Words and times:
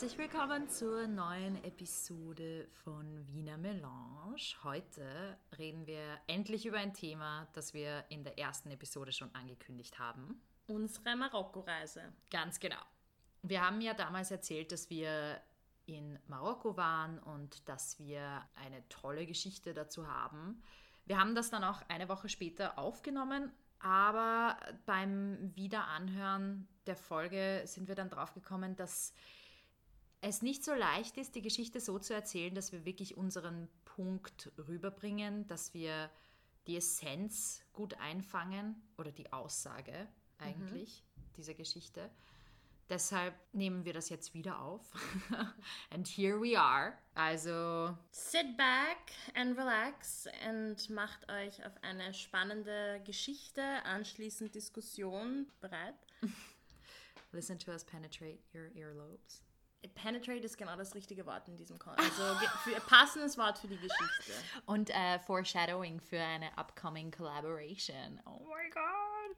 Herzlich 0.00 0.18
willkommen 0.18 0.66
zur 0.70 1.06
neuen 1.08 1.62
Episode 1.62 2.66
von 2.84 3.28
Wiener 3.28 3.58
Melange. 3.58 4.56
Heute 4.64 5.36
reden 5.58 5.86
wir 5.86 6.18
endlich 6.26 6.64
über 6.64 6.78
ein 6.78 6.94
Thema, 6.94 7.46
das 7.52 7.74
wir 7.74 8.06
in 8.08 8.24
der 8.24 8.38
ersten 8.38 8.70
Episode 8.70 9.12
schon 9.12 9.28
angekündigt 9.34 9.98
haben. 9.98 10.40
Unsere 10.68 11.14
Marokko-Reise. 11.16 12.14
Ganz 12.30 12.58
genau. 12.58 12.80
Wir 13.42 13.60
haben 13.60 13.82
ja 13.82 13.92
damals 13.92 14.30
erzählt, 14.30 14.72
dass 14.72 14.88
wir 14.88 15.38
in 15.84 16.18
Marokko 16.28 16.78
waren 16.78 17.18
und 17.18 17.68
dass 17.68 17.98
wir 17.98 18.42
eine 18.54 18.88
tolle 18.88 19.26
Geschichte 19.26 19.74
dazu 19.74 20.08
haben. 20.08 20.62
Wir 21.04 21.20
haben 21.20 21.34
das 21.34 21.50
dann 21.50 21.62
auch 21.62 21.82
eine 21.88 22.08
Woche 22.08 22.30
später 22.30 22.78
aufgenommen, 22.78 23.52
aber 23.80 24.56
beim 24.86 25.54
Wiederanhören 25.54 26.68
der 26.86 26.96
Folge 26.96 27.64
sind 27.66 27.86
wir 27.86 27.94
dann 27.94 28.08
drauf 28.08 28.32
gekommen, 28.32 28.76
dass 28.76 29.12
es 30.20 30.42
nicht 30.42 30.64
so 30.64 30.74
leicht 30.74 31.16
ist, 31.16 31.34
die 31.34 31.42
Geschichte 31.42 31.80
so 31.80 31.98
zu 31.98 32.14
erzählen, 32.14 32.54
dass 32.54 32.72
wir 32.72 32.84
wirklich 32.84 33.16
unseren 33.16 33.68
Punkt 33.84 34.52
rüberbringen, 34.68 35.46
dass 35.46 35.72
wir 35.74 36.10
die 36.66 36.76
Essenz 36.76 37.64
gut 37.72 37.94
einfangen 37.94 38.80
oder 38.98 39.12
die 39.12 39.32
Aussage 39.32 40.08
eigentlich 40.38 41.02
mhm. 41.16 41.32
dieser 41.36 41.54
Geschichte. 41.54 42.10
Deshalb 42.90 43.34
nehmen 43.52 43.84
wir 43.84 43.92
das 43.92 44.08
jetzt 44.08 44.34
wieder 44.34 44.60
auf. 44.60 44.92
and 45.90 46.08
here 46.08 46.40
we 46.40 46.58
are. 46.58 46.98
Also. 47.14 47.96
Sit 48.10 48.56
back 48.56 49.12
and 49.34 49.56
relax 49.56 50.26
und 50.48 50.90
macht 50.90 51.30
euch 51.30 51.64
auf 51.64 51.72
eine 51.82 52.12
spannende 52.12 53.00
Geschichte, 53.04 53.62
anschließend 53.84 54.56
Diskussion 54.56 55.46
bereit. 55.60 55.94
Listen 57.32 57.60
to 57.60 57.70
us 57.70 57.84
penetrate 57.84 58.40
your 58.52 58.74
earlobes. 58.74 59.44
Penetrate 59.88 60.44
ist 60.44 60.58
genau 60.58 60.76
das 60.76 60.94
richtige 60.94 61.24
Wort 61.26 61.48
in 61.48 61.56
diesem 61.56 61.78
Kontext. 61.78 62.20
Also 62.20 62.46
für, 62.64 62.80
passendes 62.80 63.38
Wort 63.38 63.58
für 63.58 63.68
die 63.68 63.78
Geschichte. 63.78 64.32
Und 64.66 64.90
äh, 64.90 65.18
Foreshadowing 65.20 66.00
für 66.00 66.20
eine 66.20 66.50
upcoming 66.56 67.10
collaboration. 67.10 68.20
Oh 68.26 68.46
my 68.46 68.70
god. 68.70 69.36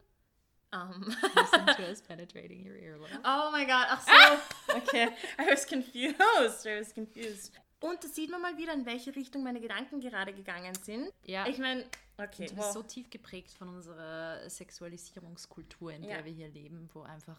Um. 0.74 1.04
Listen 1.36 1.66
to 1.66 1.82
us 1.82 2.00
penetrating 2.00 2.64
your 2.64 2.76
earlobe. 2.76 3.10
Oh 3.24 3.50
my 3.52 3.64
god, 3.66 3.86
ach 3.88 4.00
so. 4.00 4.74
Okay, 4.74 5.08
I 5.38 5.50
was 5.50 5.66
confused. 5.66 6.66
I 6.66 6.78
was 6.78 6.94
confused. 6.94 7.52
Und 7.80 8.02
da 8.02 8.08
sieht 8.08 8.30
man 8.30 8.40
mal 8.40 8.56
wieder, 8.56 8.72
in 8.72 8.86
welche 8.86 9.14
Richtung 9.14 9.42
meine 9.42 9.60
Gedanken 9.60 10.00
gerade 10.00 10.32
gegangen 10.32 10.74
sind. 10.77 11.12
Ja. 11.24 11.46
Ich 11.46 11.58
meine, 11.58 11.84
okay. 12.16 12.46
Du 12.46 12.54
bist 12.54 12.68
wow. 12.68 12.72
so 12.72 12.82
tief 12.82 13.10
geprägt 13.10 13.50
von 13.52 13.68
unserer 13.68 14.48
Sexualisierungskultur, 14.48 15.92
in 15.92 16.02
der 16.02 16.18
ja. 16.18 16.24
wir 16.24 16.32
hier 16.32 16.48
leben, 16.48 16.88
wo 16.94 17.02
einfach 17.02 17.38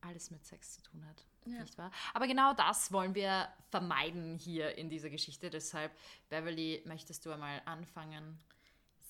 alles 0.00 0.30
mit 0.30 0.44
Sex 0.44 0.74
zu 0.74 0.82
tun 0.82 1.06
hat. 1.06 1.24
Ja. 1.44 1.60
Nicht 1.60 1.78
wahr? 1.78 1.90
Aber 2.14 2.26
genau 2.26 2.54
das 2.54 2.92
wollen 2.92 3.14
wir 3.14 3.48
vermeiden 3.70 4.36
hier 4.36 4.76
in 4.76 4.90
dieser 4.90 5.10
Geschichte. 5.10 5.50
Deshalb, 5.50 5.92
Beverly, 6.28 6.82
möchtest 6.86 7.24
du 7.26 7.32
einmal 7.32 7.62
anfangen? 7.64 8.38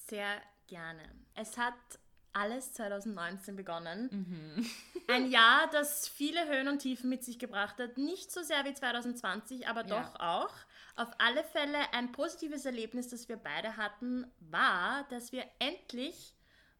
Sehr 0.06 0.40
gerne. 0.66 1.02
Es 1.34 1.58
hat 1.58 1.74
alles 2.32 2.72
2019 2.74 3.56
begonnen. 3.56 4.08
Mhm. 4.10 4.70
Ein 5.08 5.30
Jahr, 5.30 5.68
das 5.70 6.06
viele 6.06 6.48
Höhen 6.48 6.68
und 6.68 6.80
Tiefen 6.80 7.08
mit 7.08 7.24
sich 7.24 7.38
gebracht 7.38 7.78
hat. 7.78 7.96
Nicht 7.98 8.30
so 8.30 8.42
sehr 8.42 8.64
wie 8.64 8.74
2020, 8.74 9.66
aber 9.66 9.86
ja. 9.86 10.00
doch 10.00 10.20
auch. 10.20 10.54
Auf 10.96 11.08
alle 11.18 11.42
Fälle 11.44 11.78
ein 11.92 12.12
positives 12.12 12.64
Erlebnis, 12.64 13.08
das 13.08 13.28
wir 13.28 13.36
beide 13.36 13.76
hatten, 13.76 14.30
war, 14.40 15.04
dass 15.10 15.32
wir 15.32 15.44
endlich 15.58 16.34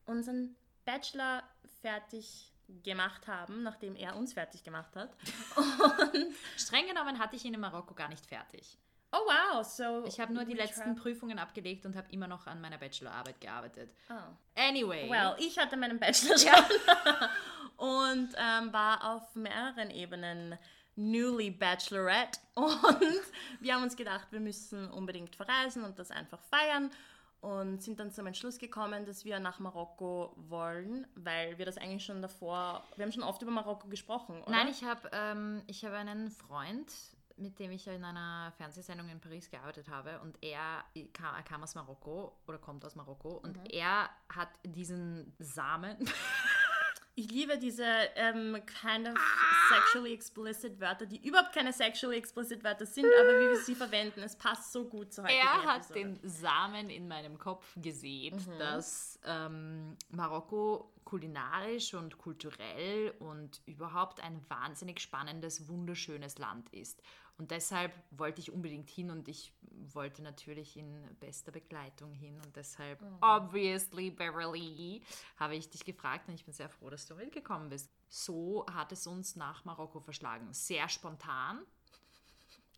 unseren 0.05 0.57
Bachelor 0.85 1.43
fertig 1.81 2.53
gemacht 2.83 3.27
haben, 3.27 3.63
nachdem 3.63 3.97
er 3.97 4.17
uns 4.17 4.33
fertig 4.35 4.63
gemacht 4.63 4.95
hat. 4.97 5.11
Und 5.57 6.35
Streng 6.57 6.87
genommen 6.87 7.19
hatte 7.19 7.37
ich 7.37 7.45
ihn 7.45 7.55
in 7.55 7.61
Marokko 7.61 7.95
gar 7.95 8.09
nicht 8.09 8.27
fertig. 8.27 8.79
Oh 9.11 9.25
wow, 9.25 9.65
so. 9.65 10.05
Ich 10.07 10.21
habe 10.21 10.35
nur 10.35 10.45
die 10.45 10.55
letzten 10.55 10.95
Prüfungen 10.95 11.39
abgelegt 11.39 11.87
und 11.87 11.97
habe 11.97 12.13
immer 12.13 12.27
noch 12.27 12.47
an 12.47 12.61
meiner 12.61 12.77
Bachelorarbeit 12.77 13.41
gearbeitet. 13.41 13.91
Oh. 14.11 14.35
Anyway. 14.55 15.09
Well, 15.09 15.35
ich 15.39 15.57
hatte 15.59 15.79
meinen 15.79 15.99
Bachelor 15.99 16.37
schon 16.37 16.51
und 17.79 18.35
ähm, 18.37 18.73
war 18.73 19.15
auf 19.15 19.35
mehreren 19.35 19.91
Ebenen 19.91 20.59
newly 20.95 21.51
Bachelorette 21.51 22.39
und 22.55 23.23
wir 23.61 23.75
haben 23.75 23.85
uns 23.85 23.97
gedacht, 23.97 24.27
wir 24.31 24.41
müssen 24.41 24.91
unbedingt 24.91 25.35
verreisen 25.37 25.85
und 25.85 25.99
das 25.99 26.11
einfach 26.11 26.43
feiern 26.43 26.91
und 27.41 27.83
sind 27.83 28.01
dann 28.01 28.11
zum 28.11 28.27
Entschluss 28.27 28.59
gekommen, 28.59 29.07
dass 29.07 29.25
wir 29.25 29.39
nach 29.39 29.61
Marokko 29.61 30.35
wollen, 30.37 31.07
weil 31.15 31.59
wir 31.59 31.67
das 31.67 31.79
eigentlich 31.79 32.05
schon 32.05 32.21
davor, 32.21 32.85
wir 32.97 33.05
haben 33.05 33.13
schon 33.13 33.23
oft 33.23 33.41
über 33.43 33.51
Marokko 33.51 33.89
gesprochen, 33.89 34.43
oder? 34.43 34.51
Nein, 34.51 34.69
ich 34.69 34.83
habe 34.83 35.09
ähm, 35.13 35.63
hab 35.69 35.93
einen 35.93 36.31
Freund, 36.31 36.93
mit 37.37 37.59
dem 37.59 37.71
ich 37.71 37.87
in 37.87 38.05
einer 38.05 38.53
Fernsehsendung 38.57 39.09
in 39.09 39.21
Paris 39.21 39.51
gearbeitet 39.51 39.89
habe 39.89 40.21
und 40.21 40.37
er 40.43 40.85
kam, 41.13 41.45
kam 41.45 41.63
aus 41.63 41.75
Marokko 41.75 42.37
oder 42.49 42.59
kommt 42.59 42.85
aus 42.85 42.97
Marokko 42.97 43.37
und 43.37 43.57
mhm. 43.57 43.67
er 43.71 44.11
hat 44.29 44.49
diesen 44.65 45.33
Samen 45.39 45.97
Ich 47.19 47.33
liebe 47.33 47.59
diese 47.59 47.85
ähm, 48.15 48.55
kind 48.81 49.09
of 49.09 49.17
ah! 49.17 49.75
sexually 49.75 50.13
explicit 50.13 50.81
Wörter, 50.81 51.05
die 51.05 51.27
überhaupt 51.27 51.53
keine 51.53 51.73
sexually 51.73 52.17
explicit 52.17 52.63
Wörter 52.63 52.87
sind, 52.87 53.07
aber 53.07 53.41
wie 53.41 53.49
wir 53.49 53.57
sie 53.57 53.75
verwenden, 53.75 54.21
es 54.23 54.37
passt 54.37 54.73
so 54.73 54.85
gut 54.85 55.13
zu 55.13 55.25
heute. 55.25 55.35
Er 55.35 55.65
hat 55.65 55.91
Episode. 55.91 55.99
den 55.99 56.21
Samen 56.23 56.91
in 56.91 57.09
meinem 57.09 57.37
Kopf 57.37 57.67
gesehen, 57.75 58.37
mhm. 58.37 58.59
dass 58.61 59.19
ähm, 59.25 59.97
Marokko 60.11 60.93
kulinarisch 61.03 61.93
und 61.95 62.19
kulturell 62.19 63.13
und 63.19 63.63
überhaupt 63.67 64.23
ein 64.23 64.41
wahnsinnig 64.49 65.01
spannendes, 65.01 65.67
wunderschönes 65.67 66.39
Land 66.39 66.73
ist. 66.73 67.03
Und 67.39 67.53
deshalb 67.53 67.93
wollte 68.11 68.41
ich 68.41 68.51
unbedingt 68.51 68.91
hin 68.91 69.11
und 69.13 69.29
ich 69.29 69.53
wollte 69.95 70.23
natürlich 70.23 70.77
in 70.77 70.93
bester 71.21 71.53
Begleitung 71.53 72.13
hin. 72.13 72.41
Und 72.45 72.57
deshalb, 72.57 73.01
oh. 73.01 73.25
obviously, 73.25 74.11
Beverly, 74.11 75.03
habe 75.37 75.55
ich 75.55 75.71
dich 75.71 75.85
gefragt 75.85 76.29
und 76.29 76.35
ich 76.35 76.45
bin 76.45 76.53
sehr 76.53 76.69
froh, 76.69 76.91
dass 76.91 77.07
du 77.07 77.15
mitgekommen 77.15 77.69
bist. 77.69 77.91
So 78.09 78.67
hat 78.73 78.91
es 78.91 79.07
uns 79.07 79.37
nach 79.37 79.65
Marokko 79.65 80.01
verschlagen. 80.01 80.53
Sehr 80.53 80.89
spontan. 80.89 81.61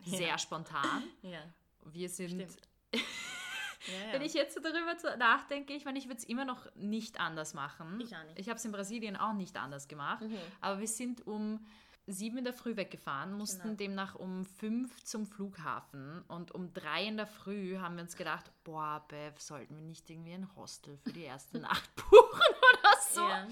Sehr 0.04 0.28
ja. 0.28 0.38
spontan. 0.38 1.04
Ja. 1.22 1.42
Wir 1.86 2.10
sind. 2.10 2.40
ja, 2.92 4.12
Wenn 4.12 4.20
ich 4.20 4.34
jetzt 4.34 4.58
darüber 4.62 5.16
nachdenke, 5.16 5.72
ich 5.72 5.86
meine, 5.86 5.98
ich 5.98 6.06
würde 6.06 6.18
es 6.18 6.24
immer 6.24 6.44
noch 6.44 6.66
nicht 6.74 7.18
anders 7.18 7.54
machen. 7.54 7.98
Ich 8.00 8.14
auch 8.14 8.24
nicht. 8.24 8.38
Ich 8.38 8.48
habe 8.50 8.58
es 8.58 8.64
in 8.66 8.72
Brasilien 8.72 9.16
auch 9.16 9.32
nicht 9.32 9.56
anders 9.56 9.88
gemacht. 9.88 10.20
Mhm. 10.20 10.36
Aber 10.60 10.80
wir 10.80 10.88
sind 10.88 11.26
um 11.26 11.64
sieben 12.06 12.38
in 12.38 12.44
der 12.44 12.52
Früh 12.52 12.76
weggefahren, 12.76 13.32
mussten 13.32 13.62
genau. 13.62 13.76
demnach 13.76 14.14
um 14.14 14.44
fünf 14.44 15.04
zum 15.04 15.26
Flughafen 15.26 16.22
und 16.28 16.52
um 16.52 16.72
drei 16.72 17.06
in 17.06 17.16
der 17.16 17.26
Früh 17.26 17.78
haben 17.78 17.96
wir 17.96 18.02
uns 18.02 18.16
gedacht, 18.16 18.50
boah, 18.64 19.04
Bev, 19.08 19.40
sollten 19.40 19.76
wir 19.76 19.82
nicht 19.82 20.08
irgendwie 20.10 20.32
ein 20.32 20.54
Hostel 20.56 20.96
für 20.98 21.12
die 21.12 21.22
erste 21.22 21.58
Nacht 21.60 21.94
buchen 21.94 22.10
oder 22.12 22.96
so? 23.10 23.20
Ja. 23.20 23.46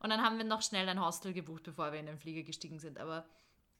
Und 0.00 0.10
dann 0.10 0.22
haben 0.22 0.38
wir 0.38 0.44
noch 0.44 0.62
schnell 0.62 0.88
ein 0.88 1.04
Hostel 1.04 1.32
gebucht, 1.32 1.64
bevor 1.64 1.92
wir 1.92 1.98
in 1.98 2.06
den 2.06 2.18
Flieger 2.18 2.44
gestiegen 2.44 2.78
sind. 2.78 2.98
Aber 2.98 3.26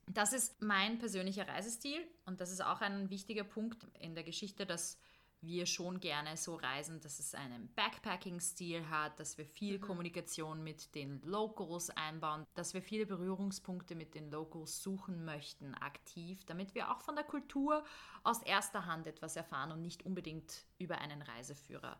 das 0.08 0.32
ist 0.32 0.60
mein 0.62 0.98
persönlicher 0.98 1.46
Reisestil 1.46 2.00
und 2.26 2.40
das 2.40 2.50
ist 2.50 2.64
auch 2.64 2.80
ein 2.80 3.10
wichtiger 3.10 3.44
Punkt 3.44 3.86
in 4.00 4.14
der 4.14 4.24
Geschichte, 4.24 4.66
dass 4.66 4.98
wir 5.40 5.66
schon 5.66 6.00
gerne 6.00 6.36
so 6.36 6.56
reisen, 6.56 7.00
dass 7.00 7.18
es 7.18 7.34
einen 7.34 7.72
Backpacking-Stil 7.74 8.88
hat, 8.90 9.18
dass 9.20 9.38
wir 9.38 9.46
viel 9.46 9.78
mhm. 9.78 9.82
Kommunikation 9.82 10.62
mit 10.62 10.94
den 10.94 11.20
Locals 11.22 11.90
einbauen, 11.90 12.44
dass 12.54 12.74
wir 12.74 12.82
viele 12.82 13.06
Berührungspunkte 13.06 13.94
mit 13.94 14.14
den 14.14 14.30
Locals 14.30 14.82
suchen 14.82 15.24
möchten, 15.24 15.74
aktiv, 15.74 16.44
damit 16.46 16.74
wir 16.74 16.90
auch 16.90 17.00
von 17.00 17.14
der 17.14 17.24
Kultur 17.24 17.84
aus 18.24 18.42
erster 18.42 18.86
Hand 18.86 19.06
etwas 19.06 19.36
erfahren 19.36 19.72
und 19.72 19.82
nicht 19.82 20.04
unbedingt 20.04 20.64
über 20.78 20.98
einen 20.98 21.22
Reiseführer. 21.22 21.98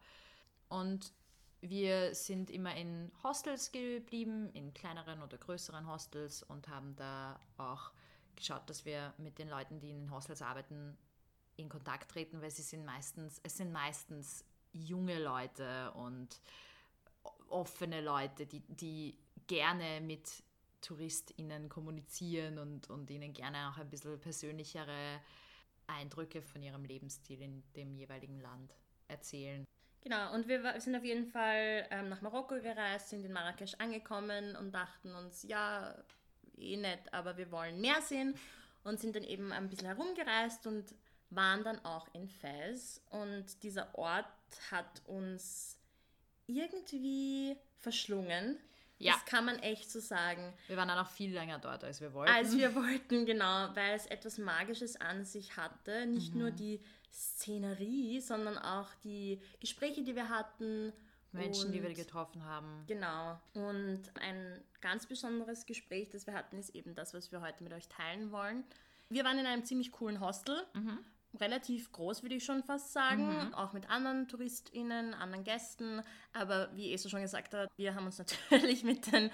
Und 0.69 1.13
wir 1.61 2.15
sind 2.15 2.51
immer 2.51 2.75
in 2.77 3.11
Hostels 3.23 3.73
geblieben, 3.73 4.51
in 4.53 4.75
kleineren 4.75 5.23
oder 5.23 5.39
größeren 5.39 5.87
Hostels 5.87 6.43
und 6.43 6.69
haben 6.69 6.95
da 6.97 7.41
auch 7.57 7.91
geschaut, 8.37 8.69
dass 8.71 8.85
wir 8.85 9.13
mit 9.19 9.39
den 9.39 9.49
Leuten, 9.49 9.81
die 9.81 9.91
in 9.91 9.99
den 9.99 10.11
Hostels 10.11 10.43
arbeiten, 10.43 10.97
in 11.59 11.69
Kontakt 11.69 12.11
treten, 12.11 12.41
weil 12.41 12.51
sie 12.51 12.63
sind 12.63 12.85
meistens, 12.85 13.41
es 13.43 13.57
sind 13.57 13.73
meistens 13.73 14.45
junge 14.73 15.23
Leute 15.23 15.93
und 15.93 16.41
offene 17.49 18.01
Leute, 18.01 18.47
die, 18.47 18.61
die 18.61 19.19
gerne 19.47 20.01
mit 20.01 20.43
TouristInnen 20.81 21.69
kommunizieren 21.69 22.59
und, 22.59 22.89
und 22.91 23.11
ihnen 23.11 23.33
gerne 23.33 23.69
auch 23.69 23.79
ein 23.79 23.91
bisschen 23.91 24.21
persönlichere 24.21 25.21
Eindrücke 25.87 26.43
von 26.43 26.63
ihrem 26.63 26.85
Lebensstil 26.85 27.43
in 27.43 27.63
dem 27.75 27.95
jeweiligen 27.95 28.41
Land 28.41 28.75
erzählen. 29.09 29.65
Genau, 30.03 30.33
und 30.35 30.47
wir 30.47 30.81
sind 30.81 30.95
auf 30.95 31.05
jeden 31.05 31.27
Fall 31.27 31.87
ähm, 31.91 32.09
nach 32.09 32.21
Marokko 32.21 32.61
gereist, 32.61 33.09
sind 33.09 33.25
in 33.25 33.33
Marrakesch 33.33 33.75
angekommen 33.75 34.55
und 34.57 34.73
dachten 34.73 35.15
uns, 35.15 35.43
ja, 35.43 35.95
eh 36.57 36.77
nett, 36.77 37.13
aber 37.13 37.37
wir 37.37 37.51
wollen 37.51 37.81
mehr 37.81 38.01
sehen 38.03 38.35
und 38.85 39.01
sind 39.01 39.17
dann 39.17 39.25
eben 39.25 39.53
ein 39.53 39.69
bisschen 39.69 39.89
herumgereist 39.89 40.67
und 40.67 40.95
waren 41.31 41.65
dann 41.65 41.85
auch 41.85 42.07
in 42.15 42.29
Fez 42.29 43.03
und 43.11 43.63
dieser 43.63 43.97
Ort 43.97 44.27
hat 44.71 45.03
uns 45.07 45.79
irgendwie 46.47 47.57
verschlungen. 47.77 48.59
Ja. 48.99 49.13
Das 49.13 49.25
kann 49.27 49.45
man 49.45 49.59
echt 49.61 49.91
so 49.91 50.01
sagen. 50.01 50.53
Wir 50.67 50.77
waren 50.77 50.89
dann 50.89 50.99
auch 50.99 51.11
viel 51.11 51.33
länger 51.33 51.59
dort, 51.59 51.85
als 51.85 52.01
wir 52.01 52.13
wollten. 52.15 52.33
Als 52.33 52.57
wir 52.57 52.75
wollten, 52.75 53.27
genau, 53.27 53.69
weil 53.75 53.95
es 53.95 54.07
etwas 54.07 54.39
Magisches 54.39 55.01
an 55.01 55.25
sich 55.25 55.57
hatte. 55.57 56.07
Nicht 56.07 56.35
mhm. 56.35 56.41
nur 56.41 56.51
die 56.51 56.81
Szenerie, 57.13 58.21
sondern 58.21 58.59
auch 58.59 58.89
die 59.05 59.41
Gespräche, 59.61 60.03
die 60.03 60.17
wir 60.17 60.29
hatten. 60.29 60.93
Menschen, 61.31 61.67
und, 61.67 61.73
die 61.73 61.83
wir 61.83 61.93
getroffen 61.93 62.43
haben. 62.45 62.85
Genau. 62.87 63.39
Und 63.53 64.03
ein 64.21 64.61
ganz 64.81 65.07
besonderes 65.07 65.67
Gespräch, 65.67 66.09
das 66.09 66.27
wir 66.27 66.33
hatten, 66.33 66.59
ist 66.59 66.71
eben 66.71 66.95
das, 66.95 67.13
was 67.13 67.31
wir 67.31 67.43
heute 67.43 67.63
mit 67.63 67.73
euch 67.75 67.87
teilen 67.87 68.33
wollen. 68.33 68.65
Wir 69.11 69.25
waren 69.25 69.39
in 69.39 69.47
einem 69.47 69.65
ziemlich 69.65 69.93
coolen 69.93 70.21
Hostel. 70.21 70.67
Mhm 70.73 71.05
relativ 71.41 71.93
groß, 71.93 72.23
würde 72.23 72.37
ich 72.37 72.45
schon 72.45 72.63
fast 72.63 72.93
sagen, 72.93 73.47
mhm. 73.47 73.55
auch 73.55 73.73
mit 73.73 73.91
anderen 73.91 74.29
TouristInnen, 74.29 75.15
anderen 75.15 75.45
Gästen. 75.45 76.03
Aber 76.33 76.75
wie 76.75 76.93
Eso 76.93 77.09
schon 77.09 77.23
gesagt 77.23 77.55
hat, 77.55 77.69
wir 77.77 77.95
haben 77.95 78.07
uns 78.07 78.19
natürlich 78.51 78.85
mit 78.85 79.11
den 79.13 79.31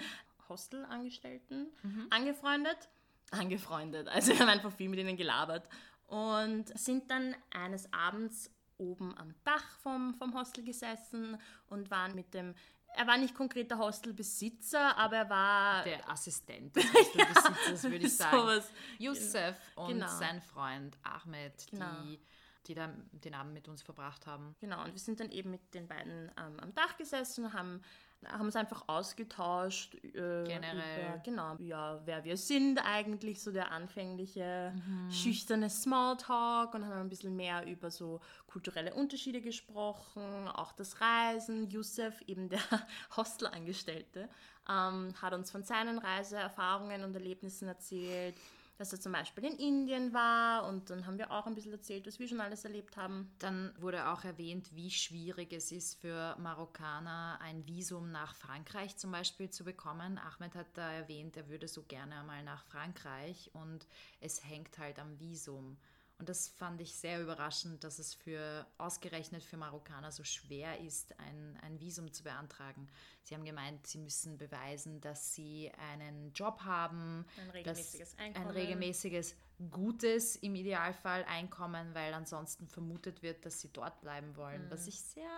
Hostelangestellten 0.49 1.67
mhm. 1.83 2.07
angefreundet. 2.09 2.89
Angefreundet, 3.31 4.07
also 4.07 4.31
wir 4.31 4.39
haben 4.39 4.49
einfach 4.49 4.71
viel 4.71 4.87
mit 4.87 4.99
ihnen 4.99 5.17
gelabert 5.17 5.67
und 6.07 6.65
sind 6.77 7.09
dann 7.09 7.35
eines 7.51 7.91
Abends 7.91 8.51
oben 8.77 9.17
am 9.17 9.33
Dach 9.43 9.79
vom, 9.79 10.13
vom 10.15 10.33
Hostel 10.33 10.63
gesessen 10.63 11.37
und 11.69 11.89
waren 11.89 12.13
mit 12.13 12.33
dem 12.33 12.53
er 12.95 13.07
war 13.07 13.17
nicht 13.17 13.35
konkret 13.35 13.69
der 13.69 13.77
Hostelbesitzer, 13.77 14.97
aber 14.97 15.17
er 15.17 15.29
war. 15.29 15.83
Der 15.83 16.09
Assistent 16.09 16.75
des 16.75 16.83
Hostelbesitzers, 16.93 17.83
ja, 17.83 17.91
würde 17.91 18.05
ich 18.05 18.17
sagen. 18.17 18.37
Sowas. 18.37 18.71
Yusuf 18.99 19.55
und 19.75 19.87
genau. 19.89 20.07
sein 20.07 20.41
Freund 20.41 20.97
Ahmed, 21.03 21.53
genau. 21.69 21.85
die, 22.03 22.19
die 22.67 22.73
da 22.73 22.89
den 23.11 23.33
Abend 23.33 23.53
mit 23.53 23.67
uns 23.67 23.81
verbracht 23.81 24.25
haben. 24.27 24.55
Genau, 24.59 24.83
und 24.83 24.93
wir 24.93 24.99
sind 24.99 25.19
dann 25.19 25.31
eben 25.31 25.51
mit 25.51 25.73
den 25.73 25.87
beiden 25.87 26.31
ähm, 26.37 26.59
am 26.59 26.73
Dach 26.73 26.97
gesessen, 26.97 27.53
haben 27.53 27.81
haben 28.27 28.45
uns 28.45 28.55
einfach 28.55 28.83
ausgetauscht. 28.87 29.95
Äh, 29.95 30.43
Generell. 30.45 31.09
Über, 31.09 31.17
genau, 31.23 31.55
ja, 31.59 31.99
wer 32.05 32.23
wir 32.23 32.37
sind 32.37 32.79
eigentlich, 32.79 33.41
so 33.41 33.51
der 33.51 33.71
anfängliche 33.71 34.73
mhm. 34.75 35.11
schüchterne 35.11 35.69
Smalltalk 35.69 36.73
und 36.73 36.85
haben 36.85 37.01
ein 37.01 37.09
bisschen 37.09 37.35
mehr 37.35 37.65
über 37.65 37.91
so 37.91 38.21
kulturelle 38.47 38.93
Unterschiede 38.93 39.41
gesprochen, 39.41 40.47
auch 40.47 40.71
das 40.71 41.01
Reisen. 41.01 41.69
Youssef, 41.69 42.21
eben 42.27 42.49
der 42.49 42.59
Hostelangestellte, 43.17 44.29
ähm, 44.69 45.13
hat 45.21 45.33
uns 45.33 45.51
von 45.51 45.63
seinen 45.63 45.99
Reiseerfahrungen 45.99 47.03
und 47.03 47.13
Erlebnissen 47.13 47.67
erzählt 47.67 48.35
dass 48.77 48.91
er 48.91 48.99
zum 48.99 49.13
Beispiel 49.13 49.45
in 49.45 49.57
Indien 49.57 50.13
war 50.13 50.67
und 50.67 50.89
dann 50.89 51.05
haben 51.05 51.17
wir 51.17 51.31
auch 51.31 51.45
ein 51.45 51.55
bisschen 51.55 51.71
erzählt, 51.71 52.05
was 52.07 52.19
wir 52.19 52.27
schon 52.27 52.41
alles 52.41 52.65
erlebt 52.65 52.97
haben. 52.97 53.31
Dann 53.39 53.73
wurde 53.79 54.09
auch 54.09 54.23
erwähnt, 54.23 54.75
wie 54.75 54.91
schwierig 54.91 55.53
es 55.53 55.71
ist 55.71 55.99
für 55.99 56.35
Marokkaner 56.39 57.39
ein 57.41 57.65
Visum 57.65 58.11
nach 58.11 58.35
Frankreich 58.35 58.97
zum 58.97 59.11
Beispiel 59.11 59.49
zu 59.49 59.63
bekommen. 59.63 60.17
Ahmed 60.17 60.55
hat 60.55 60.67
da 60.73 60.91
erwähnt, 60.91 61.37
er 61.37 61.47
würde 61.49 61.67
so 61.67 61.83
gerne 61.83 62.19
einmal 62.19 62.43
nach 62.43 62.63
Frankreich 62.65 63.49
und 63.53 63.87
es 64.19 64.43
hängt 64.43 64.77
halt 64.77 64.99
am 64.99 65.19
Visum. 65.19 65.77
Und 66.17 66.29
das 66.29 66.47
fand 66.47 66.79
ich 66.79 66.95
sehr 66.95 67.21
überraschend, 67.21 67.83
dass 67.83 67.99
es 67.99 68.13
für 68.13 68.65
ausgerechnet 68.77 69.43
für 69.43 69.57
Marokkaner 69.57 70.13
so 70.13 70.23
schwer 70.23 70.79
ist, 70.79 71.19
ein, 71.19 71.59
ein 71.61 71.79
Visum 71.81 72.13
zu 72.13 72.23
beantragen. 72.23 72.87
Sie 73.23 73.35
haben 73.35 73.43
gemeint, 73.43 73.85
sie 73.85 73.97
müssen 73.97 74.37
beweisen, 74.37 75.01
dass 75.01 75.33
sie 75.33 75.71
einen 75.91 76.31
Job 76.31 76.61
haben, 76.61 77.25
ein 77.41 77.49
regelmäßiges 77.49 78.17
Einkommen. 78.17 78.47
ein 78.47 78.53
regelmäßiges, 78.53 79.35
gutes 79.71 80.37
im 80.37 80.55
Idealfall 80.55 81.25
Einkommen, 81.25 81.93
weil 81.93 82.13
ansonsten 82.13 82.67
vermutet 82.67 83.21
wird, 83.21 83.45
dass 83.45 83.59
sie 83.59 83.71
dort 83.73 83.99
bleiben 83.99 84.37
wollen. 84.37 84.65
Mhm. 84.65 84.71
Was 84.71 84.87
ich 84.87 85.01
sehr, 85.01 85.29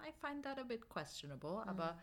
I 0.00 0.12
find 0.26 0.44
that 0.44 0.58
a 0.58 0.62
bit 0.62 0.88
questionable, 0.88 1.62
mhm. 1.62 1.68
aber 1.68 1.98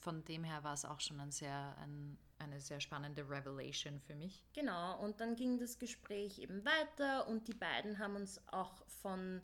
von 0.00 0.24
dem 0.24 0.44
her 0.44 0.62
war 0.64 0.74
es 0.74 0.84
auch 0.84 1.00
schon 1.00 1.20
ein 1.20 1.30
sehr, 1.32 1.76
ein, 1.78 2.18
eine 2.38 2.60
sehr 2.60 2.80
spannende 2.80 3.28
Revelation 3.28 4.00
für 4.00 4.14
mich. 4.14 4.44
Genau, 4.52 4.98
und 5.00 5.20
dann 5.20 5.36
ging 5.36 5.58
das 5.58 5.78
Gespräch 5.78 6.38
eben 6.38 6.64
weiter 6.64 7.26
und 7.28 7.48
die 7.48 7.54
beiden 7.54 7.98
haben 7.98 8.16
uns 8.16 8.40
auch 8.48 8.86
von 9.02 9.40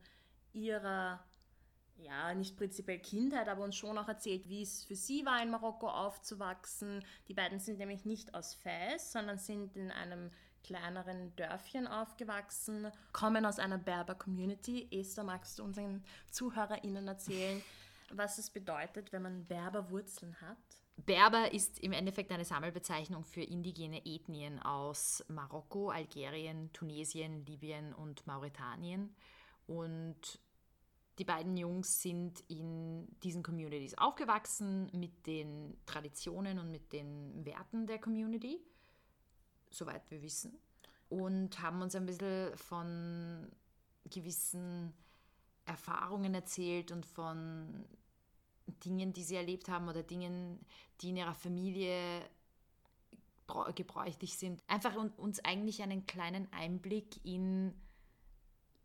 ihrer, 0.53 1.25
ja, 1.97 2.35
nicht 2.35 2.57
prinzipiell 2.57 2.99
Kindheit, 2.99 3.49
aber 3.49 3.65
uns 3.65 3.77
schon 3.77 3.99
auch 3.99 4.09
erzählt, 4.09 4.49
wie 4.49 4.63
es 4.63 4.85
für 4.85 4.97
sie 4.97 5.25
war, 5.25 5.43
in 5.43 5.51
Marokko 5.51 5.89
aufzuwachsen. 5.89 7.05
Die 7.29 7.35
beiden 7.35 7.61
sind 7.61 7.79
nämlich 7.79 8.05
nicht 8.05 8.35
aus 8.35 8.55
Fez, 8.55 9.13
sondern 9.13 9.39
sind 9.39 9.77
in 9.77 9.91
einem 9.91 10.31
kleineren 10.63 11.35
Dörfchen 11.37 11.87
aufgewachsen, 11.87 12.91
kommen 13.13 13.45
aus 13.45 13.59
einer 13.59 13.79
Berber-Community. 13.79 14.89
Esther, 14.93 15.25
magst 15.25 15.59
du 15.59 15.65
unseren 15.65 16.05
ZuhörerInnen 16.31 17.09
erzählen, 17.09 17.63
was 18.11 18.39
es 18.39 18.51
bedeutet, 18.51 19.13
wenn 19.13 19.23
man 19.23 19.47
Berberwurzeln 19.47 20.41
hat? 20.41 20.82
Berber 20.97 21.53
ist 21.53 21.79
im 21.81 21.93
Endeffekt 21.93 22.31
eine 22.31 22.45
Sammelbezeichnung 22.45 23.25
für 23.25 23.43
indigene 23.43 24.05
Ethnien 24.07 24.61
aus 24.61 25.25
Marokko, 25.29 25.91
Algerien, 25.91 26.73
Tunesien, 26.73 27.45
Libyen 27.45 27.93
und 27.93 28.27
Mauretanien. 28.27 29.15
Und 29.67 30.41
die 31.19 31.25
beiden 31.25 31.57
Jungs 31.57 32.01
sind 32.03 32.41
in 32.49 33.09
diesen 33.21 33.43
Communities 33.43 33.97
aufgewachsen 33.99 34.91
mit 34.93 35.27
den 35.27 35.77
Traditionen 35.87 36.59
und 36.59 36.71
mit 36.71 36.93
den 36.93 37.45
Werten 37.45 37.87
der 37.87 37.99
Community, 37.99 38.61
soweit 39.71 40.11
wir 40.11 40.23
wissen. 40.23 40.59
Und 41.09 41.61
haben 41.61 41.83
uns 41.83 41.95
ein 41.95 42.07
bisschen 42.07 42.57
von 42.57 43.51
gewissen 44.05 44.95
Erfahrungen 45.65 46.35
erzählt 46.35 46.91
und 46.93 47.07
von 47.07 47.85
Dingen, 48.67 49.13
die 49.13 49.23
sie 49.23 49.37
erlebt 49.37 49.69
haben 49.69 49.89
oder 49.89 50.03
Dingen, 50.03 50.65
die 51.01 51.11
in 51.11 51.17
ihrer 51.17 51.35
Familie 51.35 52.23
gebräuchlich 53.75 54.39
sind. 54.39 54.63
Einfach 54.67 54.95
uns 55.17 55.41
eigentlich 55.45 55.83
einen 55.83 56.07
kleinen 56.07 56.51
Einblick 56.53 57.25
in 57.25 57.75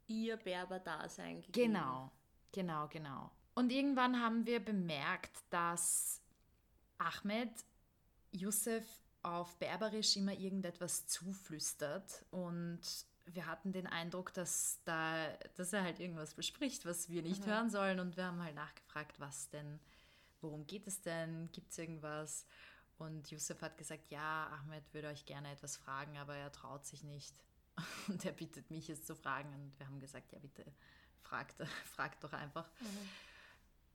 ihr 0.08 0.38
Berber-Dasein 0.38 1.42
gegeben. 1.42 1.74
Genau, 1.74 2.12
genau, 2.52 2.88
genau. 2.88 3.32
Und 3.56 3.72
irgendwann 3.72 4.22
haben 4.22 4.46
wir 4.46 4.60
bemerkt, 4.60 5.44
dass 5.50 6.22
Ahmed 6.98 7.52
Youssef 8.32 8.86
auf 9.24 9.58
Berberisch 9.58 10.16
immer 10.16 10.34
irgendetwas 10.34 11.08
zuflüstert 11.08 12.26
und 12.32 12.80
wir 13.34 13.46
hatten 13.46 13.72
den 13.72 13.88
Eindruck, 13.88 14.34
dass, 14.34 14.80
da, 14.86 15.28
dass 15.56 15.74
er 15.74 15.84
halt 15.84 16.00
irgendwas 16.00 16.34
bespricht, 16.34 16.86
was 16.86 17.10
wir 17.10 17.22
nicht 17.22 17.46
mhm. 17.46 17.52
hören 17.52 17.70
sollen. 17.70 18.00
Und 18.00 18.18
wir 18.18 18.26
haben 18.26 18.42
halt 18.42 18.56
nachgefragt, 18.56 19.20
was 19.20 19.50
denn, 19.50 19.80
worum 20.42 20.66
geht 20.66 20.88
es 20.88 21.02
denn? 21.02 21.50
Gibt 21.52 21.72
es 21.72 21.78
irgendwas? 21.78 22.46
Und 22.98 23.30
Yusuf 23.30 23.62
hat 23.62 23.78
gesagt, 23.78 24.10
ja, 24.10 24.48
Ahmed 24.48 24.84
würde 24.94 25.10
euch 25.10 25.26
gerne 25.26 25.52
etwas 25.52 25.78
fragen, 25.78 26.18
aber 26.18 26.36
er 26.36 26.52
traut 26.52 26.86
sich 26.86 27.04
nicht. 27.04 27.36
Und 28.08 28.26
er 28.26 28.32
bittet 28.32 28.72
mich 28.72 28.90
es 28.90 29.04
zu 29.06 29.16
fragen. 29.16 29.54
Und 29.54 29.78
wir 29.78 29.86
haben 29.86 30.00
gesagt, 30.00 30.32
ja, 30.32 30.40
bitte, 30.40 30.66
fragt, 31.22 31.56
fragt 31.96 32.24
doch 32.24 32.34
einfach. 32.34 32.70
Mhm. 32.80 33.10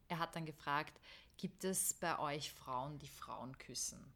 Er 0.08 0.18
hat 0.18 0.36
dann 0.36 0.46
gefragt, 0.46 1.00
gibt 1.36 1.64
es 1.64 1.94
bei 1.94 2.18
euch 2.18 2.52
Frauen, 2.52 2.98
die 2.98 3.08
Frauen 3.08 3.56
küssen? 3.58 4.12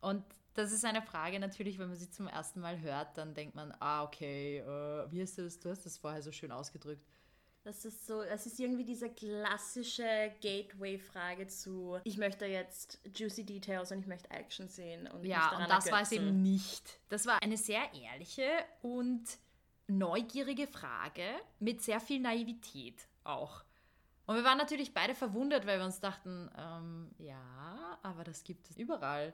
Und 0.00 0.24
das 0.58 0.72
ist 0.72 0.84
eine 0.84 1.02
Frage 1.02 1.38
natürlich, 1.38 1.78
wenn 1.78 1.88
man 1.88 1.96
sie 1.96 2.10
zum 2.10 2.26
ersten 2.26 2.60
Mal 2.60 2.80
hört, 2.80 3.16
dann 3.16 3.32
denkt 3.32 3.54
man, 3.54 3.72
ah, 3.78 4.02
okay, 4.02 4.62
uh, 4.66 5.10
wie 5.10 5.20
ist 5.20 5.38
das? 5.38 5.60
Du 5.60 5.70
hast 5.70 5.86
das 5.86 5.96
vorher 5.96 6.20
so 6.20 6.32
schön 6.32 6.50
ausgedrückt. 6.50 7.06
Das 7.62 7.84
ist 7.84 8.06
so, 8.06 8.22
es 8.22 8.46
ist 8.46 8.58
irgendwie 8.58 8.84
diese 8.84 9.10
klassische 9.10 10.32
Gateway-Frage 10.40 11.46
zu, 11.48 11.98
ich 12.02 12.16
möchte 12.16 12.46
jetzt 12.46 12.98
juicy 13.14 13.44
Details 13.44 13.92
und 13.92 14.00
ich 14.00 14.06
möchte 14.06 14.30
Action 14.30 14.68
sehen. 14.68 15.06
Und 15.06 15.24
ja, 15.24 15.56
und 15.56 15.68
das 15.68 15.90
war 15.92 16.02
es 16.02 16.12
eben 16.12 16.42
nicht. 16.42 16.98
Das 17.08 17.26
war 17.26 17.42
eine 17.42 17.56
sehr 17.56 17.82
ehrliche 17.94 18.48
und 18.82 19.22
neugierige 19.86 20.66
Frage 20.66 21.24
mit 21.60 21.82
sehr 21.82 22.00
viel 22.00 22.20
Naivität 22.20 23.06
auch. 23.22 23.64
Und 24.26 24.36
wir 24.36 24.44
waren 24.44 24.58
natürlich 24.58 24.92
beide 24.92 25.14
verwundert, 25.14 25.66
weil 25.66 25.78
wir 25.78 25.86
uns 25.86 26.00
dachten, 26.00 26.50
ähm, 26.56 27.10
ja, 27.18 27.98
aber 28.02 28.24
das 28.24 28.44
gibt 28.44 28.70
es 28.70 28.76
überall. 28.76 29.32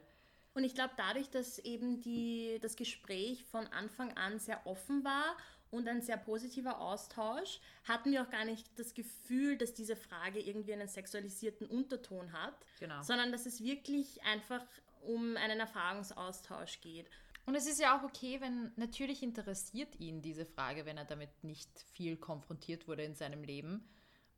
Und 0.55 0.63
ich 0.63 0.73
glaube, 0.73 0.93
dadurch, 0.95 1.29
dass 1.29 1.59
eben 1.59 1.99
die, 1.99 2.59
das 2.61 2.77
Gespräch 2.77 3.43
von 3.43 3.67
Anfang 3.67 4.15
an 4.17 4.39
sehr 4.39 4.65
offen 4.65 5.03
war 5.03 5.35
und 5.69 5.85
ein 5.89 6.01
sehr 6.01 6.15
positiver 6.15 6.79
Austausch, 6.79 7.59
hatten 7.83 8.13
wir 8.13 8.23
auch 8.23 8.29
gar 8.29 8.45
nicht 8.45 8.67
das 8.79 8.93
Gefühl, 8.93 9.57
dass 9.57 9.73
diese 9.73 9.97
Frage 9.97 10.39
irgendwie 10.39 10.71
einen 10.71 10.87
sexualisierten 10.87 11.67
Unterton 11.67 12.31
hat, 12.31 12.55
genau. 12.79 13.01
sondern 13.03 13.33
dass 13.33 13.45
es 13.45 13.61
wirklich 13.61 14.23
einfach 14.23 14.65
um 15.01 15.35
einen 15.35 15.59
Erfahrungsaustausch 15.59 16.79
geht. 16.79 17.09
Und 17.45 17.55
es 17.55 17.67
ist 17.67 17.81
ja 17.81 17.99
auch 17.99 18.03
okay, 18.03 18.39
wenn 18.39 18.71
natürlich 18.77 19.21
interessiert 19.23 19.99
ihn 19.99 20.21
diese 20.21 20.45
Frage, 20.45 20.85
wenn 20.85 20.97
er 20.97 21.05
damit 21.05 21.43
nicht 21.43 21.69
viel 21.91 22.15
konfrontiert 22.15 22.87
wurde 22.87 23.03
in 23.03 23.13
seinem 23.13 23.43
Leben. 23.43 23.87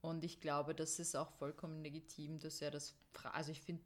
Und 0.02 0.24
ich 0.24 0.42
glaube, 0.42 0.74
das 0.74 0.98
ist 0.98 1.16
auch 1.16 1.30
vollkommen 1.32 1.84
legitim, 1.84 2.40
dass 2.40 2.60
er 2.60 2.72
das. 2.72 2.96
Also 3.32 3.52
ich 3.52 3.62
finde, 3.62 3.84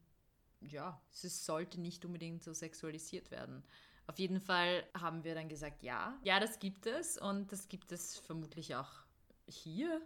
ja, 0.62 1.01
es 1.12 1.46
sollte 1.46 1.80
nicht 1.80 2.06
unbedingt 2.06 2.44
so 2.44 2.53
sexualisiert 2.53 3.32
werden. 3.32 3.63
Auf 4.08 4.20
jeden 4.20 4.39
Fall 4.39 4.84
haben 4.94 5.24
wir 5.24 5.36
dann 5.36 5.50
gesagt, 5.50 5.84
ja, 5.84 6.18
ja, 6.24 6.39
das 6.39 6.60
gibt 6.60 6.86
es 6.86 7.18
und 7.18 7.51
das 7.51 7.68
gibt 7.68 7.91
es 7.91 8.18
vermutlich 8.20 8.75
auch 8.75 8.91
hier. 9.48 10.01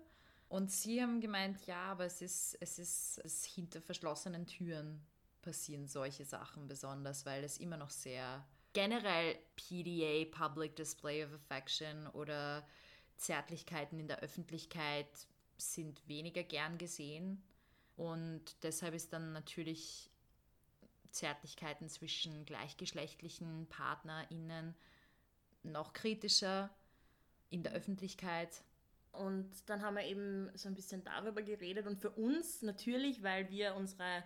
Und 0.48 0.72
sie 0.72 1.02
haben 1.02 1.22
gemeint, 1.22 1.66
ja, 1.66 1.92
aber 1.92 2.06
es 2.06 2.22
ist, 2.22 2.58
es 2.60 2.78
ist 2.78 3.20
es 3.24 3.46
hinter 3.46 3.82
verschlossenen 3.82 4.46
Türen 4.46 5.06
passieren 5.42 5.88
solche 5.88 6.26
Sachen 6.26 6.68
besonders, 6.68 7.26
weil 7.26 7.44
es 7.44 7.58
immer 7.58 7.78
noch 7.78 7.90
sehr 7.90 8.46
generell 8.74 9.38
PDA, 9.56 10.26
Public 10.26 10.76
Display 10.76 11.24
of 11.24 11.34
Affection 11.34 12.08
oder 12.08 12.68
Zärtlichkeiten 13.18 14.00
in 14.00 14.08
der 14.08 14.20
Öffentlichkeit 14.20 15.28
sind 15.58 16.08
weniger 16.08 16.44
gern 16.44 16.78
gesehen. 16.78 17.42
Und 17.96 18.44
deshalb 18.64 18.94
ist 18.94 19.14
dann 19.14 19.32
natürlich 19.32 20.12
Zärtlichkeiten 21.16 21.90
zwischen 21.90 22.46
gleichgeschlechtlichen 22.46 23.68
PartnerInnen 23.68 24.76
noch 25.64 25.94
kritischer 25.94 26.70
in 27.50 27.64
der 27.64 27.74
Öffentlichkeit. 27.74 28.64
Und 29.12 29.50
dann 29.68 29.82
haben 29.82 29.96
wir 29.96 30.04
eben 30.04 30.50
so 30.56 30.68
ein 30.68 30.76
bisschen 30.76 31.04
darüber 31.04 31.42
geredet 31.42 31.88
und 31.88 32.00
für 32.00 32.12
uns 32.12 32.62
natürlich, 32.62 33.24
weil 33.24 33.50
wir 33.50 33.76
unsere 33.76 34.24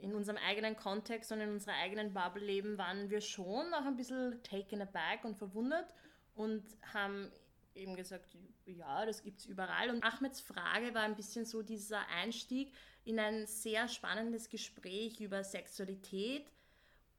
in 0.00 0.14
unserem 0.14 0.38
eigenen 0.38 0.76
Kontext 0.76 1.32
und 1.32 1.40
in 1.40 1.50
unserer 1.50 1.74
eigenen 1.74 2.12
Bubble 2.12 2.44
leben, 2.44 2.76
waren 2.76 3.08
wir 3.10 3.20
schon 3.20 3.72
auch 3.72 3.86
ein 3.86 3.96
bisschen 3.96 4.42
taken 4.42 4.82
aback 4.82 5.24
und 5.24 5.36
verwundert 5.36 5.86
und 6.34 6.62
haben 6.92 7.30
eben 7.74 7.96
gesagt, 7.96 8.36
ja, 8.66 9.06
das 9.06 9.22
gibt 9.22 9.40
es 9.40 9.46
überall. 9.46 9.90
Und 9.90 10.04
Ahmeds 10.04 10.40
Frage 10.40 10.94
war 10.94 11.02
ein 11.02 11.16
bisschen 11.16 11.44
so 11.44 11.62
dieser 11.62 12.06
Einstieg 12.08 12.72
in 13.04 13.18
ein 13.18 13.46
sehr 13.46 13.88
spannendes 13.88 14.48
Gespräch 14.48 15.20
über 15.20 15.44
Sexualität, 15.44 16.46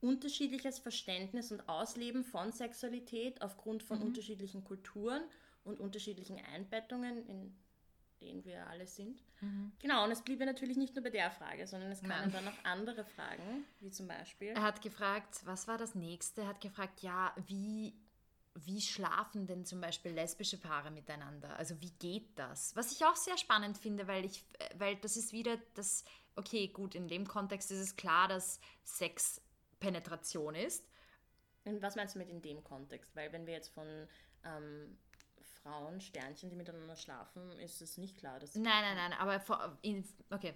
unterschiedliches 0.02 0.80
Verständnis 0.80 1.52
und 1.52 1.68
Ausleben 1.70 2.24
von 2.24 2.52
Sexualität 2.52 3.42
aufgrund 3.42 3.84
von 3.84 4.00
mhm. 4.00 4.08
unterschiedlichen 4.08 4.64
Kulturen 4.64 5.24
und 5.64 5.80
unterschiedlichen 5.80 6.40
Einbettungen 6.54 7.28
in 7.28 7.56
denen 8.22 8.46
wir 8.46 8.66
alle 8.68 8.88
sind. 8.88 9.22
Mhm. 9.42 9.72
Genau, 9.80 10.04
und 10.04 10.12
es 10.12 10.22
blieb 10.22 10.40
ja 10.40 10.46
natürlich 10.46 10.78
nicht 10.78 10.96
nur 10.96 11.04
bei 11.04 11.10
der 11.10 11.32
Frage, 11.32 11.68
sondern 11.68 11.92
es 11.92 12.02
kamen 12.02 12.32
dann 12.32 12.46
noch 12.46 12.64
andere 12.64 13.04
Fragen, 13.04 13.66
wie 13.80 13.92
zum 13.92 14.08
Beispiel. 14.08 14.50
Er 14.50 14.64
hat 14.64 14.82
gefragt, 14.82 15.42
was 15.46 15.68
war 15.68 15.78
das 15.78 15.96
nächste? 15.96 16.42
Er 16.42 16.48
hat 16.48 16.62
gefragt, 16.62 17.02
ja, 17.02 17.34
wie, 17.48 17.94
wie 18.56 18.82
schlafen 18.82 19.48
denn 19.48 19.66
zum 19.66 19.82
Beispiel 19.82 20.12
lesbische 20.12 20.58
Paare 20.58 20.90
miteinander? 20.90 21.56
Also 21.58 21.80
wie 21.82 21.92
geht 21.92 22.40
das? 22.40 22.76
Was 22.76 22.92
ich 22.92 23.06
auch 23.06 23.16
sehr 23.16 23.38
spannend 23.38 23.78
finde, 23.78 24.08
weil 24.08 24.24
ich, 24.26 24.44
weil 24.78 24.96
das 24.96 25.18
ist 25.18 25.34
wieder 25.34 25.58
das, 25.74 26.06
okay, 26.36 26.70
gut, 26.70 26.96
in 26.96 27.08
dem 27.08 27.28
Kontext 27.28 27.70
ist 27.72 27.80
es 27.80 27.96
klar, 27.96 28.28
dass 28.28 28.60
Sex 28.84 29.42
Penetration 29.80 30.56
ist. 30.56 30.88
Und 31.66 31.82
was 31.82 31.96
meinst 31.96 32.16
du 32.16 32.20
mit 32.20 32.30
in 32.30 32.42
dem 32.42 32.64
Kontext? 32.64 33.14
Weil 33.16 33.34
wenn 33.34 33.46
wir 33.46 33.54
jetzt 33.54 33.70
von 33.70 34.08
ähm, 34.46 34.98
Frauen, 35.62 36.00
Sternchen, 36.00 36.50
die 36.50 36.56
miteinander 36.56 36.96
schlafen, 36.96 37.52
ist 37.60 37.82
es 37.82 37.98
nicht 37.98 38.18
klar. 38.18 38.40
Dass 38.40 38.56
nein, 38.56 38.64
nein, 38.66 38.96
nein, 38.96 39.14
aber 39.14 39.40
vor, 39.40 39.78
in, 39.82 40.08
okay. 40.30 40.54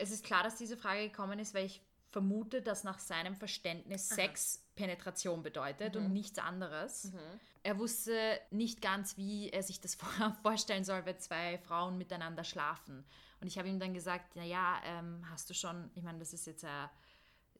Es 0.00 0.12
ist 0.12 0.24
klar, 0.24 0.44
dass 0.44 0.56
diese 0.56 0.76
Frage 0.76 1.08
gekommen 1.08 1.40
ist, 1.40 1.54
weil 1.54 1.66
ich 1.66 1.82
vermute, 2.18 2.62
dass 2.62 2.82
nach 2.82 2.98
seinem 2.98 3.36
Verständnis 3.36 4.10
Aha. 4.10 4.16
Sex 4.16 4.64
Penetration 4.74 5.42
bedeutet 5.44 5.94
mhm. 5.94 6.06
und 6.06 6.12
nichts 6.12 6.38
anderes. 6.38 7.12
Mhm. 7.12 7.18
Er 7.62 7.78
wusste 7.78 8.40
nicht 8.50 8.82
ganz, 8.82 9.16
wie 9.16 9.50
er 9.50 9.62
sich 9.62 9.80
das 9.80 9.96
vorstellen 10.42 10.82
soll, 10.82 11.06
wenn 11.06 11.18
zwei 11.20 11.58
Frauen 11.58 11.96
miteinander 11.96 12.42
schlafen. 12.42 13.04
Und 13.40 13.46
ich 13.46 13.56
habe 13.56 13.68
ihm 13.68 13.78
dann 13.78 13.94
gesagt, 13.94 14.34
naja, 14.34 14.80
ähm, 14.84 15.24
hast 15.30 15.48
du 15.48 15.54
schon, 15.54 15.90
ich 15.94 16.02
meine, 16.02 16.18
das 16.18 16.32
ist 16.32 16.46
jetzt 16.46 16.64
äh, 16.64 16.88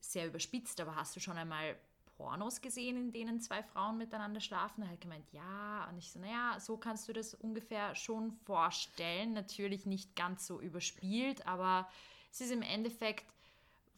sehr 0.01 0.27
überspitzt, 0.27 0.81
aber 0.81 0.95
hast 0.95 1.15
du 1.15 1.21
schon 1.21 1.37
einmal 1.37 1.77
Pornos 2.17 2.59
gesehen, 2.59 2.97
in 2.97 3.11
denen 3.13 3.39
zwei 3.39 3.63
Frauen 3.63 3.97
miteinander 3.97 4.41
schlafen. 4.41 4.83
Er 4.83 4.89
hat 4.89 4.99
gemeint, 4.99 5.31
ja. 5.31 5.87
Und 5.89 5.97
ich 5.97 6.11
so, 6.11 6.19
naja, 6.19 6.59
so 6.59 6.75
kannst 6.75 7.07
du 7.07 7.13
das 7.13 7.33
ungefähr 7.33 7.95
schon 7.95 8.33
vorstellen. 8.43 9.31
Natürlich 9.31 9.85
nicht 9.85 10.17
ganz 10.17 10.45
so 10.45 10.59
überspielt, 10.59 11.47
aber 11.47 11.87
es 12.29 12.41
ist 12.41 12.51
im 12.51 12.61
Endeffekt 12.61 13.25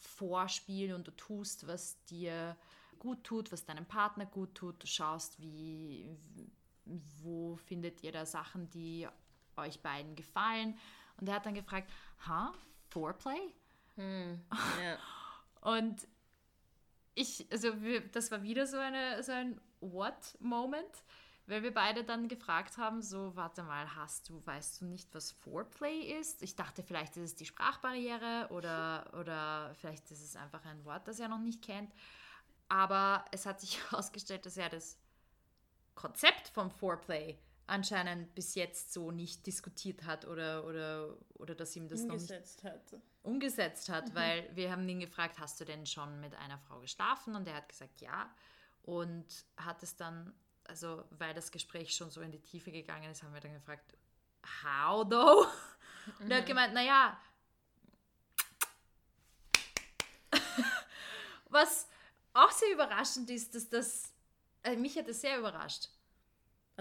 Vorspiel 0.08 0.93
und 0.93 1.08
du 1.08 1.12
tust, 1.12 1.67
was 1.67 2.03
dir 2.05 2.58
gut 3.00 3.24
tut, 3.24 3.51
was 3.51 3.65
deinem 3.65 3.86
Partner 3.86 4.25
gut 4.25 4.55
tut. 4.55 4.81
Du 4.81 4.88
schaust, 4.88 5.39
wie, 5.41 6.10
wo 6.86 7.55
findet 7.55 8.03
ihr 8.03 8.12
da 8.12 8.25
Sachen, 8.25 8.70
die 8.70 9.08
euch 9.55 9.79
beiden 9.81 10.15
gefallen. 10.15 10.77
Und 11.17 11.27
er 11.29 11.36
hat 11.36 11.46
dann 11.46 11.53
gefragt, 11.53 11.91
ha, 12.27 12.53
Foreplay? 12.89 13.53
Hm, 13.96 14.41
yeah. 14.79 14.98
Und 15.62 16.08
ich, 17.13 17.48
also 17.51 17.72
das 18.12 18.31
war 18.31 18.41
wieder 18.43 18.65
so, 18.65 18.77
eine, 18.77 19.22
so 19.22 19.31
ein 19.31 19.60
What-Moment, 19.81 21.03
weil 21.51 21.63
wir 21.63 21.74
beide 21.74 22.05
dann 22.05 22.29
gefragt 22.29 22.77
haben, 22.77 23.01
so, 23.01 23.36
warte 23.36 23.62
mal, 23.63 23.96
hast 23.96 24.29
du, 24.29 24.41
weißt 24.46 24.81
du 24.81 24.86
nicht, 24.86 25.13
was 25.13 25.34
Foreplay 25.34 26.17
ist? 26.20 26.41
Ich 26.41 26.55
dachte, 26.55 26.81
vielleicht 26.81 27.17
ist 27.17 27.24
es 27.24 27.36
die 27.36 27.46
Sprachbarriere 27.46 28.48
oder, 28.51 29.12
oder 29.20 29.75
vielleicht 29.75 30.10
ist 30.12 30.24
es 30.24 30.38
einfach 30.38 30.63
ein 30.63 30.86
Wort, 30.86 31.08
das 31.10 31.20
er 31.20 31.27
noch 31.27 31.39
nicht 31.39 31.62
kennt. 31.62 31.93
Aber 32.70 33.25
es 33.31 33.46
hat 33.46 33.60
sich 33.60 33.84
herausgestellt, 33.91 34.46
dass 34.46 34.55
er 34.55 34.70
das 34.70 34.98
Konzept 35.93 36.48
vom 36.48 36.72
Foreplay 36.72 37.38
anscheinend 37.67 38.34
bis 38.34 38.55
jetzt 38.55 38.93
so 38.93 39.12
nicht 39.12 39.46
diskutiert 39.46 40.05
hat 40.05 40.25
oder, 40.25 40.65
oder, 40.65 41.17
oder 41.36 41.53
dass 41.53 41.75
ihm 41.75 41.89
das 41.89 42.01
umgesetzt 42.01 42.63
noch 42.63 42.72
nicht 42.72 42.93
hat. 42.93 43.01
umgesetzt 43.24 43.89
hat, 43.89 44.10
mhm. 44.10 44.15
weil 44.15 44.55
wir 44.55 44.72
haben 44.72 44.88
ihn 44.88 45.01
gefragt, 45.01 45.38
hast 45.38 45.60
du 45.60 45.65
denn 45.65 45.86
schon 45.86 46.22
mit 46.22 46.34
einer 46.36 46.60
Frau 46.60 46.79
geschlafen? 46.79 47.36
Und 47.36 47.46
er 47.46 47.55
hat 47.55 47.67
gesagt, 47.67 48.00
ja. 48.00 48.29
Und 48.84 49.25
hat 49.58 49.84
es 49.84 49.96
dann, 49.96 50.34
also 50.65 51.03
weil 51.12 51.34
das 51.34 51.51
Gespräch 51.51 51.96
schon 51.96 52.12
so 52.12 52.22
in 52.22 52.32
die 52.32 52.41
Tiefe 52.41 52.72
gegangen 52.72 53.12
ist, 53.12 53.24
haben 53.24 53.34
wir 53.34 53.41
dann 53.41 53.53
gefragt, 53.53 53.98
how 54.63 55.08
though? 55.08 55.48
Und 56.20 56.25
mhm. 56.25 56.32
er 56.32 56.38
hat 56.38 56.44
mhm. 56.44 56.48
gemeint, 56.48 56.74
naja, 56.74 57.20
was 61.50 61.88
auch 62.34 62.51
sehr 62.51 62.72
überraschend 62.72 63.30
ist, 63.30 63.53
dass 63.53 63.70
das, 63.70 64.13
also 64.63 64.80
mich 64.80 64.98
hat 64.98 65.08
es 65.08 65.22
sehr 65.22 65.38
überrascht 65.38 65.89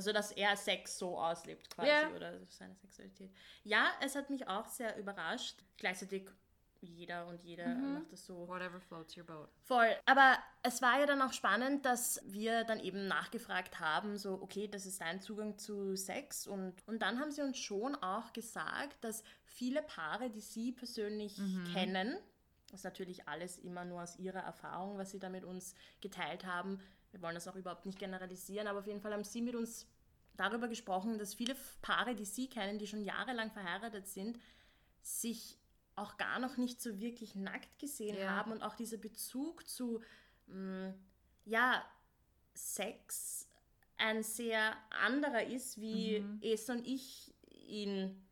also, 0.01 0.13
dass 0.13 0.33
er 0.33 0.57
Sex 0.57 0.99
so 0.99 1.19
auslebt, 1.19 1.69
quasi, 1.69 1.91
ja. 1.91 2.09
oder 2.17 2.33
seine 2.49 2.75
Sexualität. 2.77 3.31
Ja, 3.65 3.91
es 4.01 4.15
hat 4.15 4.31
mich 4.31 4.49
auch 4.49 4.67
sehr 4.67 4.97
überrascht. 4.97 5.63
Gleichzeitig 5.77 6.31
jeder 6.81 7.27
und 7.27 7.43
jeder 7.43 7.67
mhm. 7.67 7.95
macht 7.95 8.13
das 8.13 8.25
so. 8.25 8.49
Whatever 8.49 8.81
floats 8.81 9.17
your 9.17 9.25
boat. 9.25 9.49
Voll. 9.63 9.95
Aber 10.07 10.39
es 10.63 10.83
war 10.83 11.01
ja 11.01 11.07
dann 11.07 11.23
auch 11.23 11.33
spannend, 11.33 11.85
dass 11.85 12.21
wir 12.25 12.65
dann 12.65 12.81
eben 12.81 13.07
nachgefragt 13.07 13.81
haben, 13.81 14.17
so, 14.17 14.41
okay, 14.43 14.69
das 14.69 14.87
ist 14.87 15.01
dein 15.01 15.21
Zugang 15.21 15.59
zu 15.59 15.97
Sex. 15.97 16.47
Und, 16.47 16.75
und 16.87 17.01
dann 17.01 17.21
haben 17.21 17.31
sie 17.31 17.43
uns 17.43 17.59
schon 17.59 17.95
auch 17.97 18.33
gesagt, 18.33 19.03
dass 19.05 19.23
viele 19.45 19.83
Paare, 19.83 20.31
die 20.31 20.41
sie 20.41 20.73
persönlich 20.73 21.39
mhm. 21.39 21.69
kennen, 21.73 22.17
das 22.71 22.81
ist 22.81 22.85
natürlich 22.85 23.27
alles 23.29 23.59
immer 23.59 23.85
nur 23.85 24.03
aus 24.03 24.17
ihrer 24.19 24.41
Erfahrung, 24.41 24.97
was 24.97 25.11
sie 25.11 25.19
da 25.19 25.29
mit 25.29 25.45
uns 25.45 25.75
geteilt 26.01 26.47
haben, 26.47 26.81
wir 27.13 27.23
wollen 27.23 27.35
das 27.35 27.49
auch 27.49 27.57
überhaupt 27.57 27.87
nicht 27.87 27.99
generalisieren, 27.99 28.69
aber 28.69 28.81
auf 28.81 28.87
jeden 28.87 29.01
Fall 29.01 29.13
haben 29.13 29.25
Sie 29.25 29.43
mit 29.43 29.55
uns 29.55 29.87
darüber 30.37 30.69
gesprochen, 30.69 31.19
dass 31.19 31.35
viele 31.35 31.57
Paare, 31.83 32.15
die 32.15 32.25
Sie 32.25 32.49
kennen, 32.49 32.79
die 32.79 32.87
schon 32.87 33.03
jahrelang 33.03 33.51
verheiratet 33.51 34.07
sind, 34.07 34.39
sich 35.03 35.59
auch 35.97 36.16
gar 36.16 36.38
noch 36.38 36.56
nicht 36.56 36.80
so 36.80 36.99
wirklich 37.00 37.35
nackt 37.35 37.78
gesehen 37.78 38.16
ja. 38.16 38.30
haben 38.30 38.52
und 38.52 38.62
auch 38.62 38.75
dieser 38.75 38.97
Bezug 38.97 39.68
zu, 39.68 40.00
mh, 40.47 40.88
mm, 40.88 40.94
ja, 41.44 41.85
Sex 42.54 43.49
ein 43.97 44.23
sehr 44.23 44.76
anderer 44.90 45.44
ist, 45.44 45.80
wie 45.80 46.20
mhm. 46.20 46.40
es 46.42 46.68
und 46.68 46.87
ich 46.87 47.35
ihn 47.50 48.26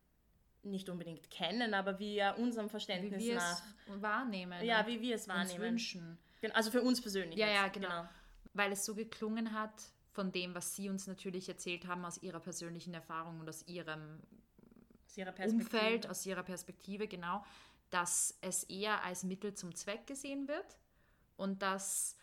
nicht 0.63 0.89
unbedingt 0.89 1.31
kennen, 1.31 1.75
aber 1.75 1.99
wie 1.99 2.17
er 2.17 2.39
unserem 2.39 2.69
Verständnis 2.69 3.23
wie 3.23 3.29
wir 3.29 3.37
nach 3.37 3.63
es 3.87 4.03
wahrnehmen. 4.03 4.65
Ja, 4.65 4.87
wie 4.87 5.01
wir 5.01 5.15
es 5.15 5.29
wahrnehmen. 5.29 5.61
wünschen. 5.61 6.19
Also 6.53 6.71
für 6.71 6.83
uns 6.83 7.01
persönlich. 7.01 7.39
Ja, 7.39 7.47
jetzt. 7.47 7.57
ja, 7.57 7.69
genau. 7.69 7.89
genau 7.89 8.09
weil 8.59 8.73
es 8.73 8.85
so 8.85 8.95
geklungen 8.95 9.53
hat 9.53 9.93
von 10.13 10.33
dem, 10.33 10.55
was 10.55 10.75
Sie 10.75 10.91
uns 10.91 11.07
natürlich 11.07 11.49
erzählt 11.49 11.87
haben 11.87 12.05
aus 12.05 12.23
Ihrer 12.23 12.41
persönlichen 12.41 12.93
Erfahrung 12.93 13.41
und 13.41 13.49
aus 13.49 13.67
Ihrem 13.67 14.21
ihrer 15.19 15.35
Umfeld, 15.47 16.09
aus 16.09 16.25
Ihrer 16.25 16.43
Perspektive, 16.43 17.09
genau, 17.09 17.45
dass 17.91 18.39
es 18.41 18.65
eher 18.65 19.03
als 19.05 19.25
Mittel 19.25 19.55
zum 19.55 19.75
Zweck 19.75 20.07
gesehen 20.07 20.49
wird 20.49 20.79
und 21.37 21.63
dass 21.63 22.17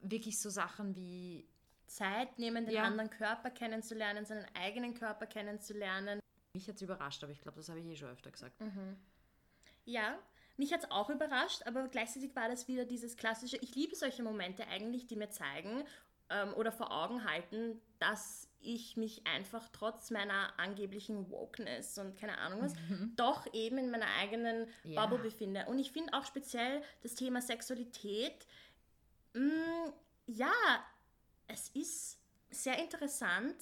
wirklich 0.00 0.38
so 0.38 0.50
Sachen 0.50 0.94
wie 0.96 1.46
Zeit 1.86 2.38
nehmen, 2.38 2.66
den 2.66 2.74
ja. 2.74 2.82
anderen 2.82 3.10
Körper 3.10 3.50
kennenzulernen, 3.50 4.24
seinen 4.24 4.46
eigenen 4.54 4.94
Körper 4.94 5.26
kennenzulernen. 5.26 6.20
Mich 6.54 6.68
hat 6.68 6.76
es 6.76 6.82
überrascht, 6.82 7.22
aber 7.22 7.32
ich 7.32 7.40
glaube, 7.40 7.58
das 7.58 7.68
habe 7.68 7.80
ich 7.80 7.86
eh 7.86 7.96
schon 7.96 8.08
öfter 8.08 8.30
gesagt. 8.30 8.60
Mhm. 8.60 8.96
Ja, 9.84 10.18
mich 10.56 10.72
hat 10.72 10.84
es 10.84 10.90
auch 10.90 11.10
überrascht, 11.10 11.62
aber 11.66 11.88
gleichzeitig 11.88 12.34
war 12.34 12.48
das 12.48 12.68
wieder 12.68 12.84
dieses 12.84 13.16
klassische, 13.16 13.56
ich 13.56 13.74
liebe 13.74 13.96
solche 13.96 14.22
Momente 14.22 14.66
eigentlich, 14.68 15.06
die 15.06 15.16
mir 15.16 15.30
zeigen 15.30 15.84
ähm, 16.30 16.54
oder 16.54 16.72
vor 16.72 16.92
Augen 16.92 17.24
halten, 17.24 17.80
dass 17.98 18.48
ich 18.64 18.96
mich 18.96 19.26
einfach 19.26 19.68
trotz 19.72 20.10
meiner 20.10 20.58
angeblichen 20.58 21.30
Wokeness 21.30 21.98
und 21.98 22.16
keine 22.16 22.38
Ahnung 22.38 22.62
was, 22.62 22.74
mhm. 22.88 23.12
doch 23.16 23.52
eben 23.52 23.78
in 23.78 23.90
meiner 23.90 24.08
eigenen 24.20 24.66
ja. 24.82 25.00
Bubble 25.00 25.22
befinde. 25.22 25.66
Und 25.66 25.78
ich 25.78 25.92
finde 25.92 26.14
auch 26.14 26.24
speziell 26.24 26.82
das 27.02 27.14
Thema 27.14 27.40
Sexualität, 27.40 28.46
mh, 29.34 29.42
mm, 29.42 29.92
ja, 30.26 30.52
es 31.46 31.68
ist 31.70 32.18
sehr 32.50 32.78
interessant, 32.78 33.56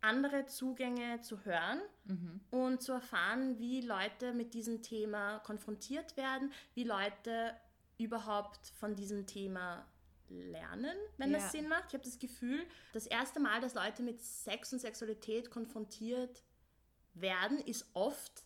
andere 0.00 0.46
Zugänge 0.46 1.20
zu 1.20 1.44
hören 1.44 1.80
mhm. 2.04 2.40
und 2.50 2.82
zu 2.82 2.92
erfahren, 2.92 3.58
wie 3.58 3.80
Leute 3.80 4.32
mit 4.32 4.54
diesem 4.54 4.82
Thema 4.82 5.40
konfrontiert 5.40 6.16
werden, 6.16 6.52
wie 6.74 6.84
Leute 6.84 7.54
überhaupt 7.98 8.68
von 8.78 8.94
diesem 8.94 9.26
Thema 9.26 9.84
lernen, 10.28 10.96
wenn 11.16 11.30
ja. 11.30 11.38
das 11.38 11.52
Sinn 11.52 11.68
macht. 11.68 11.84
Ich 11.88 11.94
habe 11.94 12.04
das 12.04 12.18
Gefühl, 12.18 12.66
das 12.92 13.06
erste 13.06 13.40
Mal, 13.40 13.60
dass 13.60 13.74
Leute 13.74 14.02
mit 14.02 14.20
Sex 14.20 14.72
und 14.72 14.78
Sexualität 14.78 15.50
konfrontiert 15.50 16.42
werden, 17.14 17.58
ist 17.58 17.86
oft 17.94 18.44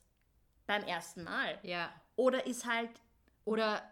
beim 0.67 0.83
ersten 0.85 1.25
Mal. 1.25 1.59
Ja. 1.63 1.93
Oder 2.17 2.47
ist 2.47 2.67
halt. 2.67 2.91
Oder 3.45 3.83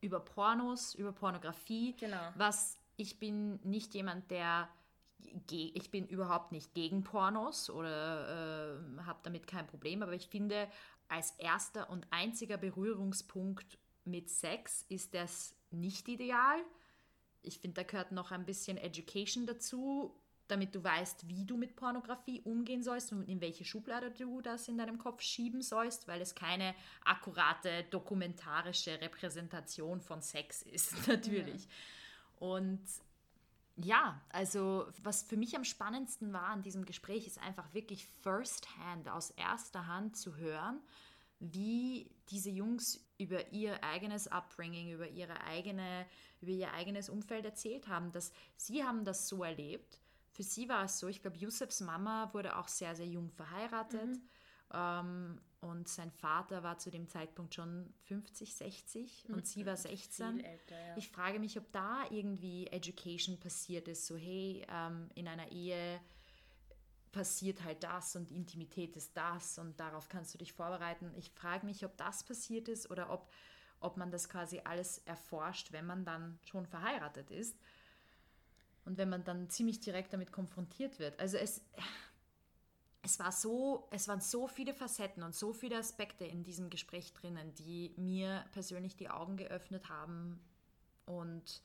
über 0.00 0.20
Pornos, 0.20 0.94
über 0.94 1.12
Pornografie. 1.12 1.94
Genau. 1.96 2.32
Was 2.34 2.78
ich 2.96 3.18
bin 3.18 3.60
nicht 3.62 3.94
jemand, 3.94 4.30
der 4.30 4.68
ich 5.50 5.90
bin 5.90 6.06
überhaupt 6.06 6.52
nicht 6.52 6.72
gegen 6.74 7.02
Pornos 7.02 7.68
oder 7.68 8.78
äh, 8.98 9.02
habe 9.02 9.18
damit 9.22 9.46
kein 9.46 9.66
Problem, 9.66 10.02
aber 10.02 10.12
ich 10.12 10.28
finde, 10.28 10.68
als 11.08 11.32
erster 11.32 11.90
und 11.90 12.06
einziger 12.10 12.56
Berührungspunkt 12.56 13.78
mit 14.04 14.30
Sex 14.30 14.84
ist 14.88 15.14
das 15.14 15.54
nicht 15.70 16.08
ideal. 16.08 16.60
Ich 17.46 17.58
finde, 17.58 17.74
da 17.74 17.82
gehört 17.82 18.12
noch 18.12 18.30
ein 18.30 18.44
bisschen 18.44 18.76
Education 18.76 19.46
dazu, 19.46 20.14
damit 20.48 20.74
du 20.74 20.82
weißt, 20.82 21.28
wie 21.28 21.44
du 21.44 21.56
mit 21.56 21.76
Pornografie 21.76 22.40
umgehen 22.42 22.82
sollst 22.82 23.12
und 23.12 23.28
in 23.28 23.40
welche 23.40 23.64
Schublade 23.64 24.10
du 24.10 24.40
das 24.40 24.68
in 24.68 24.78
deinem 24.78 24.98
Kopf 24.98 25.22
schieben 25.22 25.62
sollst, 25.62 26.06
weil 26.06 26.20
es 26.20 26.34
keine 26.34 26.74
akkurate 27.04 27.84
dokumentarische 27.90 29.00
Repräsentation 29.00 30.00
von 30.00 30.22
Sex 30.22 30.62
ist, 30.62 31.08
natürlich. 31.08 31.64
Ja. 31.64 31.70
Und 32.38 32.82
ja, 33.76 34.20
also 34.30 34.86
was 35.02 35.22
für 35.22 35.36
mich 35.36 35.56
am 35.56 35.64
spannendsten 35.64 36.32
war 36.32 36.48
an 36.48 36.62
diesem 36.62 36.84
Gespräch, 36.84 37.26
ist 37.26 37.40
einfach 37.40 37.74
wirklich 37.74 38.06
firsthand, 38.22 39.08
aus 39.08 39.30
erster 39.30 39.86
Hand 39.86 40.16
zu 40.16 40.36
hören, 40.36 40.80
wie 41.38 42.10
diese 42.30 42.50
Jungs 42.50 43.06
über 43.18 43.52
ihr 43.52 43.82
eigenes 43.84 44.28
Upbringing, 44.28 44.92
über 44.92 45.08
ihre 45.08 45.40
eigene, 45.44 46.06
über 46.40 46.50
ihr 46.50 46.72
eigenes 46.72 47.08
Umfeld 47.08 47.44
erzählt 47.44 47.88
haben, 47.88 48.12
dass 48.12 48.32
sie 48.56 48.84
haben 48.84 49.04
das 49.04 49.28
so 49.28 49.44
erlebt. 49.44 50.00
Für 50.30 50.42
sie 50.42 50.68
war 50.68 50.84
es 50.84 50.98
so, 50.98 51.08
ich 51.08 51.22
glaube, 51.22 51.38
Yusufs 51.38 51.80
Mama 51.80 52.32
wurde 52.34 52.56
auch 52.56 52.68
sehr, 52.68 52.94
sehr 52.94 53.06
jung 53.06 53.30
verheiratet. 53.30 54.06
Mhm. 54.06 54.22
Ähm, 54.72 55.40
und 55.60 55.88
sein 55.88 56.10
Vater 56.10 56.62
war 56.62 56.78
zu 56.78 56.90
dem 56.90 57.08
Zeitpunkt 57.08 57.54
schon 57.54 57.92
50, 58.04 58.54
60 58.54 59.24
und 59.28 59.36
mhm. 59.36 59.44
sie 59.44 59.66
war 59.66 59.76
16. 59.76 60.44
Älter, 60.44 60.78
ja. 60.78 60.96
Ich 60.96 61.08
frage 61.08 61.38
mich, 61.38 61.58
ob 61.58 61.70
da 61.72 62.04
irgendwie 62.10 62.66
Education 62.68 63.38
passiert 63.38 63.88
ist, 63.88 64.06
so 64.06 64.16
hey, 64.16 64.66
ähm, 64.68 65.08
in 65.14 65.28
einer 65.28 65.50
Ehe 65.50 66.00
passiert 67.16 67.64
halt 67.64 67.82
das 67.82 68.14
und 68.14 68.30
Intimität 68.30 68.94
ist 68.94 69.16
das 69.16 69.56
und 69.58 69.80
darauf 69.80 70.10
kannst 70.10 70.34
du 70.34 70.38
dich 70.38 70.52
vorbereiten. 70.52 71.10
Ich 71.16 71.30
frage 71.30 71.64
mich, 71.64 71.82
ob 71.86 71.96
das 71.96 72.22
passiert 72.22 72.68
ist 72.68 72.90
oder 72.90 73.08
ob, 73.10 73.32
ob 73.80 73.96
man 73.96 74.10
das 74.10 74.28
quasi 74.28 74.60
alles 74.62 74.98
erforscht, 75.06 75.72
wenn 75.72 75.86
man 75.86 76.04
dann 76.04 76.38
schon 76.44 76.66
verheiratet 76.66 77.30
ist 77.30 77.56
und 78.84 78.98
wenn 78.98 79.08
man 79.08 79.24
dann 79.24 79.48
ziemlich 79.48 79.80
direkt 79.80 80.12
damit 80.12 80.30
konfrontiert 80.30 80.98
wird. 80.98 81.18
Also 81.18 81.38
es, 81.38 81.62
es, 83.00 83.18
war 83.18 83.32
so, 83.32 83.88
es 83.90 84.08
waren 84.08 84.20
so 84.20 84.46
viele 84.46 84.74
Facetten 84.74 85.22
und 85.22 85.34
so 85.34 85.54
viele 85.54 85.78
Aspekte 85.78 86.26
in 86.26 86.44
diesem 86.44 86.68
Gespräch 86.68 87.14
drinnen, 87.14 87.54
die 87.54 87.94
mir 87.96 88.44
persönlich 88.52 88.94
die 88.94 89.08
Augen 89.08 89.38
geöffnet 89.38 89.88
haben 89.88 90.38
und 91.06 91.62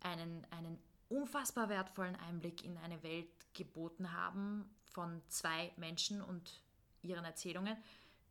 einen, 0.00 0.44
einen 0.50 0.76
unfassbar 1.08 1.68
wertvollen 1.68 2.16
Einblick 2.16 2.64
in 2.64 2.76
eine 2.78 3.00
Welt 3.04 3.28
geboten 3.54 4.12
haben 4.12 4.68
von 4.84 5.22
zwei 5.28 5.72
Menschen 5.76 6.22
und 6.22 6.62
ihren 7.02 7.24
Erzählungen, 7.24 7.76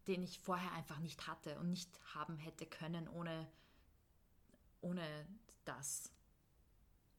den 0.07 0.23
ich 0.23 0.39
vorher 0.39 0.71
einfach 0.73 0.99
nicht 0.99 1.27
hatte 1.27 1.57
und 1.59 1.69
nicht 1.69 1.89
haben 2.15 2.37
hätte 2.37 2.65
können 2.65 3.07
ohne, 3.07 3.47
ohne 4.81 5.03
das. 5.65 6.11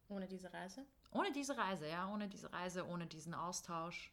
Ohne 0.08 0.26
diese 0.26 0.52
Reise? 0.52 0.84
Ohne 1.12 1.32
diese 1.32 1.56
Reise, 1.56 1.88
ja, 1.88 2.08
ohne 2.12 2.28
diese 2.28 2.52
Reise, 2.52 2.86
ohne 2.86 3.06
diesen 3.06 3.34
Austausch. 3.34 4.10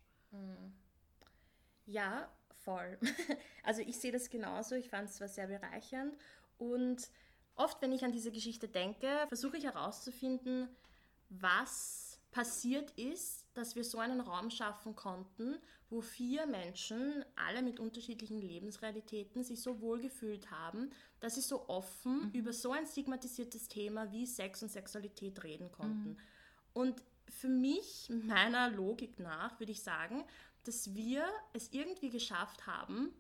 Ja, 1.86 2.30
voll. 2.63 2.97
Also 3.63 3.82
ich 3.82 3.99
sehe 3.99 4.12
das 4.12 4.32
genauso. 4.32 4.73
Ich 4.73 4.89
fand 4.89 5.10
es 5.10 5.17
zwar 5.17 5.28
sehr 5.28 5.45
bereichernd 5.45 6.17
und 6.58 7.12
oft, 7.56 7.82
wenn 7.82 7.91
ich 7.91 8.04
an 8.04 8.12
diese 8.12 8.32
Geschichte 8.32 8.67
denke, 8.67 9.25
versuche 9.28 9.58
ich 9.58 9.65
herauszufinden, 9.65 10.67
was 11.30 12.08
passiert 12.31 12.91
ist, 12.91 13.47
dass 13.55 13.75
wir 13.75 13.83
so 13.83 13.97
einen 13.97 14.21
Raum 14.21 14.49
schaffen 14.51 14.95
konnten, 14.95 15.57
wo 15.89 16.01
vier 16.01 16.45
Menschen, 16.45 17.25
alle 17.35 17.61
mit 17.63 17.79
unterschiedlichen 17.79 18.39
Lebensrealitäten, 18.39 19.43
sich 19.43 19.61
so 19.61 19.81
wohl 19.81 19.99
gefühlt 19.99 20.51
haben, 20.51 20.91
dass 21.19 21.35
sie 21.35 21.41
so 21.41 21.67
offen 21.67 22.27
mhm. 22.27 22.31
über 22.31 22.53
so 22.53 22.71
ein 22.71 22.85
stigmatisiertes 22.85 23.67
Thema 23.67 24.11
wie 24.11 24.25
Sex 24.25 24.61
und 24.61 24.69
Sexualität 24.69 25.43
reden 25.43 25.71
konnten. 25.71 26.09
Mhm. 26.09 26.17
Und 26.73 27.03
für 27.27 27.49
mich, 27.49 28.09
meiner 28.09 28.69
Logik 28.69 29.19
nach, 29.19 29.59
würde 29.59 29.71
ich 29.71 29.81
sagen, 29.81 30.23
dass 30.63 30.93
wir 30.93 31.25
es 31.53 31.71
irgendwie 31.71 32.09
geschafft 32.09 32.67
haben, 32.67 33.11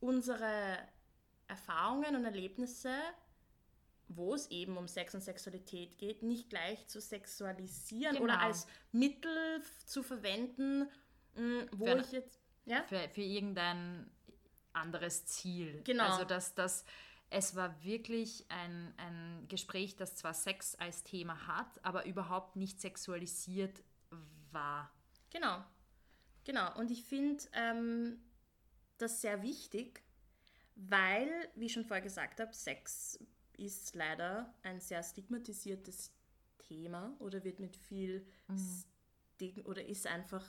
unsere 0.00 0.78
Erfahrungen 1.48 2.16
und 2.16 2.24
Erlebnisse, 2.24 2.92
wo 4.08 4.34
es 4.34 4.50
eben 4.50 4.76
um 4.76 4.88
Sex 4.88 5.14
und 5.14 5.20
Sexualität 5.20 5.98
geht, 5.98 6.22
nicht 6.22 6.48
gleich 6.50 6.86
zu 6.86 7.00
sexualisieren 7.00 8.14
genau. 8.14 8.24
oder 8.24 8.40
als 8.40 8.66
Mittel 8.92 9.62
zu 9.84 10.02
verwenden, 10.02 10.88
mm, 11.34 11.60
wo 11.72 11.86
für, 11.86 12.00
ich 12.00 12.12
jetzt. 12.12 12.40
Ja? 12.64 12.82
Für, 12.84 13.08
für 13.08 13.22
irgendein 13.22 14.10
anderes 14.72 15.26
Ziel. 15.26 15.82
Genau. 15.84 16.04
Also, 16.04 16.24
dass 16.24 16.54
das. 16.54 16.84
Es 17.28 17.56
war 17.56 17.82
wirklich 17.82 18.46
ein, 18.50 18.94
ein 18.98 19.48
Gespräch, 19.48 19.96
das 19.96 20.14
zwar 20.14 20.32
Sex 20.32 20.76
als 20.76 21.02
Thema 21.02 21.48
hat, 21.48 21.84
aber 21.84 22.06
überhaupt 22.06 22.54
nicht 22.54 22.80
sexualisiert 22.80 23.82
war. 24.52 24.92
Genau. 25.30 25.64
Genau, 26.44 26.72
und 26.78 26.92
ich 26.92 27.02
finde 27.02 27.42
ähm, 27.52 28.20
das 28.98 29.20
sehr 29.20 29.42
wichtig, 29.42 30.04
weil, 30.76 31.28
wie 31.56 31.66
ich 31.66 31.72
schon 31.72 31.84
vorher 31.84 32.04
gesagt 32.04 32.38
habe, 32.38 32.54
Sex 32.54 33.18
ist 33.58 33.94
leider 33.94 34.54
ein 34.62 34.80
sehr 34.80 35.02
stigmatisiertes 35.02 36.12
Thema 36.58 37.14
oder 37.18 37.44
wird 37.44 37.60
mit 37.60 37.76
viel 37.76 38.26
mhm. 38.48 38.84
Stigma 39.34 39.64
oder 39.64 39.84
ist 39.84 40.06
einfach 40.06 40.44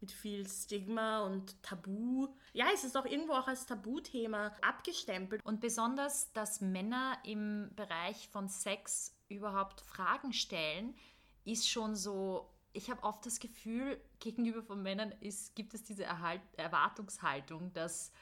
mit 0.00 0.10
viel 0.10 0.48
Stigma 0.48 1.20
und 1.20 1.62
Tabu. 1.62 2.28
Ja, 2.52 2.66
es 2.74 2.82
ist 2.82 2.96
auch 2.96 3.06
irgendwo 3.06 3.34
auch 3.34 3.46
als 3.46 3.66
Tabuthema 3.66 4.52
abgestempelt. 4.60 5.44
Und 5.44 5.60
besonders, 5.60 6.32
dass 6.32 6.60
Männer 6.60 7.18
im 7.24 7.70
Bereich 7.76 8.28
von 8.28 8.48
Sex 8.48 9.14
überhaupt 9.28 9.80
Fragen 9.80 10.32
stellen, 10.32 10.96
ist 11.44 11.68
schon 11.68 11.94
so 11.94 12.52
ich 12.72 12.90
habe 12.90 13.02
oft 13.02 13.24
das 13.26 13.38
Gefühl, 13.38 14.00
gegenüber 14.18 14.62
von 14.62 14.82
Männern 14.82 15.12
ist, 15.20 15.54
gibt 15.54 15.74
es 15.74 15.82
diese 15.82 16.04
Erhalt 16.04 16.40
Erwartungshaltung, 16.56 17.72
dass, 17.72 18.12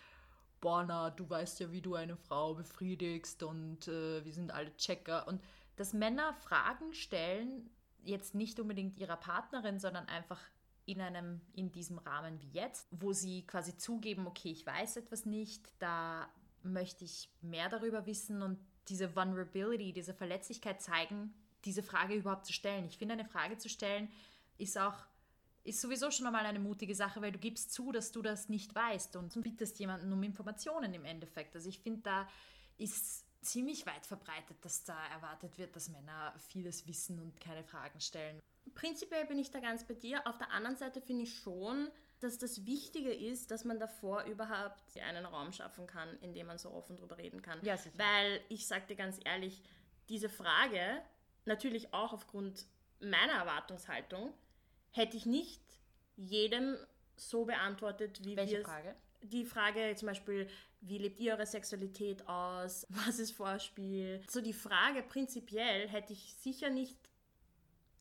boah, 0.60 0.84
na, 0.86 1.10
du 1.10 1.28
weißt 1.28 1.60
ja, 1.60 1.72
wie 1.72 1.80
du 1.80 1.94
eine 1.94 2.16
Frau 2.16 2.54
befriedigst 2.54 3.42
und 3.42 3.88
äh, 3.88 4.24
wir 4.24 4.32
sind 4.32 4.52
alle 4.52 4.74
Checker. 4.76 5.26
Und 5.26 5.42
dass 5.76 5.92
Männer 5.92 6.34
Fragen 6.34 6.92
stellen, 6.92 7.70
jetzt 8.02 8.34
nicht 8.34 8.60
unbedingt 8.60 8.98
ihrer 8.98 9.16
Partnerin, 9.16 9.78
sondern 9.78 10.06
einfach 10.06 10.40
in 10.86 11.00
einem, 11.00 11.40
in 11.54 11.70
diesem 11.70 11.98
Rahmen 11.98 12.40
wie 12.40 12.50
jetzt, 12.50 12.88
wo 12.90 13.12
sie 13.12 13.46
quasi 13.46 13.76
zugeben, 13.76 14.26
okay, 14.26 14.50
ich 14.50 14.66
weiß 14.66 14.96
etwas 14.96 15.26
nicht, 15.26 15.72
da 15.78 16.28
möchte 16.62 17.04
ich 17.04 17.30
mehr 17.40 17.68
darüber 17.68 18.06
wissen 18.06 18.42
und 18.42 18.58
diese 18.88 19.14
Vulnerability, 19.14 19.92
diese 19.92 20.14
Verletzlichkeit 20.14 20.82
zeigen, 20.82 21.32
diese 21.64 21.82
Frage 21.82 22.14
überhaupt 22.14 22.46
zu 22.46 22.52
stellen. 22.52 22.86
Ich 22.86 22.98
finde, 22.98 23.14
eine 23.14 23.24
Frage 23.24 23.58
zu 23.58 23.68
stellen, 23.68 24.10
ist 24.58 24.78
auch 24.78 24.94
ist 25.70 25.80
sowieso 25.80 26.10
schon 26.10 26.26
einmal 26.26 26.44
eine 26.44 26.58
mutige 26.58 26.94
Sache, 26.94 27.22
weil 27.22 27.32
du 27.32 27.38
gibst 27.38 27.72
zu, 27.72 27.92
dass 27.92 28.12
du 28.12 28.22
das 28.22 28.48
nicht 28.48 28.74
weißt 28.74 29.16
und 29.16 29.40
bittest 29.42 29.78
jemanden 29.78 30.12
um 30.12 30.22
Informationen 30.22 30.92
im 30.92 31.04
Endeffekt. 31.04 31.54
Also 31.54 31.68
ich 31.68 31.78
finde, 31.78 32.02
da 32.02 32.28
ist 32.76 33.24
ziemlich 33.40 33.86
weit 33.86 34.04
verbreitet, 34.04 34.56
dass 34.62 34.84
da 34.84 34.98
erwartet 35.08 35.58
wird, 35.58 35.74
dass 35.74 35.88
Männer 35.88 36.34
vieles 36.48 36.86
wissen 36.86 37.18
und 37.20 37.40
keine 37.40 37.64
Fragen 37.64 38.00
stellen. 38.00 38.40
Prinzipiell 38.74 39.24
bin 39.26 39.38
ich 39.38 39.50
da 39.50 39.60
ganz 39.60 39.84
bei 39.84 39.94
dir. 39.94 40.26
Auf 40.26 40.38
der 40.38 40.50
anderen 40.50 40.76
Seite 40.76 41.00
finde 41.00 41.22
ich 41.22 41.38
schon, 41.38 41.88
dass 42.20 42.36
das 42.36 42.66
Wichtige 42.66 43.12
ist, 43.12 43.50
dass 43.50 43.64
man 43.64 43.78
davor 43.78 44.24
überhaupt 44.24 44.82
einen 44.98 45.24
Raum 45.24 45.52
schaffen 45.52 45.86
kann, 45.86 46.18
in 46.20 46.34
dem 46.34 46.48
man 46.48 46.58
so 46.58 46.70
offen 46.70 46.96
drüber 46.96 47.16
reden 47.16 47.40
kann. 47.42 47.58
Ja, 47.62 47.76
sicher. 47.76 47.96
Weil 47.96 48.40
ich 48.48 48.66
sage 48.66 48.86
dir 48.88 48.96
ganz 48.96 49.18
ehrlich, 49.24 49.62
diese 50.08 50.28
Frage, 50.28 51.02
natürlich 51.46 51.94
auch 51.94 52.12
aufgrund 52.12 52.66
meiner 53.00 53.32
Erwartungshaltung, 53.32 54.34
hätte 54.90 55.16
ich 55.16 55.26
nicht 55.26 55.62
jedem 56.16 56.76
so 57.16 57.44
beantwortet, 57.44 58.24
wie 58.24 58.36
Welche 58.36 58.58
wir 58.58 58.64
Frage? 58.64 58.94
Die 59.22 59.44
Frage 59.44 59.94
zum 59.96 60.08
Beispiel, 60.08 60.48
wie 60.80 60.98
lebt 60.98 61.20
ihr 61.20 61.34
eure 61.34 61.46
Sexualität 61.46 62.26
aus? 62.26 62.86
Was 62.90 63.18
ist 63.18 63.32
Vorspiel? 63.32 64.22
So 64.28 64.40
die 64.40 64.52
Frage 64.52 65.02
prinzipiell 65.02 65.88
hätte 65.88 66.12
ich 66.12 66.34
sicher 66.38 66.70
nicht 66.70 66.96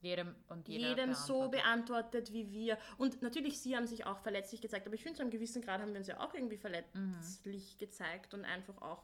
jedem 0.02 0.34
und 0.48 0.70
jeder 0.70 0.90
jedem 0.90 1.14
so 1.14 1.50
beantwortet 1.50 2.32
wie 2.32 2.52
wir. 2.52 2.78
Und 2.98 3.22
natürlich, 3.22 3.60
sie 3.60 3.76
haben 3.76 3.86
sich 3.86 4.06
auch 4.06 4.20
verletzlich 4.20 4.62
gezeigt, 4.62 4.86
aber 4.86 4.96
ich 4.96 5.04
finde, 5.04 5.18
zu 5.18 5.24
einem 5.24 5.32
gewissen 5.32 5.62
Grad 5.62 5.82
haben 5.82 5.92
wir 5.92 6.00
uns 6.00 6.08
ja 6.08 6.22
auch 6.22 6.34
irgendwie 6.34 6.58
verletzlich 6.58 7.74
mhm. 7.74 7.78
gezeigt 7.78 8.34
und 8.34 8.46
einfach 8.46 8.82
auch 8.82 9.04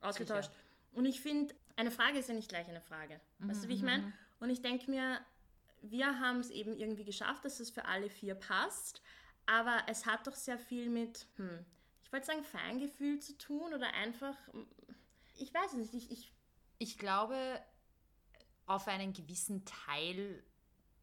ausgetauscht. 0.00 0.50
Sicher. 0.50 0.64
Und 0.92 1.06
ich 1.06 1.20
finde, 1.20 1.54
eine 1.76 1.90
Frage 1.90 2.18
ist 2.18 2.28
ja 2.28 2.34
nicht 2.34 2.48
gleich 2.48 2.68
eine 2.68 2.82
Frage. 2.82 3.20
Mhm. 3.38 3.48
Weißt 3.48 3.64
du, 3.64 3.68
wie 3.68 3.74
ich 3.74 3.80
mhm, 3.80 3.86
meine? 3.86 4.02
Mhm. 4.02 4.12
Und 4.40 4.50
ich 4.50 4.60
denke 4.60 4.90
mir, 4.90 5.18
wir 5.90 6.20
haben 6.20 6.40
es 6.40 6.50
eben 6.50 6.76
irgendwie 6.76 7.04
geschafft, 7.04 7.44
dass 7.44 7.60
es 7.60 7.70
für 7.70 7.84
alle 7.84 8.10
vier 8.10 8.34
passt. 8.34 9.02
Aber 9.46 9.82
es 9.88 10.06
hat 10.06 10.26
doch 10.26 10.34
sehr 10.34 10.58
viel 10.58 10.88
mit, 10.88 11.26
hm, 11.36 11.64
ich 12.02 12.12
wollte 12.12 12.26
sagen, 12.26 12.44
Feingefühl 12.44 13.20
zu 13.20 13.36
tun 13.36 13.74
oder 13.74 13.92
einfach, 13.92 14.36
ich 15.38 15.52
weiß 15.52 15.72
es 15.72 15.92
nicht. 15.92 15.94
Ich, 15.94 16.10
ich, 16.10 16.32
ich 16.78 16.98
glaube, 16.98 17.60
auf 18.66 18.88
einen 18.88 19.12
gewissen 19.12 19.64
Teil 19.64 20.42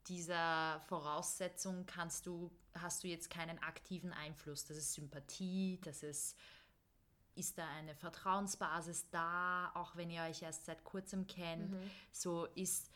dieser 0.07 0.81
Voraussetzung 0.87 1.85
kannst 1.85 2.25
du, 2.25 2.51
hast 2.73 3.03
du 3.03 3.07
jetzt 3.07 3.29
keinen 3.29 3.59
aktiven 3.59 4.11
Einfluss. 4.13 4.65
Das 4.65 4.77
ist 4.77 4.93
Sympathie, 4.93 5.79
das 5.83 6.01
ist, 6.01 6.35
ist 7.35 7.57
da 7.57 7.67
eine 7.77 7.95
Vertrauensbasis 7.95 9.09
da, 9.11 9.71
auch 9.75 9.95
wenn 9.95 10.09
ihr 10.09 10.23
euch 10.23 10.41
erst 10.41 10.65
seit 10.65 10.83
kurzem 10.83 11.27
kennt. 11.27 11.71
Mhm. 11.71 11.91
So 12.11 12.45
ist, 12.55 12.89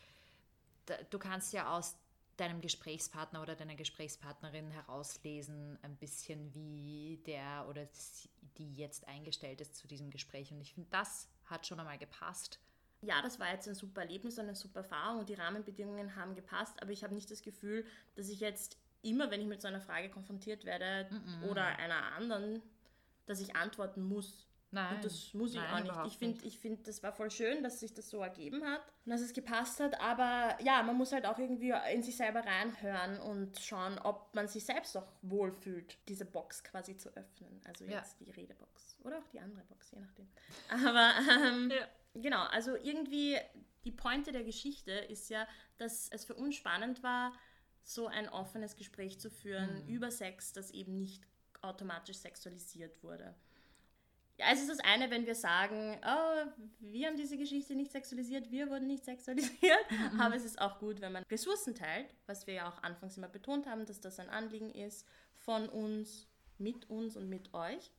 du 1.10 1.18
kannst 1.18 1.52
ja 1.52 1.76
aus 1.76 1.96
deinem 2.36 2.60
Gesprächspartner 2.60 3.42
oder 3.42 3.54
deiner 3.54 3.76
Gesprächspartnerin 3.76 4.70
herauslesen, 4.70 5.78
ein 5.82 5.96
bisschen 5.96 6.54
wie 6.54 7.22
der 7.26 7.66
oder 7.68 7.86
die 8.58 8.74
jetzt 8.74 9.08
eingestellt 9.08 9.60
ist 9.60 9.76
zu 9.76 9.88
diesem 9.88 10.10
Gespräch. 10.10 10.52
Und 10.52 10.60
ich 10.60 10.74
finde, 10.74 10.88
das 10.90 11.28
hat 11.46 11.66
schon 11.66 11.80
einmal 11.80 11.98
gepasst. 11.98 12.58
Ja, 13.02 13.22
das 13.22 13.38
war 13.38 13.52
jetzt 13.52 13.68
ein 13.68 13.74
super 13.74 14.02
Erlebnis 14.02 14.38
und 14.38 14.46
eine 14.46 14.54
super 14.54 14.80
Erfahrung 14.80 15.20
und 15.20 15.28
die 15.28 15.34
Rahmenbedingungen 15.34 16.16
haben 16.16 16.34
gepasst, 16.34 16.80
aber 16.82 16.92
ich 16.92 17.04
habe 17.04 17.14
nicht 17.14 17.30
das 17.30 17.42
Gefühl, 17.42 17.86
dass 18.14 18.28
ich 18.28 18.40
jetzt 18.40 18.78
immer, 19.02 19.30
wenn 19.30 19.40
ich 19.40 19.46
mit 19.46 19.60
so 19.60 19.68
einer 19.68 19.80
Frage 19.80 20.10
konfrontiert 20.10 20.64
werde 20.64 21.08
mm 21.10 21.16
-mm. 21.16 21.48
oder 21.50 21.64
einer 21.64 22.12
anderen, 22.12 22.62
dass 23.26 23.40
ich 23.40 23.54
antworten 23.54 24.02
muss. 24.02 24.46
Nein. 24.70 24.96
Und 24.96 25.04
das 25.04 25.32
muss 25.32 25.52
ich 25.52 25.56
Nein, 25.56 25.90
auch 25.90 26.04
nicht. 26.04 26.12
Ich 26.12 26.18
finde, 26.18 26.44
ich 26.44 26.58
find, 26.58 26.86
das 26.88 27.02
war 27.02 27.12
voll 27.12 27.30
schön, 27.30 27.62
dass 27.62 27.80
sich 27.80 27.94
das 27.94 28.10
so 28.10 28.20
ergeben 28.20 28.64
hat 28.64 28.82
und 29.04 29.10
dass 29.10 29.20
es 29.20 29.32
gepasst 29.32 29.80
hat. 29.80 30.00
Aber 30.00 30.56
ja, 30.62 30.82
man 30.82 30.96
muss 30.96 31.12
halt 31.12 31.24
auch 31.24 31.38
irgendwie 31.38 31.72
in 31.92 32.02
sich 32.02 32.16
selber 32.16 32.44
reinhören 32.44 33.18
und 33.20 33.58
schauen, 33.58 33.98
ob 33.98 34.34
man 34.34 34.48
sich 34.48 34.64
selbst 34.64 34.96
auch 34.96 35.10
wohlfühlt, 35.22 35.96
diese 36.08 36.24
Box 36.24 36.64
quasi 36.64 36.96
zu 36.96 37.08
öffnen. 37.10 37.60
Also 37.64 37.84
jetzt 37.84 38.20
ja. 38.20 38.26
die 38.26 38.30
Redebox 38.32 38.96
oder 39.04 39.18
auch 39.18 39.28
die 39.28 39.40
andere 39.40 39.62
Box, 39.64 39.92
je 39.92 40.00
nachdem. 40.00 40.28
Aber 40.68 41.12
ähm, 41.46 41.70
ja. 41.70 42.20
genau, 42.20 42.42
also 42.44 42.74
irgendwie 42.76 43.38
die 43.84 43.92
Pointe 43.92 44.32
der 44.32 44.42
Geschichte 44.42 44.90
ist 44.90 45.30
ja, 45.30 45.46
dass 45.78 46.08
es 46.10 46.24
für 46.24 46.34
uns 46.34 46.56
spannend 46.56 47.02
war, 47.02 47.32
so 47.84 48.08
ein 48.08 48.28
offenes 48.28 48.74
Gespräch 48.74 49.20
zu 49.20 49.30
führen 49.30 49.84
mhm. 49.84 49.88
über 49.88 50.10
Sex, 50.10 50.52
das 50.52 50.72
eben 50.72 50.98
nicht 50.98 51.22
automatisch 51.62 52.18
sexualisiert 52.18 53.02
wurde. 53.04 53.34
Ja, 54.38 54.46
es 54.52 54.60
ist 54.60 54.68
das 54.68 54.80
eine, 54.80 55.10
wenn 55.10 55.24
wir 55.24 55.34
sagen, 55.34 55.98
oh, 56.04 56.64
wir 56.80 57.06
haben 57.06 57.16
diese 57.16 57.38
Geschichte 57.38 57.74
nicht 57.74 57.90
sexualisiert, 57.90 58.50
wir 58.50 58.68
wurden 58.68 58.86
nicht 58.86 59.04
sexualisiert. 59.04 59.90
Mhm. 59.90 60.20
Aber 60.20 60.36
es 60.36 60.44
ist 60.44 60.60
auch 60.60 60.78
gut, 60.78 61.00
wenn 61.00 61.12
man 61.12 61.24
Ressourcen 61.30 61.74
teilt, 61.74 62.14
was 62.26 62.46
wir 62.46 62.54
ja 62.54 62.68
auch 62.68 62.82
anfangs 62.82 63.16
immer 63.16 63.28
betont 63.28 63.66
haben, 63.66 63.86
dass 63.86 64.00
das 64.00 64.18
ein 64.18 64.28
Anliegen 64.28 64.70
ist 64.70 65.06
von 65.32 65.68
uns, 65.68 66.26
mit 66.58 66.88
uns 66.90 67.16
und 67.16 67.28
mit 67.28 67.54
euch. 67.54 67.90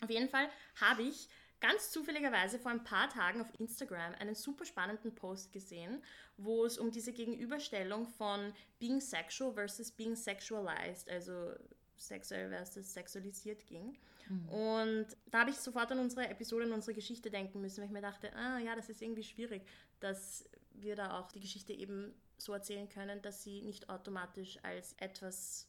Auf 0.00 0.10
jeden 0.10 0.28
Fall 0.28 0.48
habe 0.80 1.02
ich 1.02 1.28
ganz 1.60 1.90
zufälligerweise 1.90 2.58
vor 2.58 2.70
ein 2.70 2.84
paar 2.84 3.08
Tagen 3.08 3.40
auf 3.40 3.48
Instagram 3.58 4.14
einen 4.14 4.34
super 4.34 4.64
spannenden 4.64 5.14
Post 5.14 5.52
gesehen, 5.52 6.02
wo 6.36 6.64
es 6.64 6.78
um 6.78 6.90
diese 6.90 7.12
Gegenüberstellung 7.12 8.06
von 8.06 8.52
being 8.78 9.00
sexual 9.00 9.52
versus 9.52 9.90
being 9.92 10.16
sexualized, 10.16 11.08
also 11.08 11.52
sexuell 11.96 12.48
versus 12.48 12.92
sexualisiert 12.92 13.66
ging. 13.66 13.96
Mhm. 14.28 14.48
Und 14.48 15.06
da 15.30 15.40
habe 15.40 15.50
ich 15.50 15.56
sofort 15.56 15.90
an 15.92 15.98
unsere 15.98 16.28
Episode, 16.28 16.64
an 16.64 16.72
unsere 16.72 16.94
Geschichte 16.94 17.30
denken 17.30 17.60
müssen, 17.60 17.78
weil 17.78 17.86
ich 17.86 17.92
mir 17.92 18.02
dachte, 18.02 18.34
ah 18.34 18.58
ja, 18.58 18.74
das 18.76 18.88
ist 18.88 19.02
irgendwie 19.02 19.24
schwierig, 19.24 19.62
dass 20.00 20.48
wir 20.72 20.96
da 20.96 21.18
auch 21.18 21.28
die 21.28 21.40
Geschichte 21.40 21.72
eben 21.72 22.14
so 22.38 22.52
erzählen 22.52 22.88
können, 22.88 23.20
dass 23.22 23.42
sie 23.42 23.62
nicht 23.62 23.88
automatisch 23.88 24.58
als 24.62 24.94
etwas 24.94 25.68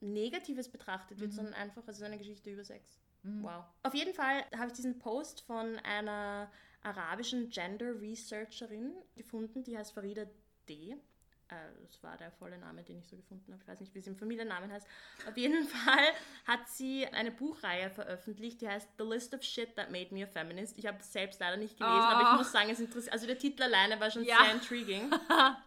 Negatives 0.00 0.68
betrachtet 0.68 1.20
wird, 1.20 1.32
mhm. 1.32 1.36
sondern 1.36 1.54
einfach 1.54 1.86
als 1.86 2.00
eine 2.02 2.18
Geschichte 2.18 2.50
über 2.50 2.64
Sex. 2.64 2.98
Mhm. 3.22 3.42
Wow. 3.42 3.64
Auf 3.82 3.94
jeden 3.94 4.14
Fall 4.14 4.44
habe 4.56 4.68
ich 4.68 4.72
diesen 4.72 4.98
Post 4.98 5.42
von 5.42 5.76
einer 5.80 6.50
arabischen 6.82 7.50
Gender 7.50 8.00
Researcherin 8.00 8.94
gefunden, 9.16 9.62
die 9.64 9.76
heißt 9.76 9.92
Farida 9.92 10.26
D. 10.68 10.96
Äh, 11.50 11.54
das 11.86 12.02
war 12.02 12.16
der 12.16 12.30
volle 12.30 12.58
Name, 12.58 12.82
den 12.82 12.98
ich 12.98 13.08
so 13.08 13.16
gefunden 13.16 13.52
habe. 13.52 13.62
Ich 13.62 13.68
weiß 13.68 13.80
nicht, 13.80 13.94
wie 13.94 14.00
sie 14.00 14.10
im 14.10 14.16
Familiennamen 14.16 14.70
heißt. 14.70 14.86
Auf 15.28 15.36
jeden 15.36 15.66
Fall 15.68 16.12
hat 16.46 16.68
sie 16.68 17.06
eine 17.06 17.30
Buchreihe 17.30 17.90
veröffentlicht, 17.90 18.60
die 18.60 18.68
heißt 18.68 18.88
The 18.98 19.04
List 19.04 19.34
of 19.34 19.42
Shit 19.42 19.76
That 19.76 19.90
Made 19.90 20.14
Me 20.14 20.24
a 20.24 20.26
Feminist. 20.26 20.78
Ich 20.78 20.86
habe 20.86 20.98
das 20.98 21.12
selbst 21.12 21.40
leider 21.40 21.56
nicht 21.56 21.76
gelesen, 21.76 21.98
oh. 21.98 22.02
aber 22.02 22.22
ich 22.22 22.34
oh. 22.34 22.36
muss 22.38 22.52
sagen, 22.52 22.70
es 22.70 22.80
interessiert. 22.80 23.12
Also 23.12 23.26
der 23.26 23.38
Titel 23.38 23.62
alleine 23.62 23.98
war 23.98 24.10
schon 24.10 24.24
ja. 24.24 24.38
sehr 24.44 24.54
intriguing. 24.54 25.10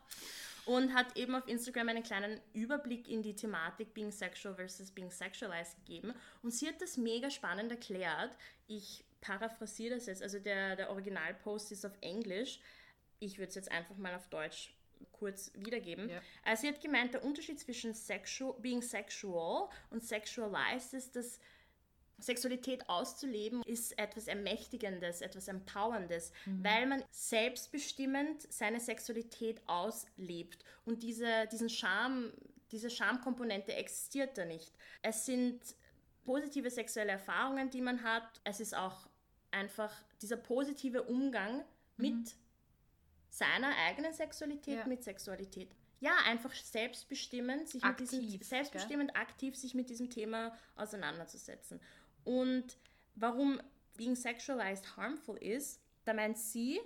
und 0.66 0.94
hat 0.94 1.18
eben 1.18 1.36
auf 1.36 1.48
Instagram 1.48 1.90
einen 1.90 2.04
kleinen 2.04 2.40
Überblick 2.54 3.10
in 3.10 3.22
die 3.22 3.36
Thematik 3.36 3.94
Being 3.94 4.12
Sexual 4.12 4.56
versus 4.56 4.92
Being 4.92 5.12
Sexualized 5.12 5.76
gegeben. 5.86 6.14
Und 6.42 6.52
sie 6.52 6.68
hat 6.68 6.82
das 6.82 6.96
mega 6.98 7.30
spannend 7.30 7.72
erklärt. 7.72 8.38
Ich 8.68 9.04
paraphrasiere 9.20 9.96
das 9.96 10.06
jetzt, 10.06 10.24
also 10.24 10.40
der, 10.40 10.76
der 10.76 10.90
Originalpost 10.90 11.72
ist 11.72 11.86
auf 11.86 11.94
Englisch. 12.02 12.60
Ich 13.20 13.38
würde 13.38 13.50
es 13.50 13.56
jetzt 13.56 13.72
einfach 13.72 13.96
mal 13.98 14.16
auf 14.16 14.28
Deutsch 14.28 14.74
kurz 15.12 15.52
wiedergeben. 15.56 16.10
Ja. 16.10 16.22
Also 16.44 16.62
sie 16.62 16.68
hat 16.68 16.82
gemeint, 16.82 17.14
der 17.14 17.24
Unterschied 17.24 17.60
zwischen 17.60 17.94
sexual, 17.94 18.56
being 18.60 18.82
sexual 18.82 19.70
und 19.90 20.04
sexualized 20.04 20.94
ist, 20.94 21.16
dass 21.16 21.40
Sexualität 22.20 22.88
auszuleben 22.90 23.64
ist 23.64 23.98
etwas 23.98 24.28
Ermächtigendes, 24.28 25.22
etwas 25.22 25.48
Empowerndes, 25.48 26.32
mhm. 26.46 26.64
weil 26.64 26.86
man 26.88 27.04
selbstbestimmend 27.12 28.52
seine 28.52 28.80
Sexualität 28.80 29.62
auslebt. 29.68 30.64
Und 30.86 31.04
diese, 31.04 31.48
diesen 31.52 31.70
Charme, 31.70 32.32
diese 32.72 32.90
Schamkomponente 32.90 33.74
existiert 33.74 34.38
da 34.38 34.46
nicht. 34.46 34.72
Es 35.02 35.26
sind 35.26 35.60
positive 36.24 36.70
sexuelle 36.70 37.12
Erfahrungen, 37.12 37.70
die 37.70 37.82
man 37.82 38.04
hat. 38.04 38.42
Es 38.44 38.60
ist 38.60 38.76
auch 38.76 39.08
einfach 39.52 39.94
dieser 40.22 40.38
positive 40.38 41.04
Umgang 41.04 41.64
mhm. 41.98 42.24
Seiner 43.34 43.76
eigenen 43.88 44.14
Sexualität 44.14 44.78
ja. 44.78 44.88
mit 44.88 45.04
Sexualität. 45.04 45.70
Ja, 46.00 46.12
einfach 46.26 46.54
selbstbestimmend, 46.54 47.68
sich 47.68 47.84
aktiv, 47.84 48.12
mit 48.12 48.22
diesem, 48.22 48.44
selbstbestimmend 48.44 49.14
gell? 49.14 49.22
aktiv 49.24 49.56
sich 49.56 49.74
mit 49.74 49.90
diesem 49.90 50.12
Thema 50.12 50.56
auseinanderzusetzen. 50.76 51.82
Und 52.24 52.78
warum 53.16 53.60
being 53.98 54.16
sexualized 54.16 54.98
harmful 54.98 55.38
ist, 55.38 55.82
da 56.06 56.14
meint 56.14 56.38
sie, 56.38 56.80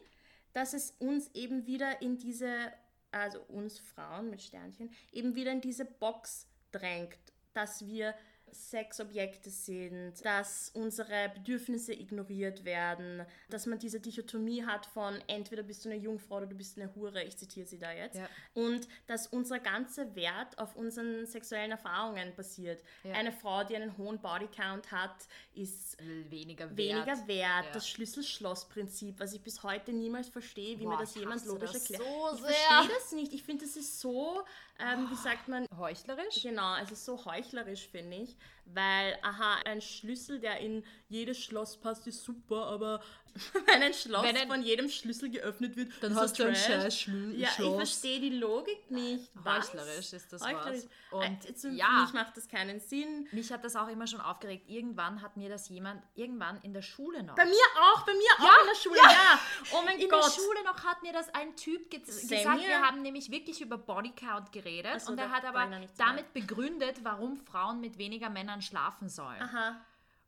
dass 0.54 0.74
es 0.74 0.92
uns 1.00 1.30
eben 1.34 1.68
wieder 1.68 2.02
in 2.02 2.18
diese, 2.18 2.72
also 3.12 3.42
uns 3.50 3.80
Frauen 3.80 4.30
mit 4.30 4.42
Sternchen, 4.42 4.90
eben 5.12 5.36
wieder 5.36 5.52
in 5.52 5.62
diese 5.62 5.84
Box 5.84 6.48
drängt, 6.72 7.20
dass 7.54 7.86
wir 7.88 8.16
Sexobjekte 8.52 9.50
sind, 9.50 10.14
dass 10.24 10.72
unsere 10.74 11.30
Bedürfnisse 11.34 11.94
ignoriert 11.94 12.66
werden, 12.66 13.26
dass 13.50 13.66
man 13.66 13.80
diese 13.80 14.00
Dichotomie 14.00 14.66
hat 14.66 14.86
von 14.86 15.16
entweder 15.28 15.64
bist 15.64 15.86
du 15.86 15.90
eine 15.90 15.98
Jungfrau 15.98 16.38
oder 16.38 16.48
du 16.48 16.56
bist 16.56 16.78
eine 16.78 16.94
Hure, 16.96 17.24
ich 17.24 17.38
zitiere 17.38 17.68
sie 17.68 17.80
da 17.80 17.92
jetzt, 17.92 18.18
ja. 18.18 18.28
und 18.54 18.88
dass 19.08 19.28
unser 19.28 19.60
ganzer 19.60 20.16
Wert 20.16 20.58
auf 20.60 20.76
unseren 20.76 21.26
sexuellen 21.26 21.72
Erfahrungen 21.72 22.36
basiert. 22.36 22.84
Ja. 23.04 23.14
Eine 23.14 23.32
Frau, 23.32 23.64
die 23.64 23.76
einen 23.76 23.98
hohen 23.98 24.20
Bodycount 24.20 24.92
hat, 24.92 25.28
ist 25.54 25.98
weniger 26.30 26.66
wert. 26.66 26.78
Weniger 26.78 27.28
wert. 27.28 27.66
Ja. 27.66 27.72
Das 27.74 27.88
Schlüssel-Schloss-Prinzip, 27.90 29.20
was 29.20 29.34
ich 29.34 29.42
bis 29.42 29.64
heute 29.64 29.94
niemals 29.94 30.30
verstehe, 30.30 30.80
wie 30.80 30.84
Boah, 30.84 30.92
mir 30.94 30.98
das 31.00 31.16
jemand 31.16 31.46
logisch 31.46 31.72
das 31.72 31.90
erklärt. 31.90 32.04
So 32.04 32.48
ich 32.48 32.56
verstehe 32.56 32.96
das 32.96 33.12
nicht. 33.12 33.34
Ich 33.34 33.44
finde, 33.44 33.66
das 33.66 33.76
ist 33.76 34.00
so 34.00 34.44
ähm, 34.80 35.10
wie 35.10 35.16
sagt 35.16 35.48
man? 35.48 35.66
Heuchlerisch? 35.78 36.42
Genau, 36.44 36.76
es 36.78 36.92
ist 36.92 37.06
so 37.06 37.24
heuchlerisch, 37.26 37.88
finde 37.88 38.18
ich. 38.18 38.38
Weil, 38.66 39.18
aha, 39.22 39.56
ein 39.66 39.82
Schlüssel, 39.82 40.40
der 40.40 40.60
in 40.60 40.84
jedes 41.08 41.40
Schloss 41.40 41.78
passt, 41.78 42.08
ist 42.08 42.24
super, 42.24 42.68
aber 42.68 43.02
wenn 43.66 43.84
ein 43.84 43.94
Schloss 43.94 44.24
wenn 44.24 44.38
ein, 44.38 44.48
von 44.48 44.62
jedem 44.62 44.90
Schlüssel 44.90 45.30
geöffnet 45.30 45.76
wird, 45.76 45.92
dann 46.02 46.16
hast 46.16 46.40
du 46.40 46.44
ein 46.44 46.56
scheiß 46.56 47.00
Schlüssel. 47.00 47.40
Ja, 47.40 47.50
ich 47.50 47.76
verstehe 47.76 48.20
die 48.20 48.32
Logik 48.32 48.90
nicht. 48.90 49.30
Was? 49.34 49.68
Heuchlerisch 49.68 50.14
ist 50.14 50.32
das 50.34 50.42
Heuchlerisch. 50.42 50.84
was. 51.12 51.24
Und 51.24 51.66
äh, 51.66 51.70
ja, 51.76 51.86
für 51.86 52.02
mich 52.04 52.14
macht 52.14 52.38
das 52.38 52.48
keinen 52.48 52.80
Sinn. 52.80 53.28
Mich 53.32 53.52
hat 53.52 53.64
das 53.64 53.76
auch 53.76 53.88
immer 53.88 54.08
schon 54.08 54.22
aufgeregt. 54.22 54.70
Irgendwann 54.70 55.22
hat 55.22 55.38
mir 55.38 55.50
das 55.50 55.70
jemand, 55.70 56.02
irgendwann 56.16 56.60
in 56.62 56.74
der 56.74 56.82
Schule 56.82 57.24
noch. 57.24 57.36
Bei 57.36 57.46
mir 57.46 57.54
auch, 57.94 58.06
bei 58.06 58.14
mir 58.14 58.22
ja, 58.40 58.46
auch 58.46 58.62
in 58.62 58.68
der 58.68 58.76
Schule, 58.76 58.98
ja. 58.98 59.12
ja. 59.12 59.40
Oh 59.74 59.82
mein 59.86 60.00
in 60.00 60.10
Gott. 60.10 60.26
In 60.26 60.32
der 60.36 60.42
Schule 60.42 60.64
noch 60.64 60.84
hat 60.84 61.04
mir 61.04 61.14
das 61.14 61.34
ein 61.34 61.56
Typ 61.56 61.90
ge 61.90 62.02
Same 62.06 62.42
gesagt. 62.42 62.62
Wir 62.62 62.82
haben 62.82 63.02
nämlich 63.02 63.32
wirklich 63.32 63.62
über 63.62 63.78
Bodycount 63.78 64.52
geredet 64.52 64.94
also, 64.94 65.12
und 65.12 65.20
er 65.20 65.32
hat 65.32 65.46
aber 65.46 65.70
damit 65.98 66.34
begründet, 66.34 67.00
warum 67.04 67.38
Frauen 67.38 67.82
mit 67.82 67.98
weniger 67.98 68.30
Männern 68.30 68.62
schlafen 68.62 69.10
sollen. 69.10 69.42
Aha. 69.42 69.82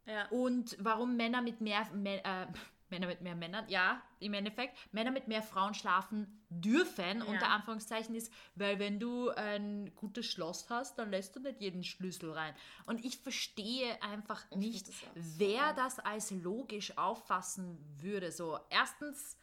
Ja. 0.05 0.25
Und 0.29 0.75
warum 0.79 1.15
Männer 1.17 1.41
mit 1.41 1.61
mehr, 1.61 1.87
äh, 2.03 2.47
Männer 2.91 3.07
mit 3.07 3.21
mehr 3.21 3.35
Männern, 3.35 3.65
ja, 3.67 4.01
im 4.19 4.33
Endeffekt, 4.33 4.77
Männer 4.91 5.11
mit 5.11 5.27
mehr 5.27 5.41
Frauen 5.41 5.73
schlafen 5.73 6.41
dürfen, 6.49 7.19
ja. 7.19 7.25
unter 7.25 7.49
Anführungszeichen 7.49 8.15
ist, 8.15 8.31
weil 8.55 8.79
wenn 8.79 8.99
du 8.99 9.29
ein 9.29 9.93
gutes 9.95 10.25
Schloss 10.25 10.69
hast, 10.69 10.97
dann 10.97 11.11
lässt 11.11 11.35
du 11.35 11.39
nicht 11.39 11.61
jeden 11.61 11.83
Schlüssel 11.83 12.31
rein. 12.31 12.55
Und 12.85 13.03
ich 13.03 13.17
verstehe 13.17 14.01
einfach 14.01 14.43
ich 14.51 14.57
nicht, 14.57 14.87
das 14.87 14.95
wer 15.15 15.73
das 15.73 15.99
als 15.99 16.31
logisch 16.31 16.97
auffassen 16.97 17.77
würde. 18.01 18.31
So, 18.31 18.59
erstens, 18.69 19.37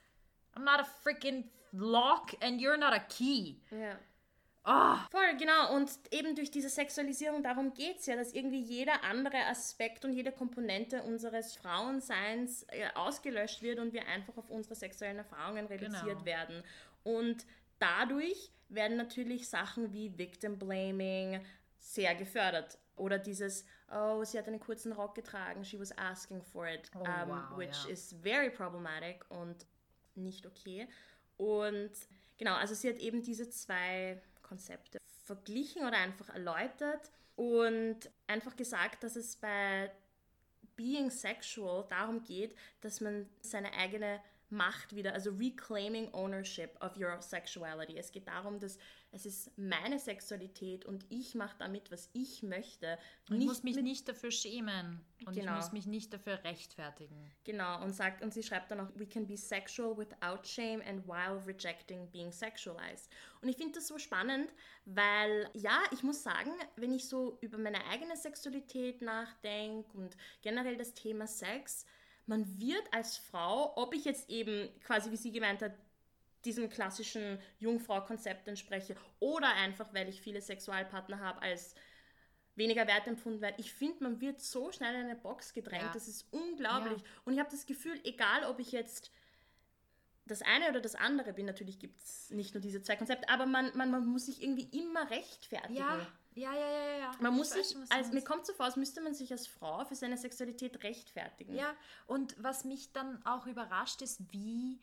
I'm 0.55 0.65
not 0.65 0.81
a 0.81 0.85
freaking 0.85 1.51
lock 1.73 2.33
and 2.41 2.61
you're 2.61 2.77
not 2.77 2.93
a 2.93 3.01
key. 3.01 3.57
Ja. 3.71 3.99
Oh. 4.69 4.97
Voll, 5.13 5.37
genau. 5.39 5.75
Und 5.77 5.93
eben 6.11 6.35
durch 6.35 6.51
diese 6.51 6.69
Sexualisierung, 6.69 7.43
darum 7.43 7.73
geht 7.73 8.01
es 8.01 8.07
ja, 8.07 8.17
dass 8.17 8.33
irgendwie 8.33 8.61
jeder 8.61 9.05
andere 9.05 9.39
Aspekt 9.47 10.05
und 10.05 10.13
jede 10.13 10.33
Komponente 10.33 11.05
unseres 11.05 11.55
Frauenseins 11.55 12.65
äh, 12.71 12.89
ausgelöscht 12.97 13.63
wird 13.63 13.79
und 13.79 13.93
wir 13.93 14.07
einfach 14.09 14.37
auf 14.37 14.51
unsere 14.51 14.75
sexuellen 14.75 15.19
Erfahrungen 15.19 15.67
reduziert 15.67 16.05
genau. 16.05 16.25
werden. 16.25 16.65
Und 17.05 17.47
dadurch 17.79 18.51
werden 18.69 18.97
natürlich 18.97 19.49
Sachen 19.49 19.93
wie 19.93 20.19
Victim 20.19 20.59
Blaming 20.59 21.41
sehr 21.79 22.17
gefördert. 22.17 22.79
Oder 22.97 23.19
dieses, 23.19 23.65
oh, 23.93 24.25
sie 24.25 24.37
hat 24.37 24.49
einen 24.49 24.59
kurzen 24.59 24.93
Rock 24.93 25.15
getragen, 25.15 25.65
she 25.65 25.79
was 25.79 25.97
asking 25.97 26.43
for 26.43 26.67
it, 26.67 26.91
oh, 26.97 27.01
um, 27.01 27.29
wow, 27.29 27.57
which 27.57 27.85
yeah. 27.85 27.93
is 27.93 28.17
very 28.21 28.51
problematic 28.51 29.25
und 29.29 29.65
nicht 30.17 30.45
okay. 30.45 30.89
Und 31.37 31.93
genau, 32.39 32.55
also 32.55 32.75
sie 32.75 32.89
hat 32.89 32.97
eben 32.97 33.23
diese 33.23 33.49
zwei 33.51 34.21
Konzepte 34.47 34.99
verglichen 35.25 35.83
oder 35.83 35.99
einfach 35.99 36.29
erläutert 36.31 37.11
und 37.35 37.99
einfach 38.27 38.57
gesagt, 38.57 39.03
dass 39.03 39.17
es 39.17 39.37
bei 39.37 39.91
Being 40.77 41.11
Sexual 41.11 41.87
darum 41.89 42.23
geht, 42.23 42.55
dass 42.81 43.01
man 43.01 43.29
seine 43.41 43.73
eigene 43.75 44.21
Macht 44.49 44.95
wieder, 44.95 45.13
also 45.13 45.31
reclaiming 45.33 46.13
ownership 46.13 46.81
of 46.81 46.97
your 46.97 47.21
sexuality. 47.21 47.99
Es 47.99 48.13
geht 48.13 48.29
darum, 48.29 48.61
dass 48.61 48.79
es 49.13 49.25
ist 49.25 49.57
meine 49.57 49.99
Sexualität 49.99 50.85
und 50.85 51.07
ich 51.09 51.35
mache 51.35 51.57
damit, 51.59 51.91
was 51.91 52.11
ich 52.13 52.43
möchte. 52.43 52.99
Und 53.31 53.41
ich 53.41 53.47
muss 53.47 53.63
mich 53.63 53.77
nicht 53.77 54.09
dafür 54.09 54.31
schämen 54.31 55.01
und 55.25 55.35
genau. 55.35 55.53
ich 55.53 55.57
muss 55.57 55.73
mich 55.73 55.87
nicht 55.87 56.13
dafür 56.13 56.45
rechtfertigen. 56.45 57.31
Genau, 57.45 57.83
und 57.83 57.95
sagt, 57.95 58.23
und 58.23 58.35
sie 58.35 58.43
schreibt 58.43 58.71
dann 58.71 58.81
auch, 58.81 58.91
we 58.95 59.07
can 59.07 59.27
be 59.27 59.37
sexual 59.37 59.97
without 59.97 60.45
shame 60.45 60.83
and 60.87 61.07
while 61.07 61.41
rejecting 61.47 62.11
being 62.11 62.31
sexualized. 62.31 63.09
Und 63.41 63.49
ich 63.49 63.57
finde 63.57 63.75
das 63.75 63.87
so 63.87 63.99
spannend, 63.99 64.53
weil 64.85 65.49
ja, 65.55 65.83
ich 65.93 66.03
muss 66.03 66.23
sagen, 66.23 66.53
wenn 66.77 66.93
ich 66.93 67.09
so 67.09 67.39
über 67.41 67.59
meine 67.59 67.85
eigene 67.87 68.17
Sexualität 68.17 69.03
nachdenke 69.03 69.97
und 69.97 70.17
generell 70.43 70.77
das 70.77 70.95
Thema 70.95 71.27
Sex, 71.27 71.87
man 72.27 72.61
wird 72.61 72.83
als 72.93 73.17
Frau, 73.17 73.73
ob 73.77 73.95
ich 73.95 74.05
jetzt 74.05 74.29
eben 74.29 74.69
quasi, 74.81 75.11
wie 75.11 75.17
sie 75.17 75.31
gemeint 75.33 75.63
hat, 75.63 75.73
diesem 76.47 76.71
klassischen 76.71 77.39
Jungfrau-Konzept 77.59 78.49
entspreche 78.49 78.97
oder 79.21 79.53
einfach, 79.55 79.93
weil 79.93 80.09
ich 80.09 80.23
viele 80.23 80.41
Sexualpartner 80.41 81.21
habe, 81.21 81.43
als 81.43 81.75
weniger 82.55 82.87
wert 82.87 83.07
empfunden 83.07 83.41
werde. 83.41 83.61
Ich 83.61 83.73
finde, 83.73 84.03
man 84.03 84.21
wird 84.21 84.41
so 84.41 84.73
schnell 84.73 84.95
in 84.95 85.03
eine 85.03 85.17
Box 85.17 85.53
gedrängt, 85.53 85.83
ja. 85.83 85.93
das 85.93 86.09
ist 86.09 86.27
unglaublich. 86.33 87.03
Ja. 87.03 87.09
Und 87.25 87.35
ich 87.35 87.39
habe 87.39 87.51
das 87.51 87.67
Gefühl, 87.67 88.01
egal 88.05 88.45
ob 88.45 88.59
ich 88.59 88.73
jetzt 88.73 89.11
das 90.25 90.43
eine 90.43 90.71
oder 90.71 90.81
das 90.81 90.95
andere 90.95 91.33
bin, 91.33 91.47
natürlich 91.47 91.79
gibt 91.79 91.99
es 91.99 92.31
nicht 92.31 92.55
nur 92.55 92.61
diese 92.61 92.83
zwei 92.83 92.97
Konzepte, 92.97 93.29
aber 93.29 93.47
man, 93.47 93.77
man, 93.77 93.91
man 93.91 94.07
muss 94.07 94.27
sich 94.27 94.43
irgendwie 94.43 94.69
immer 94.77 95.09
rechtfertigen. 95.11 95.77
Ja, 95.77 96.07
ja, 96.35 96.53
ja, 96.53 96.69
ja. 96.69 96.99
ja. 96.99 97.11
Man 97.21 97.33
ich 97.33 97.39
muss 97.39 97.51
sich, 97.51 97.77
also 97.91 98.13
mir 98.13 98.23
kommt 98.23 98.45
so 98.45 98.53
vor, 98.53 98.67
als 98.67 98.77
müsste 98.77 99.01
man 99.01 99.15
sich 99.15 99.31
als 99.31 99.47
Frau 99.47 99.85
für 99.85 99.95
seine 99.95 100.17
Sexualität 100.17 100.83
rechtfertigen. 100.83 101.55
Ja, 101.55 101.75
und 102.07 102.35
was 102.43 102.65
mich 102.65 102.93
dann 102.93 103.25
auch 103.25 103.47
überrascht 103.47 104.03
ist, 104.03 104.33
wie 104.33 104.81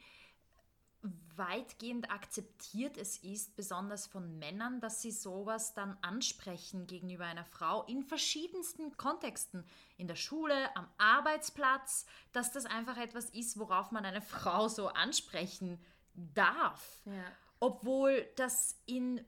weitgehend 1.35 2.11
akzeptiert 2.11 2.97
es 2.97 3.17
ist, 3.17 3.55
besonders 3.55 4.07
von 4.07 4.39
Männern, 4.39 4.79
dass 4.79 5.01
sie 5.01 5.11
sowas 5.11 5.73
dann 5.73 5.97
ansprechen 6.01 6.87
gegenüber 6.87 7.25
einer 7.25 7.45
Frau 7.45 7.83
in 7.83 8.03
verschiedensten 8.03 8.95
Kontexten. 8.97 9.65
In 9.97 10.07
der 10.07 10.15
Schule, 10.15 10.75
am 10.75 10.87
Arbeitsplatz, 10.97 12.05
dass 12.31 12.51
das 12.51 12.65
einfach 12.65 12.97
etwas 12.97 13.29
ist, 13.29 13.59
worauf 13.59 13.91
man 13.91 14.05
eine 14.05 14.21
Frau 14.33 14.67
so 14.67 14.87
ansprechen 14.87 15.83
darf. 16.13 17.01
Ja. 17.05 17.25
Obwohl 17.59 18.27
das 18.35 18.79
in 18.85 19.25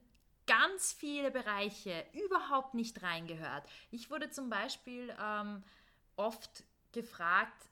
ganz 0.48 0.94
viele 0.94 1.32
Bereiche 1.32 2.06
überhaupt 2.14 2.74
nicht 2.74 3.02
reingehört. 3.02 3.68
Ich 3.92 4.10
wurde 4.12 4.30
zum 4.30 4.50
Beispiel 4.50 5.16
ähm, 5.20 5.64
oft 6.16 6.64
gefragt, 6.92 7.70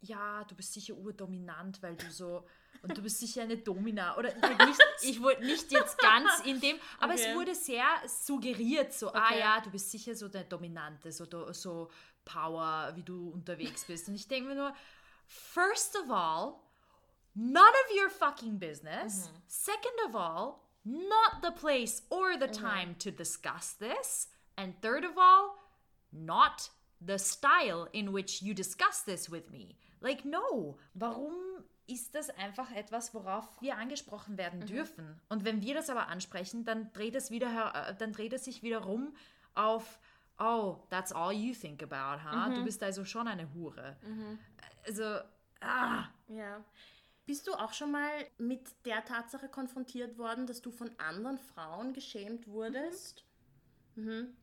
ja, 0.00 0.44
du 0.44 0.54
bist 0.54 0.72
sicher 0.72 0.94
urdominant, 0.94 1.82
weil 1.82 1.96
du 1.96 2.10
so 2.10 2.46
und 2.88 2.96
du 2.96 3.02
bist 3.02 3.18
sicher 3.18 3.42
eine 3.42 3.56
Domina. 3.56 4.16
Oder 4.16 4.34
nicht, 4.66 4.80
ich 5.02 5.22
wollte 5.22 5.44
nicht 5.44 5.70
jetzt 5.72 5.98
ganz 5.98 6.40
in 6.44 6.60
dem, 6.60 6.78
aber 6.98 7.14
okay. 7.14 7.26
es 7.28 7.34
wurde 7.34 7.54
sehr 7.54 7.86
suggeriert, 8.06 8.92
so, 8.92 9.08
ah 9.08 9.10
okay. 9.10 9.34
ah 9.34 9.38
ja, 9.38 9.60
du 9.60 9.70
bist 9.70 9.90
sicher 9.90 10.14
so 10.14 10.28
der 10.28 10.44
Dominante, 10.44 11.10
so, 11.12 11.26
so 11.52 11.90
Power, 12.24 12.92
wie 12.94 13.02
du 13.02 13.30
unterwegs 13.30 13.84
bist. 13.84 14.08
Und 14.08 14.14
ich 14.14 14.28
denke 14.28 14.50
mir 14.50 14.54
nur, 14.54 14.74
first 15.26 15.96
of 15.96 16.10
all, 16.10 16.60
none 17.34 17.62
of 17.62 17.96
your 17.96 18.10
fucking 18.10 18.58
business. 18.58 19.28
Mhm. 19.28 19.42
Second 19.46 20.08
of 20.08 20.14
all, 20.14 20.60
not 20.84 21.42
the 21.42 21.52
place 21.52 22.02
or 22.10 22.38
the 22.38 22.48
mhm. 22.48 22.52
time 22.52 22.88
mhm. 22.90 22.98
to 22.98 23.10
discuss 23.10 23.74
this. 23.78 24.28
And 24.56 24.74
third 24.80 25.04
of 25.04 25.16
all, 25.16 25.56
not 26.12 26.70
the 27.00 27.18
style 27.18 27.88
in 27.92 28.12
which 28.12 28.42
you 28.42 28.54
discuss 28.54 29.02
this 29.02 29.28
with 29.28 29.50
me. 29.50 29.76
Like, 30.00 30.24
no. 30.24 30.76
Warum 30.94 31.64
ist 31.86 32.14
das 32.14 32.30
einfach 32.30 32.70
etwas, 32.72 33.14
worauf 33.14 33.60
wir 33.60 33.76
angesprochen 33.76 34.38
werden 34.38 34.60
mhm. 34.60 34.66
dürfen. 34.66 35.20
Und 35.28 35.44
wenn 35.44 35.62
wir 35.62 35.74
das 35.74 35.90
aber 35.90 36.08
ansprechen, 36.08 36.64
dann 36.64 36.92
dreht 36.92 37.14
es 37.14 37.30
wieder, 37.30 37.74
äh, 37.74 37.94
dann 37.96 38.12
dreht 38.12 38.32
es 38.32 38.44
sich 38.44 38.62
wieder 38.62 38.78
rum 38.78 39.14
auf, 39.54 39.98
oh, 40.38 40.78
that's 40.90 41.12
all 41.12 41.32
you 41.32 41.54
think 41.54 41.82
about, 41.82 42.22
huh? 42.24 42.50
Mhm. 42.50 42.54
Du 42.56 42.64
bist 42.64 42.82
also 42.82 43.04
schon 43.04 43.28
eine 43.28 43.52
Hure. 43.54 43.96
Mhm. 44.02 44.38
Also, 44.86 45.04
ah. 45.60 46.08
Ja. 46.28 46.64
Bist 47.24 47.48
du 47.48 47.54
auch 47.54 47.72
schon 47.72 47.90
mal 47.90 48.26
mit 48.38 48.68
der 48.84 49.04
Tatsache 49.04 49.48
konfrontiert 49.48 50.16
worden, 50.16 50.46
dass 50.46 50.62
du 50.62 50.70
von 50.70 50.90
anderen 50.98 51.38
Frauen 51.38 51.92
geschämt 51.92 52.46
wurdest? 52.46 53.24
Mhm. 53.96 54.36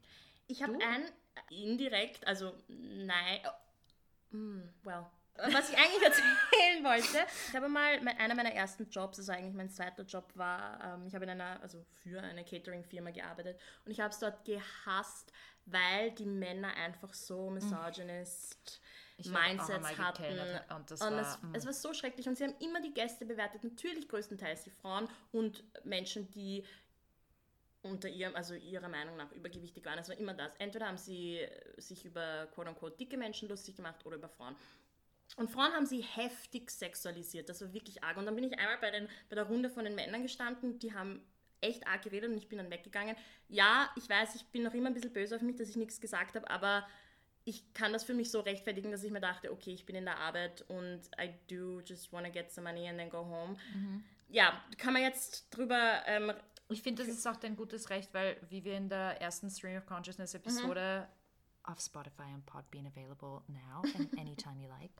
Ich 0.47 0.61
habe 0.63 0.73
ein 0.73 1.05
indirekt, 1.49 2.27
also 2.27 2.53
nein, 2.67 3.39
oh, 3.45 4.35
mm, 4.35 4.69
well, 4.83 5.05
was 5.35 5.69
ich 5.69 5.77
eigentlich 5.77 6.03
erzählen 6.03 6.83
wollte, 6.83 7.25
ich 7.49 7.55
habe 7.55 7.67
mal, 7.67 7.99
einer 8.19 8.35
meiner 8.35 8.53
ersten 8.53 8.89
Jobs, 8.89 9.17
also 9.19 9.31
eigentlich 9.31 9.55
mein 9.55 9.69
zweiter 9.69 10.03
Job 10.03 10.31
war, 10.35 10.95
ähm, 10.95 11.07
ich 11.07 11.15
habe 11.15 11.25
in 11.25 11.31
einer, 11.31 11.59
also 11.61 11.83
für 12.03 12.21
eine 12.21 12.43
Catering-Firma 12.43 13.11
gearbeitet 13.11 13.59
und 13.85 13.91
ich 13.91 13.99
habe 13.99 14.09
es 14.09 14.19
dort 14.19 14.45
gehasst, 14.45 15.31
weil 15.65 16.11
die 16.11 16.25
Männer 16.25 16.75
einfach 16.75 17.13
so 17.13 17.49
misogynist 17.49 18.81
ich 19.17 19.29
Mindsets 19.29 19.97
hatten. 19.97 20.39
Und, 20.75 20.91
das 20.91 21.01
und 21.01 21.13
war, 21.13 21.21
es, 21.21 21.39
es, 21.53 21.65
war 21.65 21.73
so 21.73 21.93
schrecklich 21.93 22.27
und 22.27 22.37
sie 22.37 22.45
haben 22.45 22.55
immer 22.59 22.81
die 22.81 22.93
Gäste 22.93 23.25
bewertet, 23.25 23.63
natürlich 23.63 24.07
größtenteils 24.07 24.63
die 24.63 24.71
Frauen 24.71 25.07
und 25.31 25.63
Menschen, 25.83 26.29
die 26.31 26.63
unter 27.83 28.07
ihrem, 28.07 28.35
also 28.35 28.55
ihrer 28.55 28.87
Meinung 28.87 29.17
nach 29.17 29.31
übergewichtig 29.33 29.85
waren. 29.85 29.99
Es 29.99 30.09
war 30.09 30.17
immer 30.17 30.33
das. 30.33 30.55
Entweder 30.55 30.87
haben 30.87 30.97
sie 30.97 31.45
sich 31.77 32.05
über 32.05 32.47
quote-unquote 32.53 32.97
dicke 32.97 33.17
Menschen 33.17 33.49
lustig 33.49 33.75
gemacht 33.75 34.05
oder 34.05 34.15
über 34.15 34.29
Frauen. 34.29 34.55
Und 35.35 35.49
Frauen 35.49 35.73
haben 35.73 35.85
sie 35.85 36.01
heftig 36.01 36.69
sexualisiert. 36.69 37.49
Das 37.49 37.61
war 37.61 37.73
wirklich 37.73 38.03
arg. 38.03 38.17
Und 38.17 38.25
dann 38.25 38.35
bin 38.35 38.43
ich 38.43 38.57
einmal 38.57 38.77
bei, 38.79 38.91
den, 38.91 39.07
bei 39.29 39.35
der 39.35 39.45
Runde 39.45 39.69
von 39.69 39.83
den 39.83 39.95
Männern 39.95 40.21
gestanden, 40.21 40.79
die 40.79 40.93
haben 40.93 41.21
echt 41.61 41.87
arg 41.87 42.03
geredet 42.03 42.29
und 42.29 42.37
ich 42.37 42.49
bin 42.49 42.57
dann 42.57 42.69
weggegangen. 42.69 43.15
Ja, 43.47 43.89
ich 43.95 44.07
weiß, 44.07 44.35
ich 44.35 44.45
bin 44.47 44.63
noch 44.63 44.73
immer 44.73 44.89
ein 44.89 44.93
bisschen 44.93 45.13
böse 45.13 45.35
auf 45.35 45.41
mich, 45.41 45.55
dass 45.55 45.69
ich 45.69 45.75
nichts 45.75 46.01
gesagt 46.01 46.35
habe, 46.35 46.49
aber 46.49 46.85
ich 47.45 47.73
kann 47.73 47.93
das 47.93 48.03
für 48.03 48.13
mich 48.13 48.31
so 48.31 48.41
rechtfertigen, 48.41 48.91
dass 48.91 49.03
ich 49.03 49.11
mir 49.11 49.21
dachte, 49.21 49.51
okay, 49.51 49.73
ich 49.73 49.85
bin 49.85 49.95
in 49.95 50.05
der 50.05 50.17
Arbeit 50.17 50.63
und 50.69 51.01
I 51.19 51.33
do 51.49 51.81
just 51.81 52.11
want 52.13 52.25
to 52.25 52.31
get 52.31 52.51
some 52.51 52.69
money 52.69 52.87
and 52.87 52.97
then 52.97 53.09
go 53.09 53.25
home. 53.25 53.57
Mhm. 53.73 54.03
Ja, 54.29 54.61
kann 54.77 54.93
man 54.93 55.01
jetzt 55.01 55.49
drüber. 55.51 56.03
Ähm, 56.05 56.31
ich 56.69 56.81
finde, 56.81 57.03
das 57.03 57.13
ist 57.13 57.27
auch 57.27 57.35
dein 57.35 57.55
gutes 57.55 57.89
Recht, 57.89 58.13
weil, 58.13 58.37
wie 58.49 58.63
wir 58.63 58.77
in 58.77 58.89
der 58.89 59.21
ersten 59.21 59.49
Stream 59.49 59.77
of 59.77 59.85
Consciousness 59.85 60.33
Episode 60.33 61.07
mhm 61.09 61.22
auf 61.63 61.79
Spotify 61.79 62.33
und 62.33 62.45
Podbean 62.45 62.85
available 62.87 63.41
now 63.47 63.81
and 63.97 64.11
anytime 64.17 64.61
you 64.61 64.67
like, 64.67 64.91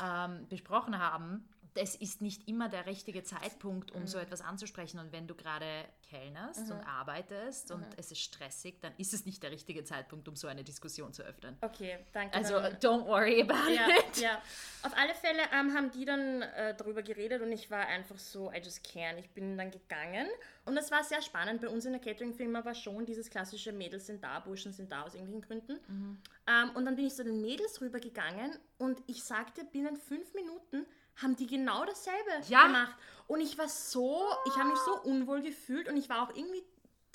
ähm, 0.00 0.46
besprochen 0.48 0.98
haben, 0.98 1.48
es 1.76 1.94
ist 1.96 2.20
nicht 2.22 2.46
immer 2.48 2.68
der 2.68 2.86
richtige 2.86 3.22
Zeitpunkt, 3.24 3.90
um 3.92 4.02
Mhm. 4.02 4.06
so 4.06 4.18
etwas 4.18 4.40
anzusprechen. 4.40 4.98
Und 5.00 5.12
wenn 5.12 5.26
du 5.26 5.34
gerade 5.34 5.66
kellnerst 6.08 6.70
und 6.70 6.80
arbeitest 6.86 7.70
Mhm. 7.70 7.76
und 7.76 7.86
es 7.98 8.12
ist 8.12 8.20
stressig, 8.20 8.80
dann 8.80 8.92
ist 8.98 9.12
es 9.12 9.26
nicht 9.26 9.42
der 9.42 9.50
richtige 9.50 9.82
Zeitpunkt, 9.84 10.28
um 10.28 10.36
so 10.36 10.46
eine 10.46 10.62
Diskussion 10.62 11.12
zu 11.12 11.22
öffnen. 11.22 11.56
Okay, 11.62 11.98
danke. 12.12 12.36
Also, 12.36 12.54
dann- 12.60 12.76
don't 12.76 13.04
worry 13.06 13.42
about 13.42 13.70
ja, 13.72 13.88
it. 13.88 14.18
ja. 14.20 14.40
Auf 14.82 14.92
alle 14.96 15.14
Fälle 15.14 15.40
ähm, 15.52 15.74
haben 15.74 15.90
die 15.90 16.04
dann 16.04 16.42
äh, 16.42 16.76
darüber 16.76 17.02
geredet 17.02 17.42
und 17.42 17.50
ich 17.52 17.70
war 17.70 17.86
einfach 17.86 18.18
so, 18.18 18.52
I 18.52 18.58
just 18.58 18.84
can't. 18.86 19.18
Ich 19.18 19.30
bin 19.30 19.56
dann 19.58 19.70
gegangen 19.70 20.28
und 20.66 20.76
es 20.76 20.90
war 20.90 21.02
sehr 21.02 21.22
spannend. 21.22 21.60
Bei 21.60 21.68
uns 21.68 21.84
in 21.86 21.92
der 21.92 22.00
Catering-Firma 22.00 22.64
war 22.64 22.74
schon 22.74 23.04
dieses 23.06 23.30
klassische 23.30 23.72
Mädels 23.72 24.06
sind 24.06 24.22
da, 24.22 24.38
Burschen 24.40 24.72
sind 24.72 24.92
da 24.92 25.02
aus 25.02 25.14
irgendwelchen 25.14 25.48
Gründen. 25.66 26.20
Ähm, 26.46 26.70
und 26.76 26.84
dann 26.84 26.94
bin 26.96 27.06
ich 27.06 27.14
zu 27.14 27.24
den 27.24 27.40
Mädels 27.40 27.80
rübergegangen 27.80 28.56
und 28.78 29.02
ich 29.06 29.24
sagte, 29.24 29.64
binnen 29.64 29.96
fünf 29.96 30.32
Minuten 30.34 30.86
haben 31.16 31.36
die 31.36 31.46
genau 31.46 31.84
dasselbe 31.84 32.30
Ja. 32.48 32.66
gemacht. 32.66 32.94
Und 33.26 33.40
ich 33.40 33.56
war 33.58 33.68
so, 33.68 34.20
ich 34.46 34.56
habe 34.56 34.68
mich 34.68 34.78
so 34.78 35.00
unwohl 35.02 35.40
gefühlt 35.42 35.88
und 35.88 35.96
ich 35.96 36.08
war 36.08 36.22
auch 36.22 36.34
irgendwie 36.34 36.62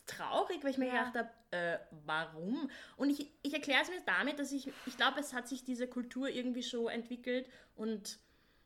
traurig, 0.06 0.64
weil 0.64 0.72
ich 0.72 0.78
mir 0.78 0.88
Ja. 0.88 1.04
gedacht 1.04 1.16
habe, 1.16 1.30
äh, 1.52 1.80
warum? 2.06 2.70
Und 2.98 3.10
ich, 3.10 3.32
ich 3.42 3.54
erkläre 3.54 3.82
es 3.84 3.90
mir 3.90 4.02
damit, 4.06 4.40
dass 4.40 4.52
ich, 4.52 4.74
ich 4.86 4.98
glaube, 4.98 5.20
es 5.20 5.34
hat 5.34 5.48
sich 5.48 5.64
diese 5.64 5.88
Kultur 5.88 6.30
irgendwie 6.30 6.64
schon 6.64 6.88
entwickelt 6.88 7.48
und 7.76 8.20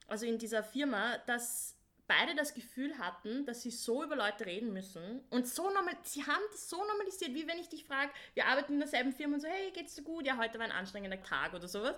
also 0.08 0.26
in 0.26 0.38
dieser 0.38 0.63
Firma, 0.63 1.17
dass 1.26 1.76
beide 2.08 2.36
das 2.36 2.54
Gefühl 2.54 2.98
hatten, 2.98 3.46
dass 3.46 3.62
sie 3.62 3.72
so 3.72 4.04
über 4.04 4.16
Leute 4.16 4.46
reden 4.46 4.74
müssen 4.74 5.22
und 5.30 5.48
so 5.48 5.70
normal, 5.70 5.96
sie 6.04 6.24
haben 6.26 6.44
das 6.52 6.70
so 6.70 6.78
normalisiert, 6.86 7.34
wie 7.34 7.48
wenn 7.48 7.60
ich 7.60 7.70
dich 7.70 7.86
frage, 7.86 8.12
wir 8.34 8.46
arbeiten 8.48 8.74
in 8.74 8.80
derselben 8.80 9.12
Firma 9.13 9.36
und 9.36 9.42
so, 9.42 9.48
hey, 9.48 9.72
geht's 9.72 9.96
dir 9.96 10.04
gut? 10.04 10.26
Ja, 10.26 10.38
heute 10.38 10.60
war 10.60 10.66
ein 10.66 10.72
anstrengender 10.72 11.22
Tag 11.22 11.54
oder 11.54 11.68
sowas. 11.68 11.96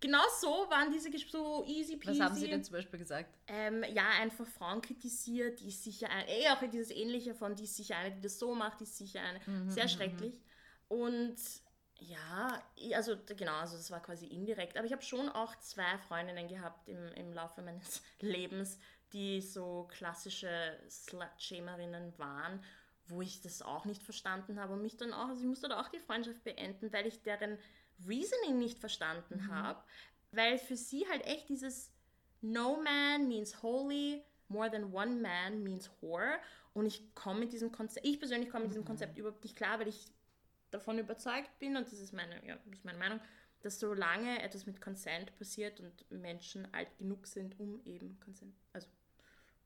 Genau 0.00 0.22
so 0.40 0.48
waren 0.70 0.92
diese 0.92 1.08
Ges- 1.08 1.30
so 1.30 1.64
easy 1.66 1.96
peasy. 1.96 2.20
Was 2.20 2.26
haben 2.28 2.34
sie 2.36 2.48
denn 2.48 2.62
zum 2.62 2.74
Beispiel 2.74 2.98
gesagt? 2.98 3.32
Ähm, 3.46 3.84
ja, 3.94 4.08
einfach 4.20 4.46
Frauen 4.46 4.82
kritisiert, 4.82 5.60
die 5.60 5.68
ist 5.68 5.82
sicher 5.84 6.10
eine, 6.10 6.28
eh 6.28 6.48
auch 6.50 6.60
dieses 6.68 6.90
Ähnliche 6.90 7.34
von, 7.34 7.54
die 7.54 7.64
ist 7.64 7.76
sicher 7.76 7.96
eine, 7.96 8.14
die 8.14 8.20
das 8.20 8.38
so 8.38 8.54
macht, 8.54 8.80
die 8.80 8.84
ist 8.84 8.96
sicher 8.98 9.20
eine, 9.22 9.40
Mhm, 9.46 9.70
sehr 9.70 9.88
schrecklich. 9.88 10.42
Und 10.88 11.36
ja, 12.00 12.62
also 12.94 13.16
genau, 13.36 13.54
also 13.54 13.76
das 13.76 13.90
war 13.90 14.02
quasi 14.02 14.26
indirekt. 14.26 14.76
Aber 14.76 14.86
ich 14.86 14.92
habe 14.92 15.02
schon 15.02 15.28
auch 15.28 15.56
zwei 15.60 15.96
Freundinnen 16.08 16.48
gehabt 16.48 16.88
im, 16.88 17.12
im 17.14 17.32
Laufe 17.32 17.62
meines 17.62 18.02
Lebens, 18.20 18.78
die 19.14 19.40
so 19.40 19.88
klassische 19.90 20.78
Slut-Shamerinnen 20.90 22.18
waren, 22.18 22.62
wo 23.06 23.22
ich 23.22 23.40
das 23.40 23.62
auch 23.62 23.84
nicht 23.84 24.02
verstanden 24.02 24.60
habe 24.60 24.74
und 24.74 24.82
mich 24.82 24.96
dann 24.96 25.12
auch, 25.12 25.28
also 25.28 25.40
ich 25.40 25.46
musste 25.46 25.68
da 25.68 25.80
auch 25.80 25.88
die 25.88 26.00
Freundschaft 26.00 26.42
beenden, 26.42 26.92
weil 26.92 27.06
ich 27.06 27.22
deren 27.22 27.58
Reasoning 28.06 28.58
nicht 28.58 28.78
verstanden 28.78 29.48
habe, 29.48 29.82
weil 30.32 30.58
für 30.58 30.76
sie 30.76 31.06
halt 31.08 31.24
echt 31.24 31.48
dieses 31.48 31.92
No 32.40 32.76
man 32.82 33.28
means 33.28 33.62
holy, 33.62 34.22
more 34.48 34.70
than 34.70 34.92
one 34.92 35.20
man 35.20 35.62
means 35.62 35.90
whore. 36.00 36.38
Und 36.72 36.86
ich 36.86 37.14
komme 37.14 37.40
mit 37.40 37.52
diesem 37.52 37.70
Konzept, 37.70 38.04
ich 38.06 38.18
persönlich 38.18 38.50
komme 38.50 38.64
mit 38.64 38.72
diesem 38.72 38.84
Konzept 38.84 39.16
überhaupt 39.16 39.44
nicht 39.44 39.56
klar, 39.56 39.78
weil 39.78 39.88
ich 39.88 40.10
davon 40.70 40.98
überzeugt 40.98 41.56
bin, 41.60 41.76
und 41.76 41.86
das 41.86 42.00
ist 42.00 42.12
meine, 42.12 42.44
ja, 42.44 42.56
das 42.56 42.78
ist 42.78 42.84
meine 42.84 42.98
Meinung, 42.98 43.20
dass 43.62 43.78
solange 43.78 44.42
etwas 44.42 44.66
mit 44.66 44.80
Consent 44.80 45.34
passiert 45.36 45.80
und 45.80 46.10
Menschen 46.10 46.66
alt 46.74 46.98
genug 46.98 47.26
sind, 47.26 47.58
um 47.60 47.80
eben 47.86 48.18
Consent, 48.20 48.54
also 48.72 48.88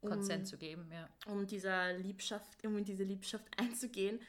um, 0.01 0.11
Konsent 0.11 0.47
zu 0.47 0.59
geben, 0.59 0.91
ja. 0.93 1.09
um 1.27 1.47
dieser 1.47 1.93
Liebschaft, 1.95 2.65
um 2.65 2.77
in 2.77 2.85
diese 2.85 3.05
Liebschaft 3.05 3.47
einzugehen, 3.59 4.21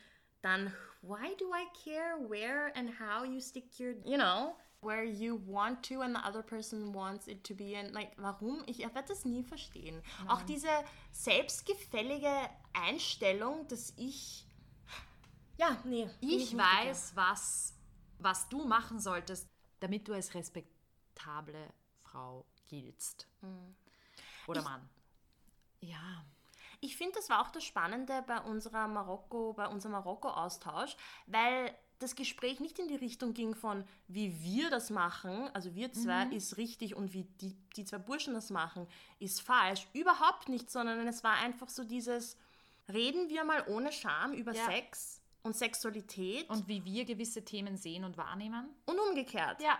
dann 0.41 0.73
why 1.01 1.36
do 1.38 1.45
I 1.53 1.65
care 1.84 2.29
where 2.29 2.75
and 2.75 2.99
how 2.99 3.25
you 3.25 3.39
stick 3.39 3.79
your, 3.79 3.93
you 4.05 4.17
know, 4.17 4.55
where 4.82 5.03
you 5.03 5.39
want 5.45 5.84
to 5.88 6.01
and 6.01 6.15
the 6.15 6.21
other 6.25 6.41
person 6.41 6.93
wants 6.93 7.27
it 7.27 7.43
to 7.43 7.53
be 7.53 7.77
and 7.77 7.93
like 7.93 8.12
warum? 8.17 8.63
Ich 8.65 8.79
werde 8.79 9.03
das 9.08 9.25
nie 9.25 9.43
verstehen. 9.43 10.01
Auch 10.27 10.41
diese 10.43 10.69
selbstgefällige 11.12 12.32
Einstellung, 12.73 13.67
dass 13.67 13.93
ich 13.97 14.45
ja, 15.60 15.77
nee. 15.84 16.10
Ich 16.21 16.55
weiß, 16.55 17.17
was, 17.17 17.73
was 18.17 18.47
du 18.47 18.65
machen 18.65 18.97
solltest, 18.99 19.49
damit 19.82 20.08
du 20.08 20.13
als 20.13 20.34
respektable 20.34 21.73
Frau 22.01 22.45
giltst. 22.67 23.27
Oder 24.47 24.62
Mann. 24.62 24.89
Ja. 25.82 26.24
Ich 26.82 26.96
finde, 26.96 27.15
das 27.15 27.30
war 27.30 27.42
auch 27.42 27.52
das 27.52 27.63
Spannende 27.63 28.24
bei 28.26 28.39
unserer 28.42 28.88
Marokko, 28.88 29.54
bei 29.54 29.68
unserem 29.68 29.94
Marokko-Austausch, 29.94 30.96
weil 31.28 31.76
das 32.00 32.15
Gespräch 32.15 32.62
nicht 32.62 32.80
in 32.80 32.88
die 32.88 32.96
Richtung 32.96 33.34
ging 33.34 33.54
von, 33.54 33.84
wie 34.08 34.42
wir 34.42 34.70
das 34.70 34.89
machen, 34.89 35.50
also 35.54 35.76
wir 35.76 35.92
zwei 35.92 36.28
ist 36.28 36.56
richtig 36.56 36.96
und 36.96 37.13
wie 37.13 37.26
die, 37.42 37.54
die 37.76 37.84
zwei 37.84 37.98
Burschen 37.98 38.34
das 38.34 38.50
machen, 38.50 38.88
ist 39.20 39.42
falsch. 39.42 39.88
Überhaupt 39.92 40.48
nicht, 40.48 40.72
sondern 40.72 41.06
es 41.08 41.26
war 41.26 41.36
einfach 41.36 41.68
so 41.68 41.84
dieses, 41.84 42.38
reden 42.88 43.28
wir 43.28 43.44
mal 43.44 43.65
ohne 43.68 43.92
Scham 43.92 44.32
über 44.32 44.54
Ja. 44.54 44.65
Sex 44.65 45.22
und 45.44 45.58
Sexualität 45.58 46.50
und, 46.50 46.60
Und 46.60 46.68
wie 46.70 46.86
wir 46.86 47.04
gewisse 47.04 47.44
Themen 47.44 47.76
sehen 47.76 48.06
und 48.06 48.15
wahrnehmen. 48.15 48.70
umgekehrt. 48.86 49.62
Ja. 49.62 49.78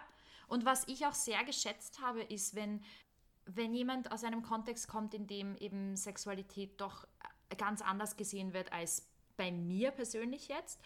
Und 0.50 0.66
was 0.66 0.86
ich 0.90 1.06
auch 1.06 1.14
sehr 1.14 1.44
geschätzt 1.46 2.02
habe, 2.02 2.24
ist, 2.24 2.54
wenn, 2.56 2.84
wenn 3.56 3.74
jemand 3.74 4.12
aus 4.12 4.24
einem 4.24 4.44
Kontext 4.44 4.88
kommt, 4.88 5.14
in 5.14 5.26
dem 5.28 5.56
eben 5.58 5.96
Sexualität 5.96 6.80
doch 6.80 7.08
ganz 7.58 7.82
anders 7.82 8.16
gesehen 8.16 8.54
wird 8.54 8.72
als 8.72 9.08
bei 9.38 9.52
mir 9.52 9.92
persönlich 9.92 10.48
jetzt 10.50 10.80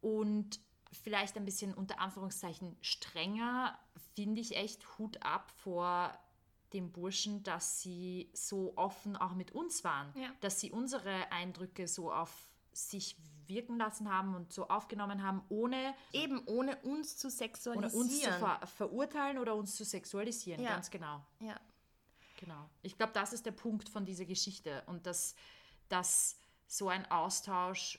und 0.00 0.60
vielleicht 0.92 1.36
ein 1.36 1.44
bisschen 1.44 1.74
unter 1.74 2.00
Anführungszeichen 2.00 2.76
strenger, 2.80 3.78
finde 4.14 4.40
ich 4.40 4.56
echt 4.56 4.98
Hut 4.98 5.22
ab 5.22 5.50
vor 5.50 6.16
dem 6.72 6.90
Burschen, 6.92 7.42
dass 7.42 7.82
sie 7.82 8.30
so 8.32 8.72
offen 8.76 9.16
auch 9.16 9.34
mit 9.34 9.52
uns 9.52 9.84
waren, 9.84 10.12
Ja. 10.16 10.28
dass 10.40 10.60
sie 10.60 10.70
unsere 10.70 11.30
Eindrücke 11.30 11.86
so 11.86 12.10
auf 12.12 12.48
sich 12.72 13.16
wirken 13.46 13.76
lassen 13.76 14.10
haben 14.10 14.34
und 14.34 14.52
so 14.52 14.68
aufgenommen 14.68 15.22
haben, 15.22 15.42
ohne 15.50 15.94
Eben 16.12 16.42
ohne 16.46 16.76
uns 16.76 17.18
zu 17.18 17.28
sexualisieren. 17.28 17.94
uns 18.00 18.20
zu 18.20 18.30
ver 18.32 18.66
verurteilen 18.66 19.38
oder 19.38 19.54
uns 19.54 19.74
zu 19.74 19.84
sexualisieren, 19.84 20.62
Ja. 20.62 20.70
ganz 20.70 20.90
genau. 20.90 21.22
ja. 21.40 21.60
Genau. 22.42 22.68
Ich 22.82 22.96
glaube, 22.96 23.12
das 23.12 23.32
ist 23.32 23.46
der 23.46 23.52
Punkt 23.52 23.88
von 23.88 24.04
dieser 24.04 24.24
Geschichte 24.24 24.82
und 24.86 25.06
dass, 25.06 25.36
dass 25.88 26.38
so 26.66 26.88
ein 26.88 27.08
Austausch 27.10 27.98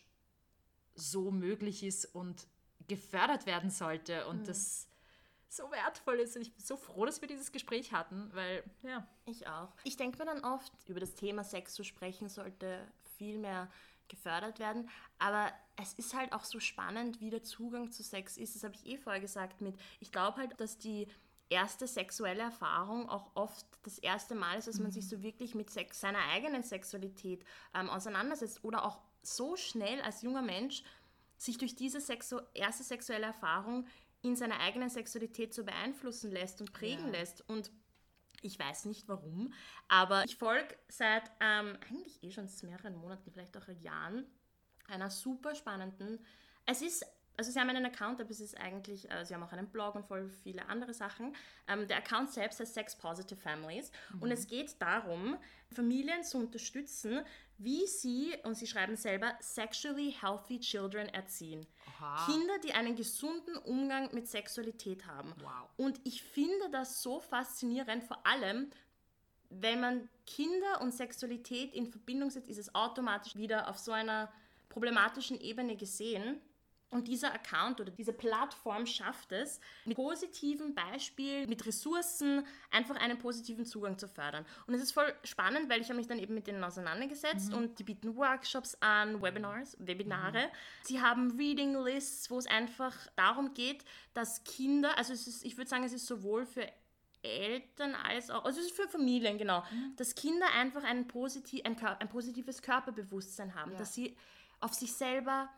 so 0.95 1.31
möglich 1.31 1.83
ist 1.83 2.05
und 2.13 2.47
gefördert 2.87 3.45
werden 3.45 3.69
sollte 3.69 4.27
und 4.27 4.47
das 4.47 4.87
so 5.47 5.71
wertvoll 5.71 6.19
ist. 6.19 6.35
Und 6.35 6.41
ich 6.41 6.53
bin 6.53 6.63
so 6.63 6.75
froh, 6.75 7.05
dass 7.05 7.21
wir 7.21 7.27
dieses 7.27 7.51
Gespräch 7.51 7.93
hatten, 7.93 8.29
weil, 8.33 8.63
ja. 8.81 9.07
Ich 9.25 9.47
auch. 9.47 9.69
Ich 9.83 9.95
denke 9.95 10.17
mir 10.17 10.25
dann 10.25 10.43
oft, 10.43 10.73
über 10.87 10.99
das 10.99 11.15
Thema 11.15 11.43
Sex 11.43 11.73
zu 11.73 11.83
sprechen, 11.83 12.27
sollte 12.27 12.85
viel 13.17 13.37
mehr 13.37 13.71
gefördert 14.09 14.59
werden. 14.59 14.89
Aber 15.19 15.51
es 15.77 15.93
ist 15.93 16.13
halt 16.13 16.33
auch 16.33 16.43
so 16.43 16.59
spannend, 16.59 17.21
wie 17.21 17.29
der 17.29 17.43
Zugang 17.43 17.91
zu 17.91 18.03
Sex 18.03 18.37
ist. 18.37 18.55
Das 18.55 18.63
habe 18.63 18.75
ich 18.75 18.85
eh 18.85 18.97
vorher 18.97 19.21
gesagt 19.21 19.61
mit, 19.61 19.79
ich 20.01 20.11
glaube 20.11 20.37
halt, 20.37 20.59
dass 20.59 20.77
die 20.77 21.07
erste 21.49 21.87
sexuelle 21.87 22.43
Erfahrung 22.43 23.09
auch 23.09 23.31
oft 23.35 23.65
das 23.83 23.97
erste 23.99 24.35
Mal 24.35 24.57
ist, 24.57 24.67
dass 24.67 24.79
man 24.79 24.91
sich 24.91 25.07
so 25.07 25.21
wirklich 25.21 25.55
mit 25.55 25.69
Sex, 25.69 25.99
seiner 26.01 26.19
eigenen 26.31 26.63
Sexualität 26.63 27.43
ähm, 27.73 27.89
auseinandersetzt 27.89 28.63
oder 28.63 28.85
auch 28.85 28.99
so 29.21 29.55
schnell 29.55 30.01
als 30.01 30.21
junger 30.21 30.41
Mensch 30.41 30.83
sich 31.37 31.57
durch 31.57 31.75
diese 31.75 31.99
sexu 31.99 32.39
erste 32.53 32.83
sexuelle 32.83 33.25
Erfahrung 33.27 33.85
in 34.21 34.35
seiner 34.35 34.59
eigenen 34.59 34.89
Sexualität 34.89 35.53
so 35.53 35.63
beeinflussen 35.63 36.31
lässt 36.31 36.61
und 36.61 36.71
prägen 36.73 37.05
Ja. 37.07 37.11
lässt. 37.19 37.47
Und 37.49 37.71
ich 38.41 38.57
weiß 38.57 38.85
nicht 38.85 39.07
warum, 39.07 39.53
aber 39.87 40.23
ich 40.25 40.35
folge 40.37 40.75
seit 40.87 41.23
ähm, 41.39 41.77
eigentlich 41.89 42.21
eh 42.23 42.31
schon 42.31 42.49
mehreren 42.63 42.95
Monaten, 42.95 43.31
vielleicht 43.31 43.55
auch 43.57 43.67
Jahren, 43.81 44.25
einer 44.87 45.09
super 45.09 45.55
spannenden. 45.55 46.19
Es 46.65 46.81
ist, 46.81 47.05
also 47.37 47.51
sie 47.51 47.59
haben 47.59 47.69
einen 47.69 47.85
Account, 47.85 48.21
aber 48.21 48.29
es 48.29 48.39
ist 48.39 48.59
eigentlich, 48.59 49.09
äh, 49.09 49.25
sie 49.25 49.33
haben 49.33 49.43
auch 49.43 49.51
einen 49.51 49.67
Blog 49.67 49.95
und 49.95 50.05
voll 50.05 50.29
viele 50.43 50.67
andere 50.67 50.93
Sachen. 50.93 51.35
Ähm, 51.67 51.87
der 51.87 51.97
Account 51.97 52.31
selbst 52.31 52.59
heißt 52.59 52.73
Sex 52.73 52.95
Positive 52.95 53.39
Families 53.39 53.91
und 54.19 54.31
es 54.31 54.47
geht 54.47 54.81
darum, 54.81 55.37
Familien 55.71 56.23
zu 56.23 56.37
unterstützen, 56.37 57.21
wie 57.57 57.87
sie, 57.87 58.35
und 58.43 58.55
sie 58.55 58.67
schreiben 58.67 58.95
selber, 58.95 59.33
sexually 59.39 60.15
healthy 60.19 60.59
children 60.59 61.07
erziehen. 61.09 61.65
Oha. 61.87 62.25
Kinder, 62.25 62.59
die 62.63 62.73
einen 62.73 62.95
gesunden 62.95 63.55
Umgang 63.57 64.13
mit 64.13 64.27
Sexualität 64.27 65.05
haben. 65.07 65.33
Wow. 65.39 65.69
Und 65.77 65.99
ich 66.03 66.21
finde 66.21 66.69
das 66.71 67.01
so 67.01 67.19
faszinierend, 67.19 68.03
vor 68.03 68.25
allem, 68.25 68.69
wenn 69.49 69.79
man 69.79 70.09
Kinder 70.25 70.81
und 70.81 70.93
Sexualität 70.93 71.73
in 71.73 71.87
Verbindung 71.87 72.29
setzt, 72.29 72.49
ist 72.49 72.57
es 72.57 72.73
automatisch 72.73 73.35
wieder 73.35 73.69
auf 73.69 73.77
so 73.77 73.91
einer 73.91 74.31
problematischen 74.69 75.39
Ebene 75.39 75.75
gesehen. 75.75 76.41
Und 76.93 77.07
dieser 77.07 77.33
Account 77.33 77.81
oder 77.81 77.91
diese 77.91 78.13
Plattform 78.13 78.85
schafft 78.85 79.31
es, 79.31 79.59
mit 79.85 79.95
positiven 79.95 80.75
Beispielen, 80.75 81.49
mit 81.49 81.65
Ressourcen 81.65 82.45
einfach 82.71 82.95
einen 82.95 83.17
positiven 83.17 83.65
Zugang 83.65 83.97
zu 83.97 84.07
fördern. 84.07 84.45
Und 84.67 84.73
es 84.75 84.81
ist 84.81 84.91
voll 84.91 85.13
spannend, 85.23 85.69
weil 85.69 85.81
ich 85.81 85.87
habe 85.87 85.97
mich 85.97 86.07
dann 86.07 86.19
eben 86.19 86.35
mit 86.35 86.47
denen 86.47 86.63
auseinandergesetzt 86.63 87.53
und 87.53 87.79
die 87.79 87.83
bieten 87.83 88.15
Workshops 88.15 88.77
an, 88.79 89.21
Webinars, 89.21 89.75
Webinare. 89.79 90.49
Sie 90.83 91.01
haben 91.01 91.31
Reading 91.37 91.83
Lists, 91.83 92.29
wo 92.29 92.37
es 92.37 92.47
einfach 92.47 92.95
darum 93.15 93.53
geht, 93.53 93.83
dass 94.13 94.43
Kinder, 94.43 94.97
also 94.97 95.13
ist, 95.13 95.43
ich 95.43 95.57
würde 95.57 95.69
sagen, 95.69 95.83
es 95.83 95.93
ist 95.93 96.05
sowohl 96.05 96.45
für 96.45 96.67
Eltern 97.23 97.95
als 97.95 98.29
auch, 98.29 98.45
also 98.45 98.59
es 98.59 98.67
ist 98.67 98.75
für 98.75 98.87
Familien, 98.87 99.37
genau, 99.37 99.61
mhm. 99.71 99.95
dass 99.95 100.13
Kinder 100.13 100.45
einfach 100.57 100.83
ein, 100.83 101.07
positiv, 101.07 101.61
ein, 101.63 101.77
ein 101.81 102.09
positives 102.09 102.61
Körperbewusstsein 102.61 103.55
haben, 103.55 103.71
ja. 103.71 103.77
dass 103.77 103.93
sie 103.93 104.15
auf 104.59 104.73
sich 104.73 104.93
selber 104.93 105.49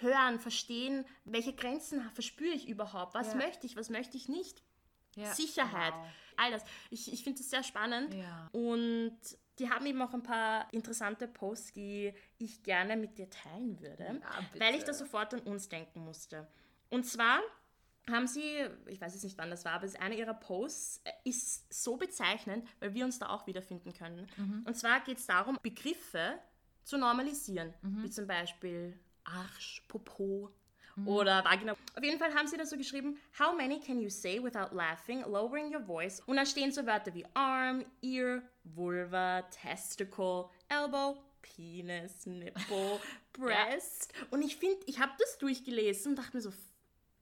hören, 0.00 0.38
verstehen, 0.38 1.04
welche 1.24 1.54
Grenzen 1.54 2.02
verspüre 2.12 2.54
ich 2.54 2.68
überhaupt, 2.68 3.14
was 3.14 3.28
ja. 3.28 3.34
möchte 3.36 3.66
ich, 3.66 3.76
was 3.76 3.90
möchte 3.90 4.16
ich 4.16 4.28
nicht. 4.28 4.62
Ja. 5.16 5.34
Sicherheit, 5.34 5.92
wow. 5.92 6.06
all 6.36 6.50
das. 6.52 6.64
Ich, 6.90 7.12
ich 7.12 7.24
finde 7.24 7.40
das 7.40 7.50
sehr 7.50 7.64
spannend 7.64 8.14
und 8.52 9.18
die 9.58 9.68
haben 9.68 9.84
eben 9.84 10.00
auch 10.00 10.14
ein 10.14 10.22
paar 10.22 10.72
interessante 10.72 11.28
Posts, 11.28 11.72
die 11.72 12.14
ich 12.38 12.62
gerne 12.62 12.96
mit 12.96 13.18
dir 13.18 13.28
teilen 13.28 13.80
würde, 13.80 14.20
weil 14.56 14.74
ich 14.74 14.84
da 14.84 14.94
sofort 14.94 15.34
an 15.34 15.40
uns 15.40 15.68
denken 15.68 16.04
musste. 16.04 16.46
Und 16.88 17.04
zwar 17.04 17.40
haben 18.08 18.26
sie, 18.26 18.66
ich 18.86 19.00
weiß 19.00 19.12
jetzt 19.14 19.24
nicht 19.24 19.38
wann 19.38 19.50
das 19.50 19.64
war, 19.64 19.72
aber 19.72 19.86
einer 20.00 20.14
ihrer 20.14 20.34
Posts 20.34 21.02
äh, 21.04 21.12
ist 21.24 21.72
so 21.72 21.96
bezeichnend, 21.96 22.66
weil 22.80 22.94
wir 22.94 23.04
uns 23.04 23.18
da 23.18 23.28
auch 23.28 23.46
wiederfinden 23.46 23.92
können. 23.92 24.26
Mhm. 24.36 24.64
Und 24.66 24.74
zwar 24.76 25.00
geht 25.00 25.18
es 25.18 25.26
darum, 25.26 25.58
Begriffe 25.62 26.38
zu 26.82 26.98
normalisieren, 26.98 27.74
mhm. 27.82 28.02
wie 28.02 28.10
zum 28.10 28.26
Beispiel 28.26 28.98
Arsch, 29.24 29.82
Popo 29.88 30.50
mhm. 30.96 31.08
oder 31.08 31.44
Vagina. 31.44 31.72
Auf 31.72 32.02
jeden 32.02 32.18
Fall 32.18 32.34
haben 32.34 32.46
sie 32.48 32.56
da 32.56 32.64
so 32.64 32.76
geschrieben, 32.76 33.18
how 33.38 33.54
many 33.54 33.80
can 33.80 34.00
you 34.00 34.08
say 34.08 34.42
without 34.42 34.74
laughing, 34.74 35.22
lowering 35.22 35.72
your 35.74 35.84
voice? 35.84 36.20
Und 36.26 36.36
da 36.36 36.46
stehen 36.46 36.72
so 36.72 36.86
Wörter 36.86 37.14
wie 37.14 37.24
Arm, 37.34 37.84
Ear, 38.02 38.42
Vulva, 38.64 39.42
Testicle, 39.42 40.46
Elbow, 40.68 41.16
Penis, 41.42 42.26
Nipple, 42.26 43.00
Breast. 43.32 44.12
ja. 44.14 44.26
Und 44.30 44.42
ich 44.42 44.56
finde, 44.56 44.78
ich 44.86 44.98
habe 45.00 45.12
das 45.18 45.38
durchgelesen 45.38 46.12
und 46.12 46.16
dachte 46.16 46.36
mir 46.36 46.42
so, 46.42 46.52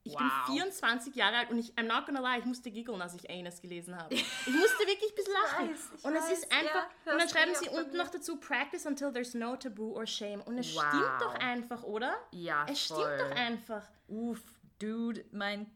ich 0.09 0.15
wow. 0.15 0.47
bin 0.47 0.57
24 0.57 1.15
Jahre 1.15 1.37
alt 1.37 1.51
und 1.51 1.59
ich, 1.59 1.75
I'm 1.75 1.83
not 1.83 2.07
gonna 2.07 2.21
lie, 2.21 2.39
ich 2.39 2.47
musste 2.47 2.71
giggeln, 2.71 3.01
als 3.03 3.15
ich 3.15 3.29
Anus 3.31 3.61
gelesen 3.61 3.97
habe. 3.97 4.15
Ich 4.49 4.55
musste 4.55 4.87
wirklich 4.87 5.11
ein 5.11 5.15
bisschen 5.15 5.33
lachen. 5.33 5.71
Weiß, 5.71 6.05
und 6.05 6.17
es 6.17 6.31
ist 6.31 6.53
einfach, 6.53 6.87
ja, 7.05 7.13
und 7.13 7.19
dann 7.19 7.29
schreiben 7.29 7.55
sie 7.55 7.69
unten 7.69 7.97
noch 7.97 8.09
dazu, 8.09 8.37
practice 8.37 8.87
until 8.87 9.13
there's 9.13 9.35
no 9.35 9.57
taboo 9.57 9.95
or 9.95 10.07
shame. 10.07 10.41
Und 10.43 10.59
es 10.59 10.75
wow. 10.75 10.85
stimmt 10.89 11.21
doch 11.21 11.35
einfach, 11.35 11.83
oder? 11.83 12.17
Ja, 12.31 12.67
Es 12.71 12.87
voll. 12.87 13.05
stimmt 13.05 13.21
doch 13.21 13.37
einfach. 13.37 13.83
Uff, 14.09 14.41
dude, 14.79 15.25
mein... 15.33 15.67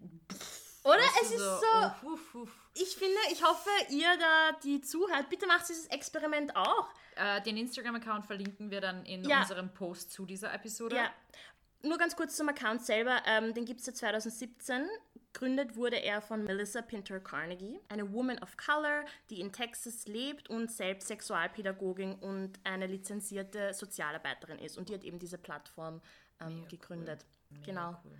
Oder? 0.84 1.02
Es 1.22 1.30
ist 1.30 1.38
so. 1.38 1.60
so 1.60 2.12
uff, 2.12 2.34
uff. 2.34 2.50
Ich 2.74 2.96
finde, 2.96 3.18
ich 3.30 3.44
hoffe, 3.44 3.68
ihr 3.90 4.16
da, 4.18 4.58
die 4.64 4.80
zuhört, 4.80 5.28
bitte 5.28 5.46
macht 5.46 5.68
dieses 5.68 5.86
Experiment 5.88 6.56
auch. 6.56 6.88
Äh, 7.14 7.42
den 7.42 7.58
Instagram-Account 7.58 8.26
verlinken 8.26 8.70
wir 8.70 8.80
dann 8.80 9.04
in 9.04 9.22
ja. 9.24 9.40
unserem 9.40 9.72
Post 9.74 10.10
zu 10.10 10.24
dieser 10.24 10.52
Episode. 10.54 10.96
Ja 10.96 11.10
nur 11.82 11.98
ganz 11.98 12.16
kurz 12.16 12.36
zum 12.36 12.48
Account 12.48 12.82
selber. 12.82 13.22
Ähm, 13.26 13.54
den 13.54 13.64
gibt 13.64 13.80
es 13.80 13.86
seit 13.86 13.96
2017. 13.96 14.86
Gründet 15.32 15.76
wurde 15.76 15.96
er 15.96 16.20
von 16.20 16.44
Melissa 16.44 16.82
Pinter 16.82 17.18
Carnegie, 17.18 17.80
eine 17.88 18.12
Woman 18.12 18.38
of 18.40 18.56
Color, 18.56 19.04
die 19.30 19.40
in 19.40 19.50
Texas 19.50 20.06
lebt 20.06 20.50
und 20.50 20.70
selbst 20.70 21.08
Sexualpädagogin 21.08 22.16
und 22.16 22.60
eine 22.64 22.86
lizenzierte 22.86 23.72
Sozialarbeiterin 23.72 24.58
ist. 24.58 24.76
Und 24.76 24.88
die 24.88 24.94
hat 24.94 25.04
eben 25.04 25.18
diese 25.18 25.38
Plattform 25.38 26.02
ähm, 26.40 26.66
gegründet. 26.68 27.24
Cool. 27.50 27.58
Genau. 27.64 27.90
Cool. 28.04 28.12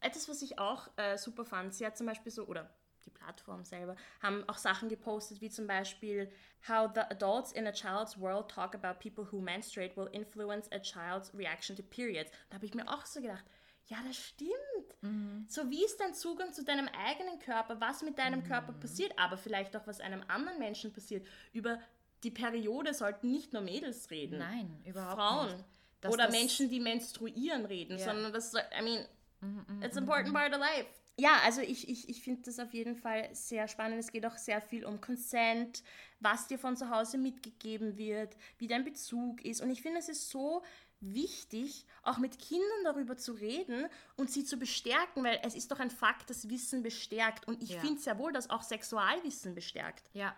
Etwas, 0.00 0.28
was 0.28 0.42
ich 0.42 0.58
auch 0.58 0.88
äh, 0.96 1.16
super 1.16 1.44
fand, 1.44 1.74
sie 1.74 1.86
hat 1.86 1.96
zum 1.96 2.06
Beispiel 2.06 2.30
so, 2.30 2.44
oder 2.44 2.70
die 3.04 3.10
Plattform 3.10 3.64
selber, 3.64 3.96
haben 4.22 4.48
auch 4.48 4.58
Sachen 4.58 4.88
gepostet, 4.88 5.40
wie 5.40 5.50
zum 5.50 5.66
Beispiel 5.66 6.30
How 6.66 6.90
the 6.92 7.02
adults 7.02 7.52
in 7.52 7.66
a 7.66 7.72
child's 7.72 8.18
world 8.18 8.50
talk 8.50 8.74
about 8.74 8.98
people 8.98 9.24
who 9.30 9.40
menstruate 9.40 9.96
will 9.96 10.08
influence 10.12 10.68
a 10.72 10.78
child's 10.80 11.32
reaction 11.34 11.76
to 11.76 11.82
periods. 11.82 12.30
Da 12.50 12.56
habe 12.56 12.66
ich 12.66 12.74
mir 12.74 12.88
auch 12.88 13.06
so 13.06 13.20
gedacht, 13.20 13.44
ja, 13.86 13.98
das 14.06 14.16
stimmt. 14.16 15.02
Mhm. 15.02 15.46
So 15.48 15.70
wie 15.70 15.84
ist 15.84 15.98
dein 15.98 16.14
Zugang 16.14 16.52
zu 16.52 16.62
deinem 16.64 16.88
eigenen 16.88 17.38
Körper, 17.38 17.80
was 17.80 18.02
mit 18.02 18.18
deinem 18.18 18.40
mhm. 18.40 18.44
Körper 18.44 18.72
passiert, 18.72 19.12
aber 19.16 19.36
vielleicht 19.36 19.76
auch 19.76 19.86
was 19.86 20.00
einem 20.00 20.22
anderen 20.28 20.58
Menschen 20.58 20.92
passiert. 20.92 21.26
Über 21.52 21.78
die 22.22 22.30
Periode 22.30 22.92
sollten 22.92 23.30
nicht 23.30 23.52
nur 23.52 23.62
Mädels 23.62 24.10
reden. 24.10 24.38
Nein, 24.38 24.82
überhaupt 24.84 25.14
Frauen. 25.14 25.52
nicht. 25.52 25.64
Dass 26.00 26.12
Oder 26.12 26.30
Menschen, 26.30 26.68
die 26.68 26.80
menstruieren, 26.80 27.64
reden, 27.64 27.96
yeah. 27.96 28.04
sondern 28.04 28.32
das, 28.32 28.54
I 28.54 28.82
mean, 28.82 29.04
mhm, 29.40 29.64
mhm 29.66 29.82
it's 29.82 29.96
an 29.96 30.04
important 30.04 30.28
mhm. 30.28 30.34
part 30.34 30.52
of 30.52 30.60
life 30.60 30.86
ja, 31.18 31.40
also 31.44 31.60
ich, 31.60 31.88
ich, 31.88 32.08
ich 32.08 32.22
finde 32.22 32.42
das 32.42 32.60
auf 32.60 32.72
jeden 32.72 32.94
Fall 32.94 33.28
sehr 33.34 33.66
spannend. 33.66 33.98
Es 33.98 34.12
geht 34.12 34.24
auch 34.24 34.36
sehr 34.36 34.60
viel 34.60 34.84
um 34.84 35.00
Consent, 35.00 35.82
was 36.20 36.46
dir 36.46 36.58
von 36.58 36.76
zu 36.76 36.90
Hause 36.90 37.18
mitgegeben 37.18 37.96
wird, 37.98 38.36
wie 38.58 38.68
dein 38.68 38.84
Bezug 38.84 39.44
ist. 39.44 39.60
Und 39.60 39.70
ich 39.70 39.82
finde, 39.82 39.98
es 39.98 40.08
ist 40.08 40.30
so 40.30 40.62
wichtig, 41.00 41.86
auch 42.02 42.18
mit 42.18 42.38
Kindern 42.38 42.84
darüber 42.84 43.16
zu 43.16 43.32
reden 43.32 43.86
und 44.16 44.30
sie 44.30 44.44
zu 44.44 44.56
bestärken, 44.56 45.22
weil 45.24 45.40
es 45.42 45.54
ist 45.54 45.70
doch 45.70 45.78
ein 45.78 45.90
Fakt, 45.90 46.30
dass 46.30 46.48
Wissen 46.48 46.82
bestärkt. 46.82 47.46
Und 47.46 47.62
ich 47.62 47.70
ja. 47.70 47.80
finde 47.80 48.00
sehr 48.00 48.18
wohl, 48.18 48.32
dass 48.32 48.50
auch 48.50 48.62
Sexualwissen 48.62 49.54
bestärkt. 49.54 50.10
Ja, 50.12 50.34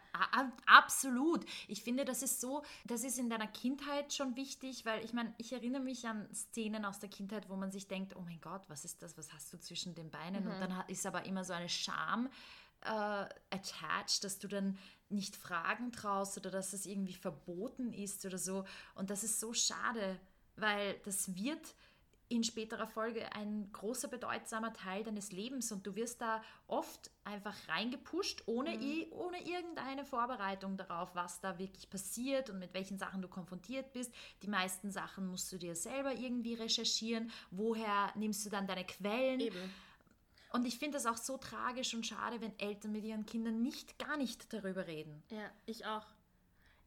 absolut. 0.66 1.44
Ich 1.68 1.82
finde, 1.82 2.04
das 2.04 2.22
ist 2.22 2.40
so, 2.40 2.62
das 2.84 3.04
ist 3.04 3.18
in 3.18 3.30
deiner 3.30 3.46
Kindheit 3.46 4.12
schon 4.12 4.36
wichtig, 4.36 4.84
weil 4.84 5.04
ich 5.04 5.12
meine, 5.12 5.34
ich 5.38 5.52
erinnere 5.52 5.82
mich 5.82 6.06
an 6.06 6.28
Szenen 6.34 6.84
aus 6.84 6.98
der 6.98 7.08
Kindheit, 7.08 7.48
wo 7.48 7.56
man 7.56 7.70
sich 7.70 7.88
denkt, 7.88 8.14
oh 8.16 8.20
mein 8.20 8.40
Gott, 8.40 8.62
was 8.68 8.84
ist 8.84 9.02
das, 9.02 9.16
was 9.16 9.32
hast 9.32 9.52
du 9.52 9.58
zwischen 9.58 9.94
den 9.94 10.10
Beinen? 10.10 10.44
Mhm. 10.44 10.50
Und 10.50 10.60
dann 10.60 10.84
ist 10.88 11.06
aber 11.06 11.24
immer 11.24 11.44
so 11.44 11.52
eine 11.52 11.68
Scham 11.68 12.28
äh, 12.82 13.26
attached, 13.50 14.24
dass 14.24 14.38
du 14.38 14.48
dann 14.48 14.78
nicht 15.08 15.36
fragen 15.36 15.92
traust 15.92 16.38
oder 16.38 16.50
dass 16.50 16.72
es 16.72 16.86
irgendwie 16.86 17.14
verboten 17.14 17.92
ist 17.92 18.24
oder 18.24 18.38
so. 18.38 18.64
Und 18.94 19.10
das 19.10 19.24
ist 19.24 19.40
so 19.40 19.52
schade 19.52 20.20
weil 20.60 20.98
das 21.04 21.34
wird 21.34 21.74
in 22.30 22.44
späterer 22.44 22.86
Folge 22.86 23.32
ein 23.32 23.70
großer 23.72 24.06
bedeutsamer 24.06 24.72
Teil 24.72 25.02
deines 25.02 25.32
Lebens 25.32 25.72
und 25.72 25.84
du 25.84 25.96
wirst 25.96 26.20
da 26.20 26.40
oft 26.68 27.10
einfach 27.24 27.56
reingepusht, 27.68 28.44
ohne, 28.46 28.78
mhm. 28.78 29.06
ohne 29.10 29.44
irgendeine 29.44 30.04
Vorbereitung 30.04 30.76
darauf, 30.76 31.12
was 31.16 31.40
da 31.40 31.58
wirklich 31.58 31.90
passiert 31.90 32.48
und 32.48 32.60
mit 32.60 32.72
welchen 32.72 32.98
Sachen 32.98 33.20
du 33.20 33.26
konfrontiert 33.26 33.92
bist. 33.92 34.14
Die 34.42 34.48
meisten 34.48 34.92
Sachen 34.92 35.26
musst 35.26 35.50
du 35.52 35.58
dir 35.58 35.74
selber 35.74 36.14
irgendwie 36.14 36.54
recherchieren. 36.54 37.32
Woher 37.50 38.12
nimmst 38.14 38.46
du 38.46 38.50
dann 38.50 38.68
deine 38.68 38.84
Quellen? 38.84 39.40
Eben. 39.40 39.74
Und 40.52 40.66
ich 40.66 40.78
finde 40.78 40.98
das 40.98 41.06
auch 41.06 41.16
so 41.16 41.36
tragisch 41.36 41.94
und 41.94 42.06
schade, 42.06 42.40
wenn 42.40 42.56
Eltern 42.60 42.92
mit 42.92 43.04
ihren 43.04 43.26
Kindern 43.26 43.60
nicht 43.60 43.98
gar 43.98 44.16
nicht 44.16 44.52
darüber 44.52 44.86
reden. 44.86 45.20
Ja, 45.30 45.50
ich 45.66 45.84
auch. 45.84 46.06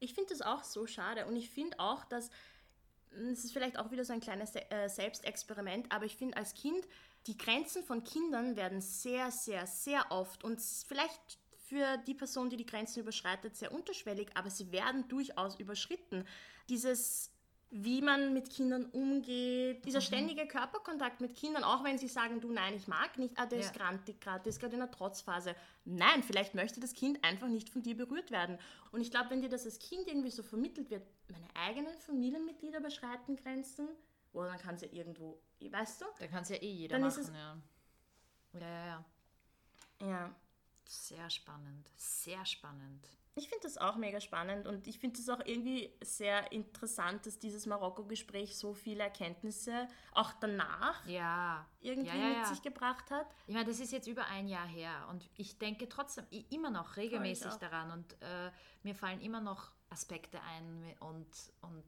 Ich 0.00 0.14
finde 0.14 0.30
das 0.30 0.40
auch 0.40 0.64
so 0.64 0.86
schade 0.86 1.26
und 1.26 1.36
ich 1.36 1.50
finde 1.50 1.78
auch, 1.80 2.04
dass 2.04 2.30
es 3.30 3.44
ist 3.44 3.52
vielleicht 3.52 3.78
auch 3.78 3.90
wieder 3.90 4.04
so 4.04 4.12
ein 4.12 4.20
kleines 4.20 4.54
äh, 4.54 4.88
Selbstexperiment, 4.88 5.90
aber 5.90 6.04
ich 6.04 6.16
finde 6.16 6.36
als 6.36 6.54
Kind, 6.54 6.86
die 7.26 7.36
Grenzen 7.36 7.82
von 7.82 8.04
Kindern 8.04 8.56
werden 8.56 8.80
sehr, 8.80 9.30
sehr, 9.30 9.66
sehr 9.66 10.10
oft 10.10 10.44
und 10.44 10.60
vielleicht 10.60 11.38
für 11.66 11.96
die 12.06 12.14
Person, 12.14 12.50
die 12.50 12.56
die 12.56 12.66
Grenzen 12.66 13.00
überschreitet, 13.00 13.56
sehr 13.56 13.72
unterschwellig, 13.72 14.28
aber 14.34 14.50
sie 14.50 14.70
werden 14.70 15.08
durchaus 15.08 15.58
überschritten. 15.58 16.26
Dieses 16.68 17.30
wie 17.76 18.02
man 18.02 18.32
mit 18.32 18.50
Kindern 18.50 18.84
umgeht, 18.86 19.84
dieser 19.84 19.98
mhm. 19.98 20.04
ständige 20.04 20.46
Körperkontakt 20.46 21.20
mit 21.20 21.34
Kindern, 21.34 21.64
auch 21.64 21.82
wenn 21.82 21.98
sie 21.98 22.06
sagen, 22.06 22.40
du 22.40 22.52
nein, 22.52 22.74
ich 22.74 22.86
mag 22.86 23.18
nicht, 23.18 23.36
ah, 23.36 23.46
der 23.46 23.58
ja. 23.58 23.64
ist 23.64 23.74
grantig 23.74 24.20
gerade, 24.20 24.44
der 24.44 24.50
ist 24.50 24.60
gerade 24.60 24.76
in 24.76 24.82
einer 24.82 24.90
Trotzphase. 24.92 25.56
Nein, 25.84 26.22
vielleicht 26.22 26.54
möchte 26.54 26.78
das 26.78 26.94
Kind 26.94 27.24
einfach 27.24 27.48
nicht 27.48 27.68
von 27.68 27.82
dir 27.82 27.96
berührt 27.96 28.30
werden. 28.30 28.58
Und 28.92 29.00
ich 29.00 29.10
glaube, 29.10 29.30
wenn 29.30 29.42
dir 29.42 29.48
das 29.48 29.64
als 29.64 29.80
Kind 29.80 30.06
irgendwie 30.06 30.30
so 30.30 30.44
vermittelt 30.44 30.88
wird, 30.90 31.02
meine 31.28 31.48
eigenen 31.54 31.98
Familienmitglieder 31.98 32.78
überschreiten 32.78 33.34
Grenzen, 33.34 33.88
oder 34.32 34.48
dann 34.48 34.58
kann 34.58 34.76
es 34.76 34.82
ja 34.82 34.88
irgendwo, 34.92 35.40
weißt 35.60 36.02
du? 36.02 36.06
Da 36.20 36.26
kann 36.28 36.42
es 36.42 36.50
ja 36.50 36.56
eh 36.56 36.70
jeder 36.70 36.94
dann 36.94 37.08
machen, 37.08 37.20
ist 37.22 37.28
es, 37.28 37.34
ja. 37.34 37.56
Ja, 38.52 38.60
ja, 38.60 38.86
ja. 38.86 40.08
Ja. 40.08 40.34
Sehr 40.86 41.30
spannend, 41.30 41.90
sehr 41.96 42.44
spannend. 42.44 43.08
Ich 43.36 43.48
finde 43.48 43.64
das 43.64 43.78
auch 43.78 43.96
mega 43.96 44.20
spannend 44.20 44.68
und 44.68 44.86
ich 44.86 45.00
finde 45.00 45.18
es 45.18 45.28
auch 45.28 45.40
irgendwie 45.44 45.90
sehr 46.02 46.52
interessant, 46.52 47.26
dass 47.26 47.38
dieses 47.38 47.66
Marokko-Gespräch 47.66 48.56
so 48.56 48.74
viele 48.74 49.02
Erkenntnisse 49.02 49.88
auch 50.12 50.32
danach 50.40 51.04
ja. 51.08 51.66
irgendwie 51.80 52.16
ja, 52.16 52.28
ja, 52.28 52.38
mit 52.38 52.46
sich 52.46 52.62
gebracht 52.62 53.10
hat. 53.10 53.26
Ich 53.48 53.54
meine, 53.54 53.66
das 53.66 53.80
ist 53.80 53.90
jetzt 53.90 54.06
über 54.06 54.26
ein 54.26 54.46
Jahr 54.46 54.66
her 54.66 55.08
und 55.10 55.28
ich 55.36 55.58
denke 55.58 55.88
trotzdem 55.88 56.24
immer 56.50 56.70
noch 56.70 56.96
regelmäßig 56.96 57.54
daran 57.54 57.90
und 57.90 58.12
äh, 58.22 58.52
mir 58.84 58.94
fallen 58.94 59.20
immer 59.20 59.40
noch 59.40 59.72
Aspekte 59.90 60.40
ein 60.42 60.94
und, 61.00 61.26
und 61.62 61.84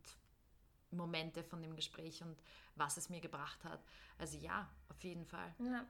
Momente 0.90 1.44
von 1.44 1.62
dem 1.62 1.76
Gespräch 1.76 2.22
und 2.22 2.36
was 2.74 2.96
es 2.96 3.08
mir 3.08 3.20
gebracht 3.20 3.64
hat. 3.64 3.84
Also 4.18 4.36
ja, 4.38 4.68
auf 4.88 5.02
jeden 5.04 5.26
Fall. 5.26 5.54
Ja. 5.60 5.86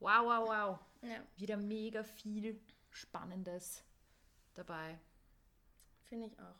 Wow, 0.00 0.24
wow, 0.24 0.48
wow. 0.48 0.78
Ja. 1.02 1.22
Wieder 1.36 1.56
mega 1.56 2.02
viel 2.02 2.60
Spannendes 2.90 3.84
dabei. 4.54 4.98
Finde 6.04 6.26
ich 6.26 6.38
auch. 6.38 6.56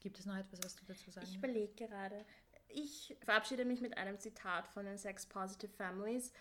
Gibt 0.00 0.18
es 0.18 0.26
noch 0.26 0.36
etwas, 0.36 0.60
was 0.64 0.76
du 0.76 0.84
dazu 0.86 1.10
sagen 1.10 1.26
Ich 1.28 1.36
überlege 1.36 1.74
gerade. 1.74 2.24
Ich 2.68 3.16
verabschiede 3.22 3.64
mich 3.64 3.80
mit 3.80 3.98
einem 3.98 4.18
Zitat 4.18 4.68
von 4.68 4.84
den 4.86 4.96
Sex 4.96 5.26
Positive 5.26 5.72
Families 5.72 6.32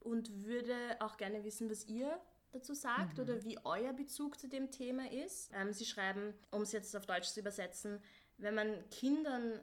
und 0.00 0.44
würde 0.44 0.96
auch 1.00 1.16
gerne 1.16 1.44
wissen, 1.44 1.70
was 1.70 1.86
ihr 1.86 2.20
dazu 2.52 2.74
sagt 2.74 3.16
mhm. 3.16 3.24
oder 3.24 3.44
wie 3.44 3.58
euer 3.64 3.92
Bezug 3.92 4.38
zu 4.38 4.48
dem 4.48 4.70
Thema 4.70 5.10
ist. 5.10 5.50
Ähm, 5.54 5.72
sie 5.72 5.84
schreiben, 5.84 6.34
um 6.50 6.62
es 6.62 6.72
jetzt 6.72 6.94
auf 6.96 7.06
Deutsch 7.06 7.28
zu 7.28 7.40
übersetzen, 7.40 8.00
wenn 8.38 8.54
man 8.54 8.88
Kindern 8.90 9.60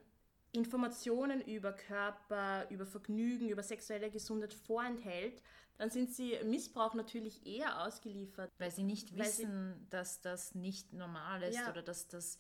Informationen 0.52 1.42
über 1.42 1.74
Körper, 1.74 2.68
über 2.70 2.86
Vergnügen, 2.86 3.50
über 3.50 3.62
sexuelle 3.62 4.10
Gesundheit 4.10 4.54
vorenthält, 4.54 5.44
dann 5.80 5.90
sind 5.90 6.14
sie 6.14 6.38
Missbrauch 6.44 6.94
natürlich 6.94 7.46
eher 7.48 7.86
ausgeliefert. 7.86 8.52
Weil 8.58 8.70
sie 8.70 8.84
nicht 8.84 9.14
weil 9.14 9.26
wissen, 9.26 9.80
sie, 9.80 9.90
dass 9.90 10.20
das 10.20 10.54
nicht 10.54 10.92
normal 10.92 11.42
ist 11.42 11.56
ja. 11.56 11.72
oder 11.72 11.82
dass 11.82 12.08
das 12.08 12.38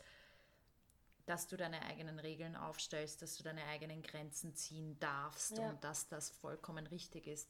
dass 1.25 1.47
du 1.47 1.57
deine 1.57 1.83
eigenen 1.83 2.17
Regeln 2.17 2.55
aufstellst, 2.55 3.21
dass 3.21 3.37
du 3.37 3.43
deine 3.43 3.63
eigenen 3.65 4.01
Grenzen 4.01 4.55
ziehen 4.55 4.97
darfst 4.99 5.59
ja. 5.59 5.69
und 5.69 5.83
dass 5.83 6.07
das 6.07 6.31
vollkommen 6.31 6.87
richtig 6.87 7.27
ist. 7.27 7.47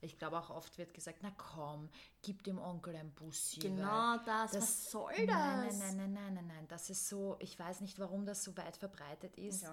Ich 0.00 0.18
glaube 0.18 0.38
auch 0.38 0.48
oft 0.48 0.78
wird 0.78 0.94
gesagt, 0.94 1.18
na 1.20 1.30
komm, 1.36 1.90
gib 2.22 2.42
dem 2.44 2.58
Onkel 2.58 2.96
ein 2.96 3.10
Bussi. 3.12 3.60
Genau 3.60 4.16
das, 4.24 4.52
das, 4.52 4.62
was 4.62 4.90
soll 4.90 5.26
das? 5.26 5.26
Nein, 5.26 5.78
nein, 5.78 5.96
nein, 5.96 6.12
nein, 6.14 6.34
nein, 6.34 6.46
nein, 6.46 6.68
das 6.68 6.88
ist 6.88 7.10
so, 7.10 7.36
ich 7.40 7.58
weiß 7.58 7.82
nicht, 7.82 7.98
warum 7.98 8.24
das 8.24 8.42
so 8.42 8.56
weit 8.56 8.78
verbreitet 8.78 9.36
ist. 9.36 9.64
Ich. 9.64 9.68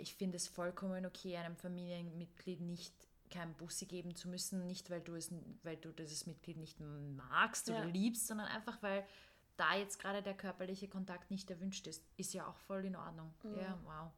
Ich 0.00 0.14
finde 0.14 0.38
es 0.38 0.48
vollkommen 0.48 1.04
okay, 1.04 1.36
einem 1.36 1.56
Familienmitglied 1.56 2.62
nicht 2.62 2.94
kein 3.28 3.54
Bussi 3.54 3.86
geben 3.86 4.14
zu 4.14 4.28
müssen, 4.28 4.66
nicht 4.66 4.90
weil 4.90 5.00
du 5.00 5.14
es, 5.14 5.32
weil 5.62 5.76
du 5.76 5.92
dieses 5.92 6.26
Mitglied 6.26 6.56
nicht 6.56 6.78
magst 6.80 7.68
oder 7.68 7.84
ja. 7.84 7.84
liebst, 7.84 8.26
sondern 8.26 8.48
einfach 8.48 8.82
weil 8.82 9.06
da 9.56 9.74
jetzt 9.76 9.98
gerade 9.98 10.22
der 10.22 10.34
körperliche 10.34 10.88
Kontakt 10.88 11.30
nicht 11.30 11.50
erwünscht 11.50 11.86
ist, 11.86 12.04
ist 12.16 12.32
ja 12.32 12.46
auch 12.46 12.56
voll 12.56 12.84
in 12.84 12.96
Ordnung. 12.96 13.34
Mhm. 13.42 13.58
Ja, 13.58 13.78
wow. 13.84 14.12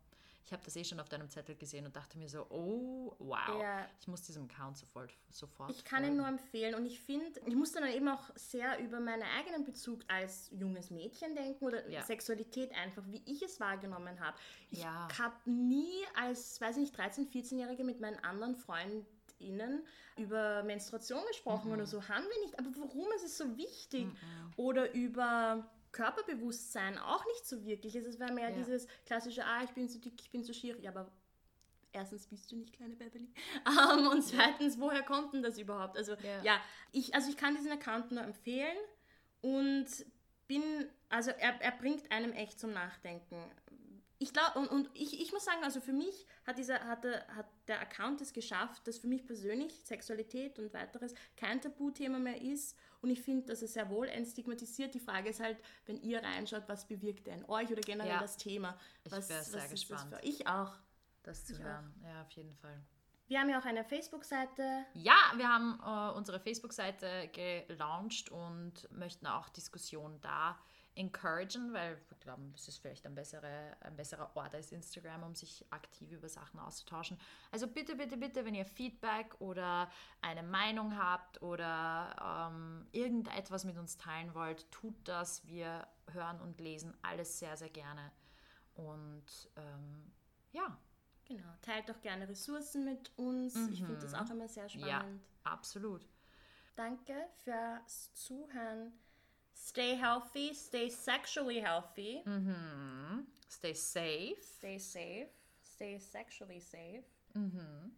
Ich 0.45 0.53
habe 0.53 0.63
das 0.65 0.75
eh 0.77 0.85
schon 0.85 0.99
auf 1.01 1.09
deinem 1.09 1.29
Zettel 1.29 1.55
gesehen 1.55 1.87
und 1.87 1.95
dachte 1.95 2.19
mir 2.19 2.29
so, 2.29 2.47
oh, 2.51 3.15
wow, 3.19 3.61
ja. 3.61 3.87
ich 4.01 4.09
muss 4.09 4.23
diesem 4.23 4.45
Account 4.45 4.79
sofort, 4.79 5.13
sofort 5.31 5.71
Ich 5.71 5.85
kann 5.85 6.01
folgen. 6.01 6.15
ihn 6.15 6.17
nur 6.17 6.29
empfehlen 6.29 6.75
und 6.75 6.87
ich 6.87 7.01
finde, 7.01 7.27
ich 7.47 7.55
muss 7.55 7.73
dann 7.73 7.87
eben 7.89 8.09
auch 8.09 8.31
sehr 8.35 8.79
über 8.81 9.01
meinen 9.01 9.23
eigenen 9.39 9.65
Bezug 9.65 10.01
als 10.09 10.51
junges 10.51 10.91
Mädchen 10.91 11.35
denken 11.35 11.65
oder 11.65 11.89
ja. 11.89 12.03
Sexualität 12.03 12.73
einfach, 12.75 13.05
wie 13.09 13.23
ich 13.27 13.43
es 13.43 13.61
wahrgenommen 13.61 14.19
habe. 14.21 14.37
Ich 14.71 14.83
ja. 14.83 15.09
habe 15.19 15.37
nie 15.45 16.05
als, 16.17 16.61
weiß 16.61 16.77
ich 16.77 16.91
nicht, 16.91 16.99
13-, 16.99 17.31
14-Jährige 17.31 17.85
mit 17.85 18.01
meinen 18.01 18.19
anderen 18.25 18.57
Freunden 18.57 19.07
Innen 19.41 19.87
über 20.17 20.63
Menstruation 20.63 21.23
gesprochen 21.29 21.69
mhm. 21.69 21.75
oder 21.75 21.87
so, 21.87 22.07
haben 22.09 22.25
wir 22.25 22.45
nicht. 22.45 22.59
Aber 22.59 22.69
warum 22.77 23.07
ist 23.17 23.25
es 23.25 23.39
so 23.39 23.57
wichtig? 23.57 24.07
Mhm. 24.07 24.53
Oder 24.57 24.93
über 24.93 25.67
Körperbewusstsein 25.93 26.99
auch 26.99 27.25
nicht 27.27 27.47
so 27.47 27.65
wirklich. 27.65 27.95
Es 27.95 28.21
war 28.21 28.33
mehr 28.33 28.51
ja. 28.51 28.57
dieses 28.57 28.87
klassische, 29.07 29.45
ah, 29.45 29.63
ich 29.65 29.71
bin 29.71 29.89
zu 29.89 29.99
dick, 29.99 30.21
ich 30.21 30.31
bin 30.31 30.45
zu 30.45 30.55
schier. 30.55 30.79
Ja, 30.81 30.91
aber 30.91 31.11
erstens 31.93 32.27
bist 32.27 32.51
du 32.53 32.57
nicht 32.57 32.73
kleine 32.73 32.95
Beverly. 32.95 33.29
Um, 33.67 34.07
und 34.13 34.23
zweitens, 34.23 34.79
woher 34.79 35.03
kommt 35.03 35.35
denn 35.35 35.43
das 35.43 35.59
überhaupt? 35.59 35.97
Also 35.97 36.15
ja. 36.15 36.43
ja, 36.43 36.61
ich, 36.93 37.15
also 37.15 37.31
ich 37.31 37.37
kann 37.37 37.55
diesen 37.55 37.73
Account 37.73 38.13
nur 38.13 38.23
empfehlen 38.23 38.77
und 39.41 39.87
bin, 40.47 40.63
also 41.09 41.31
er, 41.31 41.61
er 41.61 41.73
bringt 41.73 42.11
einem 42.11 42.33
echt 42.33 42.59
zum 42.59 42.73
Nachdenken 42.73 43.37
ich 44.23 44.35
glaube, 44.35 44.59
und, 44.59 44.69
und 44.69 44.91
ich, 44.93 45.19
ich 45.19 45.33
muss 45.33 45.47
sagen, 45.47 45.65
also 45.65 45.81
für 45.81 45.95
mich 45.95 46.27
hat, 46.47 46.59
dieser, 46.59 46.87
hat, 46.87 47.05
der, 47.05 47.27
hat 47.35 47.47
der 47.69 47.81
Account 47.81 48.21
es 48.21 48.35
geschafft, 48.35 48.87
dass 48.87 48.99
für 48.99 49.07
mich 49.07 49.27
persönlich 49.27 49.73
Sexualität 49.83 50.59
und 50.59 50.75
weiteres 50.75 51.15
kein 51.37 51.59
Tabuthema 51.59 52.19
mehr 52.19 52.41
ist. 52.41 52.77
Und 53.03 53.11
ich 53.11 53.23
finde, 53.23 53.47
dass 53.47 53.63
es 53.63 53.73
sehr 53.73 53.89
wohl 53.89 54.09
entstigmatisiert. 54.09 54.95
Die 54.95 55.01
Frage 55.01 55.31
ist 55.31 55.41
halt, 55.41 55.59
wenn 55.87 55.97
ihr 56.03 56.23
reinschaut, 56.23 56.65
was 56.67 56.87
bewirkt 56.87 57.29
in 57.29 57.45
euch 57.47 57.71
oder 57.71 57.81
generell 57.81 58.11
ja. 58.11 58.21
das 58.21 58.37
Thema? 58.37 58.79
Was, 59.09 59.25
ich 59.25 59.31
wäre 59.31 59.45
sehr 59.45 59.69
gespannt. 59.69 60.15
Für? 60.15 60.23
Ich 60.23 60.47
auch. 60.47 60.75
Das 61.23 61.45
zu 61.45 61.55
ich 61.55 61.61
hören. 61.61 61.95
Auch. 62.03 62.09
Ja, 62.09 62.23
auf 62.23 62.31
jeden 62.33 62.55
Fall. 62.57 62.83
Wir 63.27 63.39
haben 63.39 63.49
ja 63.49 63.61
auch 63.61 63.65
eine 63.65 63.85
Facebook-Seite. 63.85 64.85
Ja, 64.95 65.17
wir 65.37 65.49
haben 65.49 65.79
äh, 65.85 66.17
unsere 66.17 66.41
Facebook-Seite 66.41 67.31
gelauncht 67.33 68.29
und 68.31 68.91
möchten 68.91 69.27
auch 69.27 69.49
Diskussionen 69.51 70.21
da 70.21 70.59
encouragen, 70.95 71.73
weil 71.73 71.97
wir 72.09 72.17
glauben, 72.19 72.53
es 72.55 72.69
ist 72.69 72.79
vielleicht 72.79 73.07
ein, 73.07 73.15
bessere, 73.15 73.77
ein 73.81 73.97
besserer 73.97 74.35
Ort 74.35 74.55
als 74.55 74.73
Instagram, 74.73 75.23
um 75.23 75.35
sich 75.35 75.65
aktiv 75.71 76.13
über 76.13 76.29
Sachen 76.29 76.61
auszutauschen. 76.61 77.19
Also 77.51 77.67
bitte, 77.67 77.97
bitte, 77.97 78.17
bitte, 78.17 78.45
wenn 78.45 78.55
ihr 78.55 78.65
Feedback 78.65 79.41
oder 79.41 79.91
eine 80.21 80.43
Meinung 80.43 80.97
habt 80.99 81.43
oder 81.43 82.51
ähm, 82.53 82.87
irgendetwas 82.93 83.65
mit 83.65 83.79
uns 83.79 83.97
teilen 83.97 84.35
wollt, 84.35 84.71
tut 84.71 84.97
das. 85.05 85.47
Wir 85.47 85.87
hören 86.13 86.41
und 86.41 86.61
lesen 86.61 86.97
alles 87.03 87.39
sehr, 87.39 87.57
sehr 87.57 87.71
gerne. 87.71 88.11
Und 88.75 89.51
ähm, 89.57 90.13
ja. 90.53 90.79
Genau, 91.27 91.55
teilt 91.63 91.89
doch 91.89 92.01
gerne 92.01 92.29
Ressourcen 92.29 92.85
mit 92.85 93.17
uns. 93.17 93.55
Mhm. 93.55 93.73
Ich 93.73 93.85
finde 93.85 94.01
das 94.01 94.15
auch 94.15 94.29
immer 94.31 94.49
sehr 94.49 94.69
spannend. 94.69 94.89
Ja, 94.89 95.05
absolut. 95.45 96.05
Danke 96.75 97.15
fürs 97.45 98.13
Zuhören. 98.15 98.93
Stay 99.55 99.95
healthy, 99.97 100.53
stay 100.55 100.89
sexually 100.89 101.61
healthy. 101.61 102.23
Mhm. 102.25 103.27
Stay 103.49 103.75
safe. 103.75 104.43
Stay 104.43 104.79
safe. 104.79 105.29
Stay 105.63 105.99
sexually 105.99 106.61
safe. 106.61 107.05
Mhm. 107.35 107.93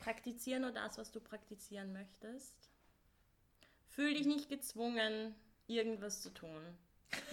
Praktiziere 0.00 0.60
nur 0.60 0.72
das, 0.72 0.98
was 0.98 1.12
du 1.12 1.20
praktizieren 1.20 1.92
möchtest. 1.92 2.54
Fühl 3.88 4.14
dich 4.14 4.26
nicht 4.26 4.48
gezwungen, 4.48 5.34
irgendwas 5.66 6.22
zu 6.22 6.30
tun. 6.30 6.62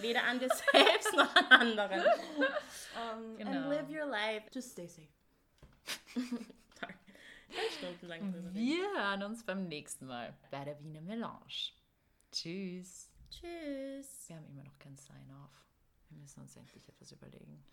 Weder 0.00 0.24
an 0.24 0.38
dir 0.38 0.50
selbst 0.72 1.12
noch 1.16 1.34
an 1.34 1.46
anderen. 1.46 2.00
Um, 2.00 3.36
genau. 3.36 3.50
And 3.50 3.68
live 3.68 3.88
your 3.88 4.06
life. 4.06 4.44
Just 4.52 4.72
stay 4.72 4.86
safe. 4.86 5.08
Sorry. 6.80 6.94
Stundenlang 7.78 8.54
Wir 8.54 8.84
hören 8.96 9.22
uns 9.24 9.44
beim 9.44 9.68
nächsten 9.68 10.06
Mal 10.06 10.34
bei 10.50 10.64
der 10.64 10.78
Wiener 10.80 11.00
Melange. 11.00 11.72
Tschüss. 12.30 13.09
Tschüss. 13.30 14.28
Wir 14.28 14.36
haben 14.36 14.46
immer 14.46 14.64
noch 14.64 14.78
kein 14.78 14.96
Sign-off. 14.96 15.66
Wir 16.08 16.18
müssen 16.18 16.40
uns 16.40 16.56
endlich 16.56 16.88
etwas 16.88 17.12
überlegen. 17.12 17.64